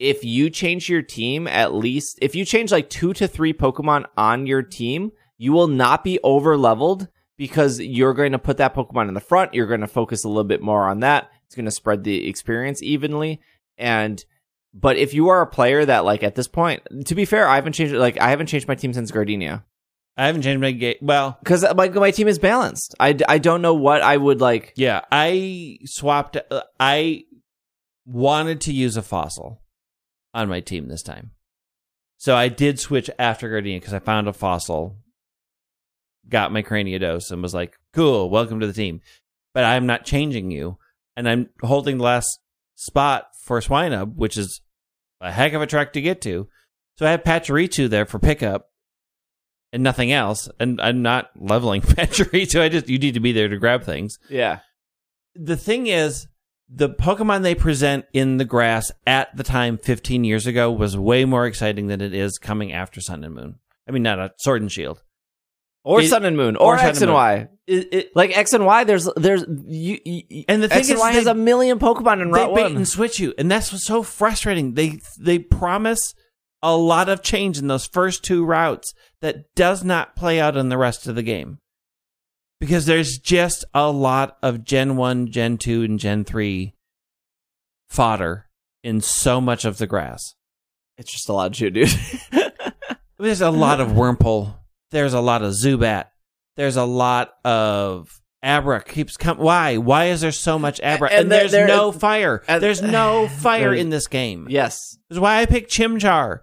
if 0.00 0.24
you 0.24 0.50
change 0.50 0.88
your 0.88 1.02
team 1.02 1.46
at 1.46 1.72
least 1.72 2.18
if 2.20 2.34
you 2.34 2.44
change 2.44 2.72
like 2.72 2.90
two 2.90 3.12
to 3.14 3.28
three 3.28 3.52
Pokemon 3.52 4.06
on 4.16 4.48
your 4.48 4.62
team, 4.62 5.12
you 5.36 5.52
will 5.52 5.68
not 5.68 6.02
be 6.02 6.18
over 6.24 6.56
leveled 6.56 7.06
because 7.38 7.80
you're 7.80 8.12
going 8.12 8.32
to 8.32 8.38
put 8.38 8.58
that 8.58 8.74
Pokemon 8.74 9.08
in 9.08 9.14
the 9.14 9.20
front. 9.20 9.54
You're 9.54 9.66
going 9.66 9.80
to 9.80 9.86
focus 9.86 10.24
a 10.24 10.28
little 10.28 10.44
bit 10.44 10.60
more 10.60 10.86
on 10.86 11.00
that. 11.00 11.30
It's 11.46 11.54
going 11.54 11.64
to 11.64 11.70
spread 11.70 12.04
the 12.04 12.28
experience 12.28 12.82
evenly. 12.82 13.40
And 13.78 14.22
but 14.74 14.98
if 14.98 15.14
you 15.14 15.28
are 15.28 15.40
a 15.40 15.46
player 15.46 15.86
that 15.86 16.04
like 16.04 16.22
at 16.22 16.34
this 16.34 16.48
point, 16.48 16.82
to 17.06 17.14
be 17.14 17.24
fair, 17.24 17.48
I 17.48 17.54
haven't 17.54 17.72
changed 17.72 17.94
like 17.94 18.20
I 18.20 18.28
haven't 18.28 18.48
changed 18.48 18.68
my 18.68 18.74
team 18.74 18.92
since 18.92 19.10
Gardenia 19.10 19.64
I 20.18 20.26
haven't 20.26 20.42
changed 20.42 20.60
my 20.60 20.72
game. 20.72 20.96
Well, 21.00 21.38
because 21.40 21.64
my 21.76 21.88
my 21.90 22.10
team 22.10 22.26
is 22.26 22.40
balanced. 22.40 22.96
I, 22.98 23.16
I 23.28 23.38
don't 23.38 23.62
know 23.62 23.74
what 23.74 24.02
I 24.02 24.16
would 24.16 24.40
like. 24.40 24.72
yeah, 24.74 25.02
I 25.12 25.78
swapped. 25.84 26.36
uh, 26.50 26.62
I 26.80 27.22
wanted 28.04 28.60
to 28.62 28.72
use 28.72 28.96
a 28.96 29.02
fossil 29.02 29.62
on 30.34 30.48
my 30.48 30.58
team 30.58 30.88
this 30.88 31.04
time, 31.04 31.30
so 32.16 32.34
I 32.34 32.48
did 32.48 32.80
switch 32.80 33.08
after 33.16 33.48
Gardenia 33.48 33.78
because 33.78 33.94
I 33.94 34.00
found 34.00 34.26
a 34.26 34.32
fossil, 34.32 34.96
got 36.28 36.52
my 36.52 36.62
Cranidos 36.62 37.30
and 37.30 37.42
was 37.42 37.54
like, 37.54 37.78
"Cool, 37.92 38.30
welcome 38.30 38.60
to 38.60 38.66
the 38.66 38.72
team." 38.72 39.00
But 39.54 39.64
I'm 39.64 39.86
not 39.86 40.04
changing 40.04 40.50
you, 40.50 40.78
and 41.16 41.28
I'm 41.28 41.50
holding 41.62 41.98
the 41.98 42.04
last 42.04 42.38
spot 42.74 43.28
for 43.42 43.60
Swinub, 43.60 44.14
which 44.16 44.36
is 44.36 44.60
a 45.20 45.32
heck 45.32 45.52
of 45.52 45.62
a 45.62 45.66
track 45.66 45.92
to 45.94 46.00
get 46.00 46.20
to. 46.22 46.48
So 46.96 47.06
I 47.06 47.10
have 47.12 47.22
Pachirisu 47.22 47.88
there 47.88 48.06
for 48.06 48.18
pickup 48.18 48.70
and 49.72 49.82
nothing 49.82 50.12
else. 50.12 50.48
And 50.60 50.80
I'm 50.80 51.02
not 51.02 51.30
leveling 51.36 51.80
Pachirisu. 51.82 52.60
I 52.60 52.68
just, 52.68 52.88
you 52.88 52.98
need 52.98 53.14
to 53.14 53.20
be 53.20 53.32
there 53.32 53.48
to 53.48 53.56
grab 53.56 53.84
things. 53.84 54.18
Yeah, 54.28 54.60
The 55.34 55.56
thing 55.56 55.86
is, 55.86 56.26
the 56.68 56.90
Pokemon 56.90 57.42
they 57.42 57.54
present 57.54 58.04
in 58.12 58.36
the 58.36 58.44
grass 58.44 58.92
at 59.06 59.34
the 59.36 59.42
time 59.42 59.78
15 59.78 60.24
years 60.24 60.46
ago 60.46 60.70
was 60.70 60.96
way 60.96 61.24
more 61.24 61.46
exciting 61.46 61.86
than 61.86 62.00
it 62.00 62.12
is 62.12 62.38
coming 62.38 62.72
after 62.72 63.00
Sun 63.00 63.24
and 63.24 63.34
Moon. 63.34 63.58
I 63.88 63.90
mean, 63.90 64.02
not 64.02 64.18
a 64.18 64.32
Sword 64.36 64.60
and 64.60 64.70
Shield. 64.70 65.02
Or 65.84 66.00
It- 66.00 66.08
Sun 66.08 66.24
and 66.24 66.36
Moon, 66.36 66.56
or, 66.56 66.74
or 66.74 66.78
X 66.78 66.98
and 67.00 67.10
and 67.10 67.14
Y. 67.14 67.48
It, 67.66 67.88
it, 67.92 68.10
Like 68.16 68.36
X 68.36 68.52
and 68.54 68.64
Y, 68.64 68.84
there's 68.84 69.08
there's 69.16 69.44
you, 69.66 69.98
you 70.04 70.44
And 70.48 70.62
the 70.62 70.68
thing 70.68 70.78
X 70.78 70.88
and 70.88 70.96
is 70.96 71.00
Y 71.00 71.12
they- 71.12 71.18
has 71.18 71.26
a 71.26 71.34
million 71.34 71.78
Pokemon 71.78 72.22
in 72.22 72.30
they 72.30 72.46
bait 72.46 72.50
One. 72.62 72.76
and 72.76 72.88
switch 72.88 73.18
you, 73.20 73.34
and 73.38 73.50
that's 73.50 73.72
what's 73.72 73.84
so 73.86 74.02
frustrating. 74.02 74.74
They 74.74 75.00
they 75.20 75.38
promise 75.38 76.14
a 76.62 76.76
lot 76.76 77.08
of 77.08 77.22
change 77.22 77.58
in 77.58 77.68
those 77.68 77.86
first 77.86 78.24
two 78.24 78.44
routes 78.44 78.92
that 79.22 79.54
does 79.54 79.84
not 79.84 80.16
play 80.16 80.40
out 80.40 80.56
in 80.56 80.68
the 80.70 80.78
rest 80.78 81.06
of 81.06 81.14
the 81.14 81.22
game 81.22 81.58
because 82.58 82.86
there's 82.86 83.18
just 83.18 83.64
a 83.74 83.90
lot 83.92 84.36
of 84.42 84.64
Gen 84.64 84.96
One, 84.96 85.30
Gen 85.30 85.58
Two, 85.58 85.82
and 85.82 85.98
Gen 86.00 86.24
Three 86.24 86.74
fodder 87.88 88.46
in 88.82 89.00
so 89.00 89.40
much 89.40 89.64
of 89.64 89.78
the 89.78 89.86
grass. 89.86 90.34
It's 90.96 91.12
just 91.12 91.28
a 91.28 91.32
lot 91.32 91.50
of 91.52 91.56
shit, 91.56 91.74
dude. 91.74 91.90
There's 93.18 93.40
a 93.40 93.50
lot 93.50 93.80
of 93.80 93.88
Wurmple. 93.90 94.54
There's 94.90 95.14
a 95.14 95.20
lot 95.20 95.42
of 95.42 95.52
Zubat. 95.52 96.06
There's 96.56 96.76
a 96.76 96.84
lot 96.84 97.32
of 97.44 98.20
Abra 98.42 98.82
keeps 98.82 99.16
coming. 99.16 99.42
Why? 99.44 99.76
Why 99.76 100.06
is 100.06 100.20
there 100.20 100.32
so 100.32 100.58
much 100.58 100.80
Abra? 100.80 101.08
And 101.10 101.22
And, 101.22 101.30
there- 101.32 101.40
there's 101.40 101.52
there- 101.52 101.66
no 101.68 101.92
fire. 101.92 102.42
and- 102.48 102.62
there's 102.62 102.82
no 102.82 103.28
fire 103.40 103.74
in 103.74 103.90
this 103.90 104.06
game. 104.06 104.46
yes, 104.50 104.96
That's 105.08 105.20
why 105.20 105.40
I 105.40 105.46
picked 105.46 105.70
Chimchar. 105.70 106.40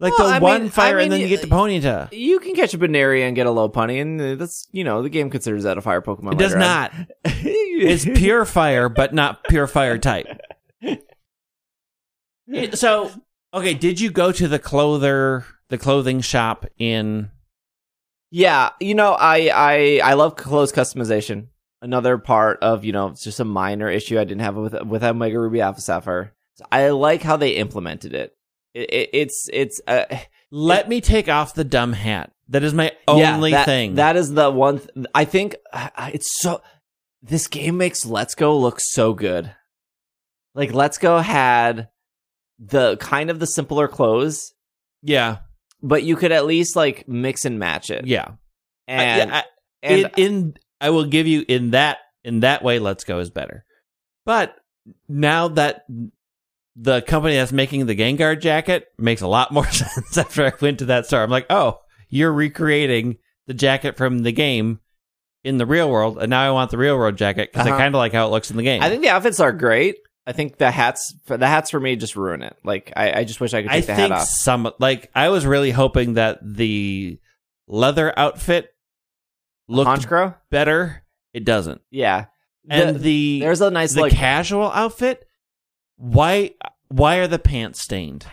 Like 0.00 0.16
Well, 0.16 0.28
the 0.28 0.34
I 0.34 0.38
one 0.38 0.62
mean- 0.62 0.70
fire, 0.70 0.98
I 0.98 1.02
and 1.02 1.10
then 1.12 1.20
you 1.20 1.26
get 1.28 1.40
the 1.40 1.48
Ponyta. 1.48 2.08
you 2.12 2.38
can 2.38 2.54
catch 2.54 2.72
a 2.72 2.78
Buneary 2.78 3.24
and 3.24 3.34
get 3.34 3.48
a 3.48 3.50
Lopunny, 3.50 4.00
and 4.00 4.20
uh, 4.20 4.34
that's 4.36 4.68
you 4.70 4.84
know 4.84 5.02
the 5.02 5.08
game 5.08 5.28
considers 5.28 5.64
that 5.64 5.76
a 5.76 5.80
fire 5.80 6.00
Pokemon. 6.00 6.34
It 6.34 6.38
does 6.38 6.54
not. 6.54 6.92
It's 7.80 8.04
pure 8.04 8.44
fire, 8.44 8.88
but 8.88 9.12
not 9.14 9.44
pure 9.44 9.66
fire 9.68 9.98
type. 9.98 10.26
So, 12.74 13.10
okay, 13.52 13.74
did 13.74 14.00
you 14.00 14.10
go 14.10 14.32
to 14.32 14.48
the 14.48 14.58
clother, 14.58 15.44
the 15.68 15.78
clothing 15.78 16.20
shop 16.20 16.64
in? 16.78 17.30
Yeah, 18.30 18.70
you 18.80 18.94
know, 18.94 19.12
I 19.12 19.50
I 19.54 20.00
I 20.04 20.14
love 20.14 20.36
clothes 20.36 20.72
customization. 20.72 21.48
Another 21.80 22.18
part 22.18 22.58
of 22.62 22.84
you 22.84 22.92
know, 22.92 23.08
it's 23.08 23.22
just 23.22 23.40
a 23.40 23.44
minor 23.44 23.88
issue 23.88 24.18
I 24.18 24.24
didn't 24.24 24.40
have 24.42 24.56
with 24.56 24.74
with 24.84 25.02
Omega 25.04 25.38
Ruby 25.38 25.60
Alpha 25.60 25.80
Sapphire. 25.80 26.34
I 26.72 26.88
like 26.90 27.22
how 27.22 27.36
they 27.36 27.50
implemented 27.52 28.14
it. 28.14 28.36
it, 28.74 28.90
it 28.92 29.10
it's 29.12 29.48
it's 29.52 29.80
uh, 29.86 30.04
Let 30.50 30.88
me 30.88 31.00
take 31.00 31.28
off 31.28 31.54
the 31.54 31.64
dumb 31.64 31.92
hat. 31.92 32.32
That 32.48 32.64
is 32.64 32.74
my 32.74 32.92
yeah, 33.14 33.34
only 33.36 33.52
that- 33.52 33.64
thing. 33.66 33.94
That 33.94 34.16
is 34.16 34.32
the 34.32 34.50
one. 34.50 34.80
Th- 34.80 35.06
I 35.14 35.24
think 35.24 35.56
uh, 35.72 36.10
it's 36.12 36.40
so. 36.40 36.62
this 37.22 37.46
game 37.46 37.76
makes 37.76 38.04
Let's 38.04 38.34
Go 38.34 38.58
look 38.58 38.78
so 38.80 39.12
good. 39.14 39.54
Like 40.54 40.72
Let's 40.74 40.98
Go 40.98 41.18
had 41.18 41.88
the 42.58 42.96
kind 42.96 43.30
of 43.30 43.38
the 43.38 43.46
simpler 43.46 43.86
clothes, 43.86 44.52
Yeah, 45.02 45.38
but 45.82 46.02
you 46.02 46.16
could 46.16 46.32
at 46.32 46.46
least 46.46 46.76
like 46.76 47.06
mix 47.08 47.44
and 47.44 47.58
match 47.58 47.90
it. 47.90 48.06
yeah. 48.06 48.32
And, 48.86 49.30
I, 49.30 49.38
I, 49.38 49.44
and 49.82 50.10
in, 50.16 50.24
in 50.24 50.54
I 50.80 50.90
will 50.90 51.04
give 51.04 51.26
you 51.26 51.44
in 51.46 51.72
that 51.72 51.98
in 52.24 52.40
that 52.40 52.62
way. 52.62 52.78
Let's 52.78 53.04
go 53.04 53.18
is 53.18 53.30
better, 53.30 53.64
but 54.24 54.56
now 55.08 55.48
that 55.48 55.84
the 56.74 57.02
company 57.02 57.34
that's 57.36 57.52
making 57.52 57.84
the 57.86 57.94
Gengar 57.96 58.40
jacket 58.40 58.86
makes 58.98 59.20
a 59.20 59.26
lot 59.26 59.52
more 59.52 59.66
sense 59.70 60.16
after 60.16 60.46
I 60.46 60.52
went 60.60 60.78
to 60.78 60.86
that 60.86 61.06
store. 61.06 61.22
I'm 61.22 61.30
like, 61.30 61.46
oh, 61.50 61.80
you're 62.08 62.32
recreating 62.32 63.18
the 63.46 63.54
jacket 63.54 63.96
from 63.96 64.20
the 64.20 64.32
game 64.32 64.80
in 65.44 65.58
the 65.58 65.66
real 65.66 65.90
world, 65.90 66.18
and 66.18 66.30
now 66.30 66.42
I 66.42 66.50
want 66.50 66.70
the 66.70 66.78
real 66.78 66.96
world 66.96 67.16
jacket 67.16 67.50
because 67.52 67.66
Uh-huh. 67.66 67.76
I 67.76 67.78
kind 67.78 67.94
of 67.94 67.98
like 67.98 68.12
how 68.12 68.26
it 68.26 68.30
looks 68.30 68.50
in 68.50 68.56
the 68.56 68.62
game. 68.62 68.82
I 68.82 68.88
think 68.88 69.02
the 69.02 69.08
outfits 69.10 69.40
are 69.40 69.52
great. 69.52 69.96
I 70.28 70.32
think 70.32 70.58
the 70.58 70.70
hats 70.70 71.14
for 71.24 71.36
the 71.38 71.46
hats 71.46 71.70
for 71.70 71.80
me 71.80 71.96
just 71.96 72.14
ruin 72.14 72.42
it. 72.42 72.54
Like 72.62 72.92
I, 72.94 73.20
I 73.20 73.24
just 73.24 73.40
wish 73.40 73.54
I 73.54 73.62
could 73.62 73.70
I 73.70 73.76
take 73.80 73.86
the 73.86 73.94
think 73.96 74.12
hat 74.12 74.20
off. 74.20 74.28
some 74.28 74.70
like 74.78 75.10
I 75.14 75.30
was 75.30 75.46
really 75.46 75.70
hoping 75.70 76.14
that 76.14 76.38
the 76.42 77.18
leather 77.66 78.12
outfit 78.16 78.68
looked 79.68 79.88
Honchkrow? 80.06 80.34
better. 80.50 81.02
It 81.32 81.44
doesn't, 81.44 81.80
Yeah. 81.90 82.26
and 82.68 82.96
The- 82.96 83.00
the 83.00 83.40
there's 83.40 83.60
a 83.62 83.70
nice 83.70 83.94
the 83.94 84.02
like 84.02 84.12
casual 84.12 84.70
outfit 84.70 85.24
why 85.96 86.52
why 86.88 87.16
are 87.16 87.26
the 87.26 87.38
pants 87.38 87.82
stained 87.82 88.24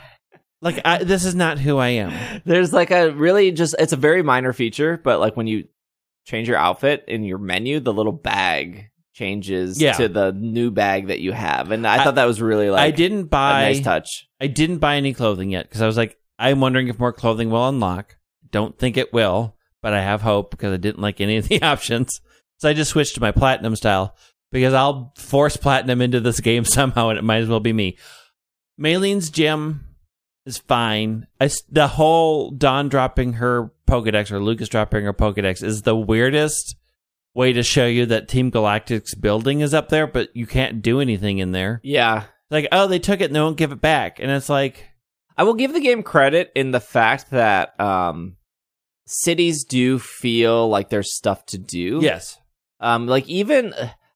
like 0.61 0.79
I, 0.85 1.03
this 1.03 1.25
is 1.25 1.35
not 1.35 1.59
who 1.59 1.77
i 1.77 1.89
am 1.89 2.41
there's 2.45 2.71
like 2.73 2.91
a 2.91 3.11
really 3.11 3.51
just 3.51 3.75
it's 3.79 3.93
a 3.93 3.97
very 3.97 4.21
minor 4.23 4.53
feature, 4.53 4.99
but 5.03 5.19
like 5.19 5.35
when 5.35 5.47
you 5.47 5.67
change 6.25 6.47
your 6.47 6.57
outfit 6.57 7.03
in 7.07 7.23
your 7.23 7.37
menu, 7.37 7.79
the 7.79 7.93
little 7.93 8.11
bag 8.11 8.89
changes 9.15 9.81
Yeah. 9.81 9.93
to 9.93 10.07
the 10.09 10.31
new 10.33 10.69
bag 10.69 11.07
that 11.07 11.21
you 11.21 11.31
have. 11.31 11.71
And 11.71 11.87
I, 11.87 11.95
I- 11.99 12.03
thought 12.03 12.15
that 12.15 12.25
was 12.25 12.41
really 12.41 12.69
like 12.69 12.81
i 12.81 12.91
didn't 12.91 13.21
a 13.21 13.25
buy 13.25 13.61
nice 13.63 13.81
touch. 13.81 14.27
i 14.41 14.47
didn't 14.47 14.77
buy 14.79 14.97
any 14.97 15.13
clothing 15.13 15.49
yet 15.49 15.67
because 15.67 15.81
i 15.81 15.87
was 15.87 15.95
like 15.97 16.17
i'm 16.37 16.59
wondering 16.59 16.89
if 16.89 16.99
more 16.99 17.13
clothing 17.13 17.49
will 17.49 17.67
unlock 17.67 18.17
don't 18.51 18.77
think 18.77 18.97
it 18.97 19.13
will 19.13 19.55
but 19.81 19.93
i 19.93 20.01
have 20.01 20.21
hope 20.21 20.51
because 20.51 20.73
i 20.73 20.77
didn't 20.77 20.99
like 21.01 21.21
any 21.21 21.37
of 21.37 21.47
the 21.47 21.61
options 21.73 22.19
so 22.57 22.67
i 22.69 22.73
just 22.73 22.91
switched 22.91 23.15
to 23.15 23.21
my 23.21 23.31
platinum 23.31 23.75
style 23.75 24.15
because 24.51 24.73
i'll 24.73 25.13
force 25.17 25.55
platinum 25.55 26.01
into 26.01 26.19
this 26.19 26.41
game 26.41 26.65
somehow 26.77 27.07
and 27.09 27.17
it 27.17 27.23
might 27.23 27.37
as 27.41 27.47
well 27.49 27.61
be 27.61 27.73
me 27.73 27.97
Maylene's 28.79 29.29
gym 29.29 29.85
is 30.45 30.57
fine. 30.57 31.27
I 31.39 31.49
the 31.69 31.87
whole 31.87 32.51
Dawn 32.51 32.89
dropping 32.89 33.33
her 33.33 33.71
Pokedex 33.87 34.31
or 34.31 34.39
Lucas 34.41 34.67
dropping 34.69 35.05
her 35.05 35.13
Pokedex 35.13 35.63
is 35.63 35.83
the 35.83 35.95
weirdest 35.95 36.75
way 37.35 37.53
to 37.53 37.61
show 37.61 37.85
you 37.85 38.07
that 38.07 38.27
Team 38.27 38.49
Galactic's 38.49 39.13
building 39.13 39.59
is 39.61 39.73
up 39.73 39.89
there, 39.89 40.07
but 40.07 40.35
you 40.35 40.47
can't 40.47 40.81
do 40.81 40.99
anything 41.01 41.37
in 41.37 41.51
there. 41.51 41.81
Yeah. 41.83 42.23
Like, 42.49 42.67
oh, 42.71 42.87
they 42.87 42.99
took 42.99 43.21
it 43.21 43.25
and 43.25 43.35
they 43.35 43.41
won't 43.41 43.57
give 43.57 43.71
it 43.71 43.81
back. 43.81 44.19
And 44.19 44.31
it's 44.31 44.49
like, 44.49 44.83
I 45.37 45.43
will 45.43 45.53
give 45.53 45.73
the 45.73 45.81
game 45.81 46.01
credit 46.01 46.51
in 46.55 46.71
the 46.71 46.79
fact 46.79 47.31
that 47.31 47.77
um 47.79 48.37
cities 49.05 49.63
do 49.65 49.99
feel 49.99 50.67
like 50.67 50.89
there's 50.89 51.13
stuff 51.13 51.45
to 51.47 51.57
do. 51.57 51.99
yes. 52.01 52.37
Um, 52.79 53.07
like 53.07 53.27
even 53.27 53.73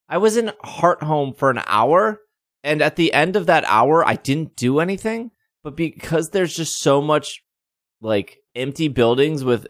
I 0.08 0.18
was 0.18 0.38
in 0.38 0.52
Hearthome 0.64 1.34
for 1.38 1.50
an 1.50 1.62
hour, 1.66 2.20
and 2.64 2.82
at 2.82 2.96
the 2.96 3.14
end 3.14 3.36
of 3.36 3.46
that 3.46 3.64
hour, 3.68 4.06
I 4.06 4.16
didn't 4.16 4.56
do 4.56 4.80
anything. 4.80 5.32
But 5.64 5.76
because 5.76 6.30
there's 6.30 6.56
just 6.56 6.80
so 6.80 7.02
much 7.02 7.44
like 8.02 8.40
empty 8.56 8.88
buildings 8.88 9.44
with 9.44 9.68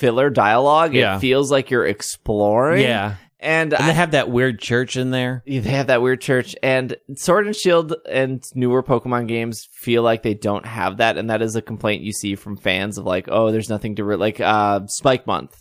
filler 0.00 0.30
dialogue, 0.30 0.94
Yeah. 0.94 1.16
it 1.16 1.20
feels 1.20 1.50
like 1.52 1.70
you're 1.70 1.86
exploring. 1.86 2.82
Yeah. 2.82 3.14
and, 3.38 3.72
And 3.72 3.82
I, 3.82 3.86
they 3.88 3.92
have 3.94 4.10
that 4.10 4.30
weird 4.30 4.58
church 4.58 4.96
in 4.96 5.10
there. 5.12 5.42
they 5.46 5.60
have 5.60 5.86
that 5.86 6.02
weird 6.02 6.20
church. 6.20 6.56
And 6.62 6.96
Sword 7.16 7.46
and 7.46 7.54
Shield 7.54 7.94
and 8.10 8.42
newer 8.54 8.82
Pokemon 8.82 9.28
games 9.28 9.66
feel 9.72 10.02
like 10.02 10.22
they 10.22 10.34
don't 10.34 10.66
have 10.66 10.96
that, 10.98 11.16
and 11.16 11.30
that 11.30 11.40
is 11.42 11.54
a 11.56 11.62
complaint 11.62 12.02
you 12.02 12.12
see 12.12 12.34
from 12.34 12.56
fans 12.56 12.98
of 12.98 13.04
like, 13.04 13.28
oh, 13.30 13.52
there's 13.52 13.68
nothing 13.70 13.94
to 13.96 14.04
re-. 14.04 14.16
like 14.16 14.40
uh 14.40 14.80
Spikemuth. 15.00 15.54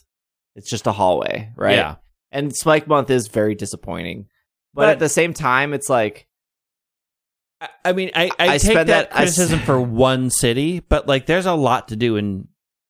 It's 0.56 0.70
just 0.70 0.88
a 0.88 0.92
hallway, 0.92 1.52
right? 1.56 1.76
Yeah. 1.76 1.96
and 2.32 2.52
Spikemuth 2.52 3.10
is 3.10 3.28
very 3.28 3.56
disappointing. 3.56 4.28
But, 4.74 4.82
But- 4.82 4.90
at 4.90 5.00
the 5.00 5.10
same 5.10 5.34
time, 5.34 5.74
it's 5.74 5.90
like 5.90 6.28
I- 7.62 7.70
I 7.86 7.94
mean, 7.94 8.12
I, 8.16 8.26
I, 8.40 8.46
I 8.46 8.58
take 8.58 8.72
spend 8.72 8.90
that, 8.90 9.10
that- 9.10 9.12
criticism 9.12 9.60
for 9.60 9.80
one 9.80 10.30
city, 10.30 10.80
but 10.80 11.08
like, 11.08 11.26
there's 11.26 11.46
a 11.46 11.54
lot 11.54 11.90
to 11.90 11.96
do 11.96 12.16
in 12.18 12.48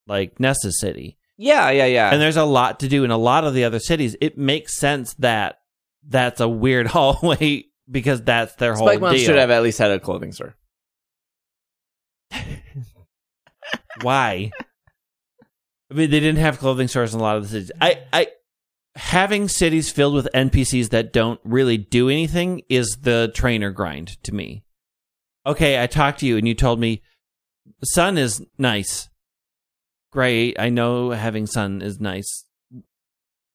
like 0.07 0.39
Nessa 0.39 0.71
City. 0.71 1.17
Yeah, 1.41 1.69
yeah, 1.69 1.85
yeah. 1.85 2.11
and 2.11 2.21
there's 2.21 2.35
a 2.35 2.43
lot 2.43 2.81
to 2.81 2.89
do 2.89 3.05
in 3.05 3.11
a 3.11 3.17
lot 3.17 3.45
of 3.45 3.53
the 3.53 3.63
other 3.63 3.79
cities. 3.79 4.13
It 4.19 4.37
makes 4.37 4.75
sense 4.77 5.13
that 5.15 5.59
that's 6.05 6.41
a 6.41 6.49
weird 6.49 6.87
hallway 6.91 7.65
because 7.89 8.21
that's 8.21 8.55
their 8.55 8.75
whole 8.75 8.89
Spikemuth 8.89 9.13
deal. 9.13 9.25
should 9.25 9.37
have 9.37 9.49
at 9.49 9.63
least 9.63 9.79
had 9.79 9.91
a 9.91 10.01
clothing 10.01 10.33
store. 10.33 10.57
Why? 14.01 14.51
I 15.89 15.93
mean, 15.93 16.11
they 16.11 16.19
didn't 16.19 16.39
have 16.39 16.59
clothing 16.59 16.89
stores 16.89 17.13
in 17.13 17.21
a 17.21 17.23
lot 17.23 17.37
of 17.37 17.43
the 17.43 17.49
cities. 17.49 17.71
I, 17.79 18.03
I, 18.11 18.27
having 18.95 19.47
cities 19.47 19.91
filled 19.91 20.15
with 20.15 20.27
NPCs 20.35 20.89
that 20.89 21.13
don't 21.13 21.39
really 21.45 21.77
do 21.77 22.09
anything 22.09 22.63
is 22.69 22.97
the 23.01 23.31
trainer 23.33 23.71
grind 23.71 24.21
to 24.23 24.35
me. 24.35 24.65
Okay, 25.45 25.81
I 25.81 25.87
talked 25.87 26.19
to 26.19 26.27
you 26.27 26.37
and 26.37 26.45
you 26.47 26.53
told 26.53 26.79
me 26.81 27.01
sun 27.83 28.17
is 28.17 28.43
nice. 28.57 29.08
Great, 30.11 30.59
I 30.59 30.69
know 30.69 31.11
having 31.11 31.45
sun 31.45 31.81
is 31.81 31.99
nice. 31.99 32.45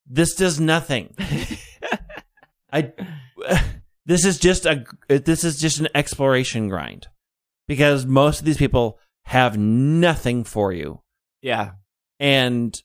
This 0.06 0.34
does 0.34 0.60
nothing. 0.60 1.14
I 2.72 2.92
this 4.06 4.24
is 4.24 4.38
just 4.38 4.66
a 4.66 4.84
this 5.08 5.44
is 5.44 5.58
just 5.58 5.80
an 5.80 5.88
exploration 5.94 6.68
grind 6.68 7.08
because 7.66 8.04
most 8.06 8.40
of 8.40 8.44
these 8.44 8.56
people 8.56 8.98
have 9.24 9.56
nothing 9.56 10.44
for 10.44 10.72
you. 10.72 11.00
Yeah, 11.40 11.72
And 12.20 12.80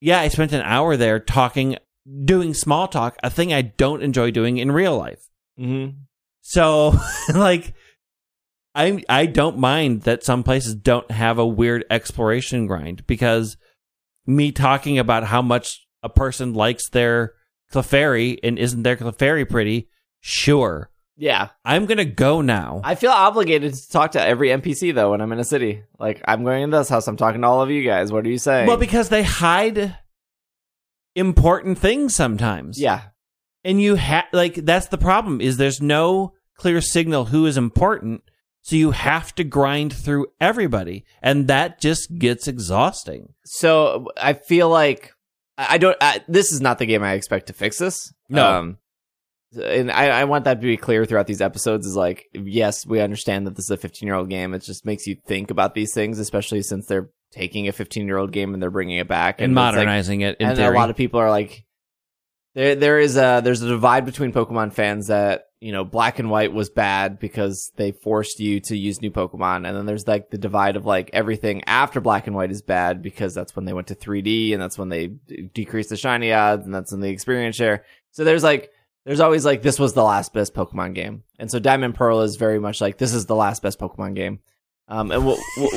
yeah, 0.00 0.20
I 0.20 0.28
spent 0.28 0.52
an 0.52 0.62
hour 0.62 0.96
there 0.96 1.20
talking 1.20 1.76
doing 2.24 2.54
small 2.54 2.88
talk, 2.88 3.16
a 3.22 3.30
thing 3.30 3.52
I 3.52 3.62
don't 3.62 4.02
enjoy 4.02 4.30
doing 4.30 4.58
in 4.58 4.72
real 4.72 4.96
life. 4.96 5.28
mm-hmm. 5.58 5.98
So 6.40 6.94
like 7.34 7.74
I 8.78 9.02
I 9.08 9.26
don't 9.26 9.58
mind 9.58 10.02
that 10.02 10.22
some 10.22 10.44
places 10.44 10.76
don't 10.76 11.10
have 11.10 11.38
a 11.38 11.46
weird 11.46 11.84
exploration 11.90 12.66
grind 12.68 13.04
because 13.08 13.56
me 14.24 14.52
talking 14.52 14.98
about 14.98 15.24
how 15.24 15.42
much 15.42 15.86
a 16.04 16.08
person 16.08 16.54
likes 16.54 16.88
their 16.88 17.32
Clefairy 17.72 18.38
and 18.42 18.56
isn't 18.58 18.84
their 18.84 18.96
Clefairy 18.96 19.48
pretty, 19.48 19.88
sure. 20.20 20.90
yeah. 21.16 21.48
I'm 21.64 21.86
gonna 21.86 22.04
go 22.04 22.40
now. 22.40 22.80
I 22.84 22.94
feel 22.94 23.10
obligated 23.10 23.74
to 23.74 23.90
talk 23.90 24.12
to 24.12 24.22
every 24.22 24.50
NPC 24.50 24.94
though 24.94 25.10
when 25.10 25.20
I'm 25.20 25.32
in 25.32 25.40
a 25.40 25.44
city. 25.44 25.82
Like 25.98 26.22
I'm 26.26 26.44
going 26.44 26.62
in 26.62 26.70
this 26.70 26.88
house, 26.88 27.08
I'm 27.08 27.16
talking 27.16 27.40
to 27.40 27.48
all 27.48 27.60
of 27.60 27.70
you 27.70 27.82
guys. 27.82 28.12
What 28.12 28.24
are 28.26 28.30
you 28.30 28.38
saying? 28.38 28.68
well, 28.68 28.76
because 28.76 29.08
they 29.08 29.24
hide 29.24 29.98
important 31.16 31.78
things 31.78 32.14
sometimes. 32.14 32.80
yeah, 32.80 33.02
and 33.64 33.82
you 33.82 33.96
have 33.96 34.26
like 34.32 34.54
that's 34.54 34.86
the 34.86 34.98
problem 34.98 35.40
is 35.40 35.56
there's 35.56 35.82
no 35.82 36.34
clear 36.56 36.80
signal 36.80 37.26
who 37.26 37.44
is 37.44 37.56
important 37.56 38.22
so 38.68 38.76
you 38.76 38.90
have 38.90 39.34
to 39.34 39.44
grind 39.44 39.92
through 39.92 40.26
everybody 40.40 41.04
and 41.22 41.48
that 41.48 41.80
just 41.80 42.18
gets 42.18 42.46
exhausting 42.46 43.32
so 43.44 44.08
I 44.20 44.34
feel 44.34 44.68
like 44.68 45.12
I 45.58 45.78
don't. 45.78 45.96
I, 46.00 46.20
this 46.28 46.52
is 46.52 46.60
not 46.60 46.78
the 46.78 46.86
game 46.86 47.02
I 47.02 47.14
expect 47.14 47.48
to 47.48 47.52
fix 47.52 47.78
this. 47.78 48.14
No. 48.28 48.46
um, 48.46 48.78
and 49.60 49.90
I, 49.90 50.20
I 50.20 50.24
want 50.24 50.44
that 50.44 50.60
to 50.60 50.60
be 50.60 50.76
clear 50.76 51.04
throughout 51.04 51.26
these 51.26 51.40
episodes. 51.40 51.84
Is 51.84 51.96
like, 51.96 52.26
yes, 52.32 52.86
we 52.86 53.00
understand 53.00 53.46
that 53.46 53.56
this 53.56 53.64
is 53.64 53.70
a 53.72 53.76
15 53.76 54.06
year 54.06 54.14
old 54.14 54.30
game. 54.30 54.54
It 54.54 54.62
just 54.62 54.86
makes 54.86 55.06
you 55.06 55.16
think 55.26 55.50
about 55.50 55.74
these 55.74 55.92
things, 55.92 56.20
especially 56.20 56.62
since 56.62 56.86
they're 56.86 57.10
taking 57.32 57.66
a 57.66 57.72
15 57.72 58.06
year 58.06 58.18
old 58.18 58.30
game 58.30 58.54
and 58.54 58.62
they're 58.62 58.70
bringing 58.70 58.98
it 58.98 59.08
back 59.08 59.40
and 59.40 59.54
like- 59.54 59.74
modernizing 59.74 60.20
it 60.20 60.36
in 60.38 60.48
and 60.48 60.56
theory 60.56 60.76
a 60.76 60.78
lot 60.78 60.90
of 60.90 60.96
people 60.96 61.18
are 61.18 61.30
like, 61.30 61.64
there 62.54 62.74
there 62.74 62.98
is 62.98 63.16
a 63.16 63.40
there's 63.42 63.62
a 63.62 63.68
divide 63.68 64.04
between 64.04 64.32
Pokemon 64.32 64.72
fans 64.72 65.08
that 65.08 65.46
you 65.60 65.72
know 65.72 65.84
Black 65.84 66.18
and 66.18 66.30
White 66.30 66.52
was 66.52 66.70
bad 66.70 67.18
because 67.18 67.72
they 67.76 67.92
forced 67.92 68.40
you 68.40 68.60
to 68.60 68.76
use 68.76 69.02
new 69.02 69.10
Pokemon, 69.10 69.66
and 69.66 69.76
then 69.76 69.86
there's 69.86 70.06
like 70.06 70.30
the 70.30 70.38
divide 70.38 70.76
of 70.76 70.84
like 70.86 71.10
everything 71.12 71.62
after 71.66 72.00
Black 72.00 72.26
and 72.26 72.34
White 72.34 72.50
is 72.50 72.62
bad 72.62 73.02
because 73.02 73.34
that's 73.34 73.54
when 73.54 73.64
they 73.64 73.72
went 73.72 73.88
to 73.88 73.94
3D 73.94 74.52
and 74.52 74.62
that's 74.62 74.78
when 74.78 74.88
they 74.88 75.08
decreased 75.54 75.90
the 75.90 75.96
shiny 75.96 76.32
odds 76.32 76.64
and 76.64 76.74
that's 76.74 76.92
when 76.92 77.00
the 77.00 77.10
experience 77.10 77.56
share. 77.56 77.84
So 78.12 78.24
there's 78.24 78.44
like 78.44 78.70
there's 79.04 79.20
always 79.20 79.44
like 79.44 79.62
this 79.62 79.78
was 79.78 79.92
the 79.92 80.04
last 80.04 80.32
best 80.32 80.54
Pokemon 80.54 80.94
game, 80.94 81.24
and 81.38 81.50
so 81.50 81.58
Diamond 81.58 81.94
Pearl 81.94 82.20
is 82.22 82.36
very 82.36 82.58
much 82.58 82.80
like 82.80 82.98
this 82.98 83.14
is 83.14 83.26
the 83.26 83.36
last 83.36 83.62
best 83.62 83.78
Pokemon 83.78 84.14
game. 84.14 84.40
Um, 84.90 85.10
and 85.10 85.26
we'll, 85.26 85.38
we'll, 85.58 85.70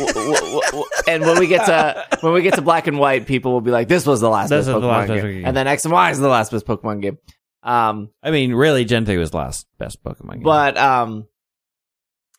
we'll, 0.74 0.86
and 1.06 1.22
when 1.24 1.38
we 1.38 1.48
get 1.48 1.66
to 1.66 2.18
when 2.22 2.32
we 2.32 2.42
get 2.42 2.54
to 2.54 2.62
black 2.62 2.88
and 2.88 2.98
white, 2.98 3.28
people 3.28 3.52
will 3.52 3.62
be 3.62 3.72
like, 3.72 3.90
"This 3.90 4.06
was 4.06 4.22
the 4.22 4.30
last 4.30 4.50
This 4.50 4.66
best 4.66 4.74
was 4.74 4.82
the 4.82 4.88
Pokemon 4.88 4.92
last 4.92 5.08
game," 5.08 5.22
game. 5.22 5.46
and 5.46 5.58
then 5.58 5.68
X 5.68 5.84
and 5.84 5.94
Y 5.94 6.12
is 6.12 6.20
the 6.20 6.30
last 6.30 6.52
best 6.52 6.66
Pokemon 6.66 7.02
game. 7.02 7.18
Um, 7.64 8.10
i 8.24 8.32
mean 8.32 8.56
really 8.56 8.86
gen 8.86 9.06
3 9.06 9.18
was 9.18 9.36
last 9.36 9.68
best 9.78 10.04
pokemon 10.04 10.34
game 10.34 10.42
but 10.42 10.78
um, 10.80 11.28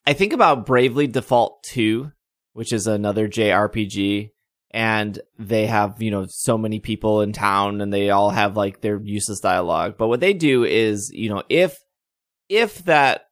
I 0.05 0.15
think 0.15 0.33
about 0.33 0.67
Bravely 0.67 1.07
Default 1.07 1.63
Two, 1.63 2.11
which 2.55 2.73
is 2.73 2.87
another 2.87 3.29
JRPG, 3.29 4.31
and 4.73 5.21
they 5.39 5.67
have, 5.67 6.03
you 6.03 6.11
know, 6.11 6.27
so 6.29 6.59
many 6.59 6.81
people 6.81 7.21
in 7.21 7.33
town 7.33 7.81
and 7.81 7.93
they 7.93 8.11
all 8.11 8.31
have 8.31 8.57
like 8.57 8.81
their 8.81 9.01
useless 9.01 9.41
dialogue. 9.41 9.95
But 9.97 10.09
what 10.09 10.21
they 10.21 10.33
do 10.33 10.65
is, 10.65 11.11
you 11.15 11.29
know, 11.29 11.43
if 11.49 11.79
if 12.49 12.85
that 12.87 13.27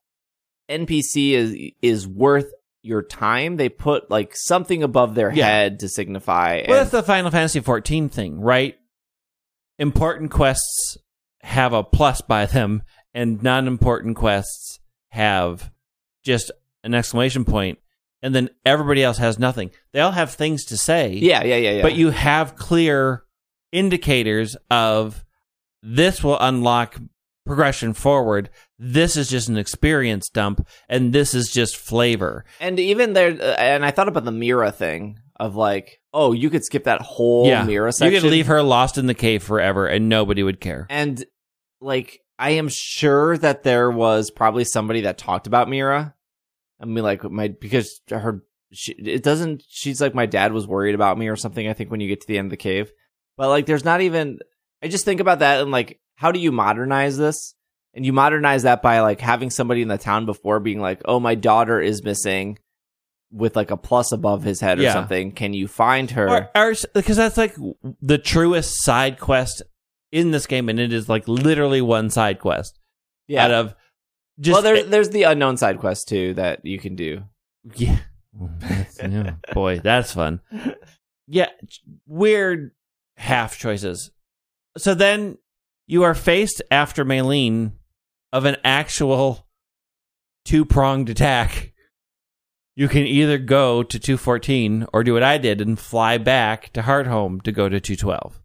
NPC 0.70 1.32
is 1.32 1.57
is 1.82 2.07
worth 2.07 2.53
your 2.82 3.02
time, 3.02 3.56
they 3.56 3.68
put 3.68 4.10
like 4.10 4.32
something 4.34 4.82
above 4.82 5.14
their 5.14 5.32
Yeah. 5.32 5.46
head 5.46 5.80
to 5.80 5.88
signify. 5.88 6.56
Well, 6.56 6.62
and- 6.64 6.72
that's 6.72 6.90
the 6.90 7.02
Final 7.02 7.30
Fantasy 7.30 7.60
14 7.60 8.08
thing, 8.08 8.40
right? 8.40 8.76
Important 9.78 10.30
quests 10.30 10.98
have 11.42 11.72
a 11.72 11.82
plus 11.82 12.20
by 12.20 12.46
them, 12.46 12.82
and 13.14 13.42
non-important 13.42 14.16
quests 14.16 14.78
have 15.10 15.70
just 16.22 16.50
an 16.84 16.94
exclamation 16.94 17.44
point, 17.44 17.78
and 18.22 18.34
then 18.34 18.50
everybody 18.66 19.02
else 19.02 19.18
has 19.18 19.38
nothing. 19.38 19.70
They 19.92 20.00
all 20.00 20.12
have 20.12 20.32
things 20.34 20.64
to 20.66 20.76
say, 20.76 21.12
yeah, 21.14 21.42
yeah, 21.42 21.56
yeah, 21.56 21.70
yeah. 21.76 21.82
but 21.82 21.94
you 21.94 22.10
have 22.10 22.56
clear 22.56 23.24
indicators 23.72 24.56
of 24.70 25.24
this 25.82 26.22
will 26.22 26.38
unlock 26.38 26.98
progression 27.51 27.92
forward. 27.92 28.48
This 28.78 29.16
is 29.16 29.28
just 29.28 29.48
an 29.48 29.59
experience 29.59 30.28
dump, 30.28 30.64
and 30.88 31.12
this 31.12 31.34
is 31.34 31.51
just 31.51 31.76
flavor. 31.76 32.44
And 32.61 32.78
even 32.78 33.12
there, 33.12 33.30
uh, 33.30 33.57
and 33.59 33.84
I 33.84 33.90
thought 33.90 34.07
about 34.07 34.24
the 34.24 34.30
Mira 34.30 34.70
thing 34.70 35.18
of 35.34 35.57
like, 35.57 36.01
oh, 36.14 36.30
you 36.30 36.48
could 36.48 36.64
skip 36.64 36.84
that 36.84 37.01
whole 37.01 37.64
Mira 37.64 37.92
section. 37.92 38.14
You 38.14 38.20
could 38.20 38.30
leave 38.30 38.46
her 38.46 38.62
lost 38.62 38.98
in 38.98 39.07
the 39.07 39.14
cave 39.14 39.42
forever, 39.42 39.88
and 39.88 40.09
nobody 40.09 40.44
would 40.44 40.61
care. 40.61 40.86
And 40.90 41.24
like, 41.80 42.20
I 42.38 42.51
am 42.51 42.68
sure 42.68 43.36
that 43.38 43.64
there 43.64 43.90
was 43.90 44.30
probably 44.30 44.62
somebody 44.62 45.01
that 45.01 45.18
talked 45.18 45.48
about 45.48 45.68
Mira. 45.68 46.14
I 46.80 46.84
mean, 46.84 47.03
like 47.03 47.24
my 47.24 47.48
because 47.48 48.01
her, 48.11 48.44
she, 48.70 48.92
it 48.92 49.24
doesn't. 49.24 49.64
She's 49.68 50.01
like 50.01 50.14
my 50.14 50.26
dad 50.26 50.53
was 50.53 50.68
worried 50.68 50.94
about 50.94 51.18
me 51.18 51.26
or 51.26 51.34
something. 51.36 51.66
I 51.66 51.72
think 51.72 51.90
when 51.90 51.98
you 51.98 52.07
get 52.07 52.20
to 52.20 52.28
the 52.28 52.38
end 52.38 52.46
of 52.46 52.51
the 52.51 52.57
cave, 52.57 52.92
but 53.36 53.48
like, 53.48 53.66
there's 53.66 53.84
not 53.84 54.03
even. 54.03 54.38
I 54.82 54.88
just 54.88 55.05
think 55.05 55.20
about 55.20 55.40
that 55.40 55.61
and 55.61 55.72
like, 55.72 56.01
how 56.20 56.30
do 56.32 56.38
you 56.38 56.52
modernize 56.52 57.16
this? 57.16 57.54
And 57.94 58.04
you 58.04 58.12
modernize 58.12 58.64
that 58.64 58.82
by 58.82 59.00
like 59.00 59.20
having 59.22 59.48
somebody 59.48 59.80
in 59.80 59.88
the 59.88 59.96
town 59.96 60.26
before 60.26 60.60
being 60.60 60.78
like, 60.80 61.00
"Oh, 61.06 61.18
my 61.18 61.34
daughter 61.34 61.80
is 61.80 62.04
missing," 62.04 62.58
with 63.32 63.56
like 63.56 63.70
a 63.70 63.76
plus 63.78 64.12
above 64.12 64.42
his 64.42 64.60
head 64.60 64.78
or 64.78 64.82
Yeah. 64.82 64.92
something. 64.92 65.32
Can 65.32 65.54
you 65.54 65.66
find 65.66 66.10
her? 66.10 66.28
Or, 66.28 66.50
or 66.54 66.74
because 66.94 67.16
that's 67.16 67.38
like 67.38 67.56
the 68.02 68.18
truest 68.18 68.82
side 68.84 69.18
quest 69.18 69.62
in 70.12 70.30
this 70.30 70.46
game, 70.46 70.68
and 70.68 70.78
it 70.78 70.92
is 70.92 71.08
like 71.08 71.26
literally 71.26 71.80
one 71.80 72.10
side 72.10 72.38
quest 72.38 72.78
yeah. 73.26 73.44
out 73.46 73.50
of 73.50 73.74
just 74.38 74.54
well, 74.54 74.62
there, 74.62 74.84
there's 74.84 75.10
the 75.10 75.22
unknown 75.24 75.56
side 75.56 75.78
quest 75.80 76.06
too 76.06 76.34
that 76.34 76.64
you 76.64 76.78
can 76.78 76.94
do. 76.96 77.22
yeah. 77.76 77.98
That's- 78.60 78.98
yeah, 79.02 79.34
boy, 79.54 79.80
that's 79.80 80.12
fun. 80.12 80.40
Yeah, 81.32 81.46
weird 82.08 82.72
half 83.16 83.56
choices. 83.56 84.10
So 84.76 84.94
then 84.94 85.38
you 85.91 86.05
are 86.05 86.14
faced 86.14 86.62
after 86.70 87.05
Maylene 87.05 87.72
of 88.32 88.45
an 88.45 88.57
actual 88.62 89.49
two 90.45 90.64
pronged 90.64 91.11
attack. 91.11 91.72
You 92.76 92.86
can 92.86 93.03
either 93.03 93.38
go 93.38 93.82
to 93.82 93.99
214 93.99 94.86
or 94.93 95.03
do 95.03 95.14
what 95.14 95.24
I 95.24 95.36
did 95.36 95.61
and 95.61 95.76
fly 95.76 96.16
back 96.16 96.72
to 96.74 96.82
Hearthome 96.82 97.41
to 97.41 97.51
go 97.51 97.68
to 97.68 97.80
212. 97.80 98.41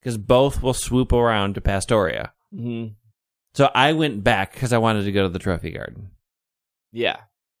Because 0.00 0.18
both 0.18 0.62
will 0.62 0.74
swoop 0.74 1.12
around 1.12 1.54
to 1.54 1.60
Pastoria. 1.60 2.32
Mm-hmm. 2.52 2.94
So 3.54 3.70
I 3.72 3.92
went 3.92 4.24
back 4.24 4.52
because 4.52 4.72
I 4.72 4.78
wanted 4.78 5.04
to 5.04 5.12
go 5.12 5.22
to 5.22 5.28
the 5.28 5.38
Trophy 5.38 5.70
Garden. 5.70 6.10
Yeah. 6.90 7.18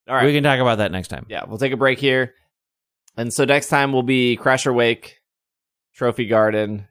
All 0.08 0.16
right. 0.16 0.26
We 0.26 0.32
can 0.32 0.42
talk 0.42 0.58
about 0.58 0.78
that 0.78 0.90
next 0.90 1.06
time. 1.06 1.26
yeah, 1.28 1.44
we'll 1.46 1.58
take 1.58 1.72
a 1.72 1.76
break 1.76 2.00
here. 2.00 2.34
And 3.16 3.32
so 3.32 3.44
next 3.44 3.68
time 3.68 3.92
will 3.92 4.02
be 4.02 4.36
Crasher 4.36 4.74
Wake, 4.74 5.20
Trophy 5.94 6.26
Garden, 6.26 6.88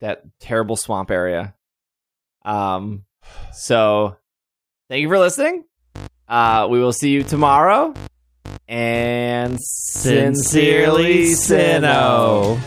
that 0.00 0.22
terrible 0.40 0.76
swamp 0.76 1.10
area. 1.10 1.54
Um, 2.44 3.04
so 3.52 4.16
thank 4.88 5.02
you 5.02 5.08
for 5.08 5.18
listening. 5.18 5.64
Uh, 6.28 6.68
we 6.70 6.80
will 6.80 6.92
see 6.92 7.10
you 7.10 7.22
tomorrow. 7.22 7.94
And 8.68 9.58
sincerely, 9.60 11.26
Sinnoh. 11.26 12.60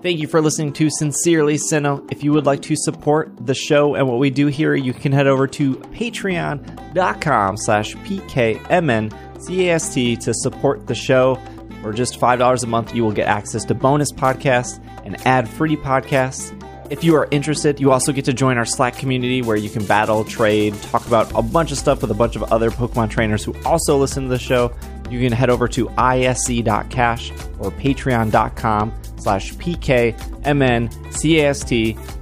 Thank 0.00 0.20
you 0.20 0.28
for 0.28 0.40
listening 0.40 0.72
to 0.74 0.90
Sincerely 0.90 1.56
Sinnoh. 1.56 2.06
If 2.12 2.22
you 2.22 2.32
would 2.32 2.46
like 2.46 2.62
to 2.62 2.76
support 2.76 3.32
the 3.44 3.54
show 3.54 3.96
and 3.96 4.06
what 4.06 4.20
we 4.20 4.30
do 4.30 4.46
here, 4.46 4.76
you 4.76 4.92
can 4.92 5.10
head 5.10 5.26
over 5.26 5.48
to 5.48 5.74
patreon.com 5.74 7.56
slash 7.56 7.96
pkmncast 7.96 9.10
to 10.20 10.34
support 10.34 10.86
the 10.86 10.94
show. 10.94 11.36
For 11.82 11.92
just 11.92 12.20
$5 12.20 12.62
a 12.62 12.66
month, 12.68 12.94
you 12.94 13.02
will 13.02 13.10
get 13.10 13.26
access 13.26 13.64
to 13.64 13.74
bonus 13.74 14.12
podcasts 14.12 14.80
and 15.04 15.20
ad-free 15.26 15.74
podcasts. 15.78 16.54
If 16.92 17.02
you 17.02 17.16
are 17.16 17.26
interested, 17.32 17.80
you 17.80 17.90
also 17.90 18.12
get 18.12 18.24
to 18.26 18.32
join 18.32 18.56
our 18.56 18.64
Slack 18.64 18.96
community 18.96 19.42
where 19.42 19.56
you 19.56 19.68
can 19.68 19.84
battle, 19.84 20.24
trade, 20.24 20.80
talk 20.84 21.08
about 21.08 21.32
a 21.34 21.42
bunch 21.42 21.72
of 21.72 21.78
stuff 21.78 22.02
with 22.02 22.12
a 22.12 22.14
bunch 22.14 22.36
of 22.36 22.44
other 22.44 22.70
Pokemon 22.70 23.10
trainers 23.10 23.42
who 23.42 23.52
also 23.64 23.98
listen 23.98 24.22
to 24.22 24.28
the 24.28 24.38
show. 24.38 24.72
You 25.10 25.18
can 25.18 25.32
head 25.32 25.50
over 25.50 25.66
to 25.68 25.88
isc.cash 25.90 27.32
or 27.58 27.72
patreon.com 27.72 28.92
slash 29.20 29.52
pkmncast 29.54 30.18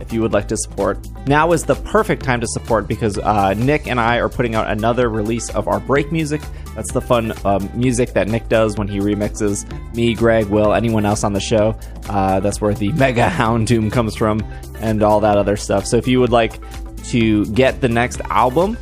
if 0.01 0.13
you 0.13 0.23
would 0.23 0.33
like 0.33 0.49
to 0.49 0.57
support. 0.57 0.99
Now 1.27 1.53
is 1.53 1.65
the 1.65 1.75
perfect 1.75 2.23
time 2.23 2.41
to 2.41 2.47
support 2.47 2.87
because 2.87 3.19
uh, 3.19 3.55
Nick 3.55 3.89
and 3.89 3.99
I 3.99 4.19
are 4.19 4.29
putting 4.29 4.55
out 4.55 4.71
another 4.71 5.09
release 5.09 5.51
of 5.51 5.67
our 5.67 5.81
break 5.81 6.13
music. 6.13 6.41
That's 6.75 6.93
the 6.93 7.01
fun 7.01 7.33
um, 7.45 7.69
music 7.75 8.13
that 8.13 8.29
Nick 8.29 8.49
does 8.49 8.77
when 8.77 8.87
he 8.87 8.99
remixes 8.99 9.67
me, 9.95 10.15
Greg, 10.15 10.47
Will, 10.47 10.73
anyone 10.75 11.05
else 11.05 11.25
on 11.25 11.33
the 11.33 11.41
show. 11.41 11.77
Uh, 12.09 12.39
that's 12.41 12.61
where 12.61 12.75
the 12.75 12.93
Mega 12.93 13.29
Houndoom 13.29 13.91
comes 13.91 14.15
from 14.15 14.41
and 14.81 15.03
all 15.03 15.21
that 15.21 15.37
other 15.37 15.57
stuff. 15.57 15.87
So 15.87 15.97
if 15.97 16.07
you 16.07 16.21
would 16.21 16.31
like 16.31 16.61
to 17.09 17.47
get 17.47 17.81
the 17.81 17.89
next 17.89 18.21
album 18.23 18.77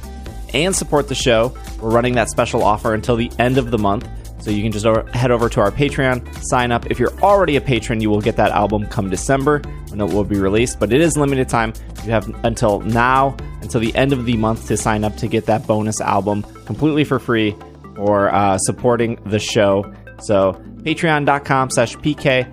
and 0.53 0.75
support 0.75 1.09
the 1.09 1.15
show, 1.15 1.57
we're 1.81 1.91
running 1.91 2.15
that 2.15 2.29
special 2.31 2.63
offer 2.63 2.95
until 2.95 3.17
the 3.17 3.31
end 3.39 3.59
of 3.59 3.71
the 3.71 3.79
month. 3.79 4.09
So 4.45 4.51
you 4.51 4.63
can 4.63 4.73
just 4.73 4.85
over, 4.85 5.11
head 5.13 5.31
over 5.31 5.49
to 5.49 5.61
our 5.63 5.71
Patreon, 5.71 6.45
sign 6.45 6.71
up. 6.71 6.91
If 6.91 6.99
you're 6.99 7.19
already 7.21 7.57
a 7.57 7.63
patron, 7.63 8.03
you 8.03 8.11
will 8.11 8.21
get 8.21 8.37
that 8.37 8.51
album 8.51 8.87
come 8.87 9.09
December 9.09 9.63
when 9.89 10.03
it 10.03 10.13
will 10.13 10.23
be 10.23 10.39
released. 10.39 10.79
But 10.79 10.93
it 10.93 11.01
is 11.01 11.17
limited 11.17 11.49
time. 11.49 11.73
You 12.05 12.11
have 12.11 12.29
until 12.45 12.81
now, 12.81 13.39
until 13.63 13.81
the 13.81 13.95
end 13.95 14.13
of 14.13 14.27
the 14.27 14.37
month, 14.37 14.69
to 14.69 14.77
sign 14.77 15.03
up 15.03 15.17
to 15.17 15.29
get 15.29 15.47
that 15.47 15.67
bonus 15.67 16.03
album 16.03 16.43
completely 16.67 17.05
for 17.05 17.19
free 17.19 17.57
or 17.97 18.29
uh, 18.35 18.59
supporting 18.59 19.19
the 19.25 19.39
show. 19.39 19.91
So 20.21 20.53
patreon.com 20.83 21.71
slash 21.71 21.97
pkmncast. 21.97 22.45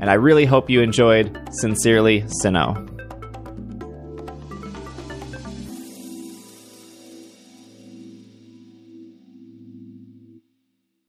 And 0.00 0.10
I 0.10 0.14
really 0.14 0.46
hope 0.46 0.68
you 0.68 0.80
enjoyed. 0.82 1.48
Sincerely, 1.52 2.22
Sinnoh. 2.22 2.95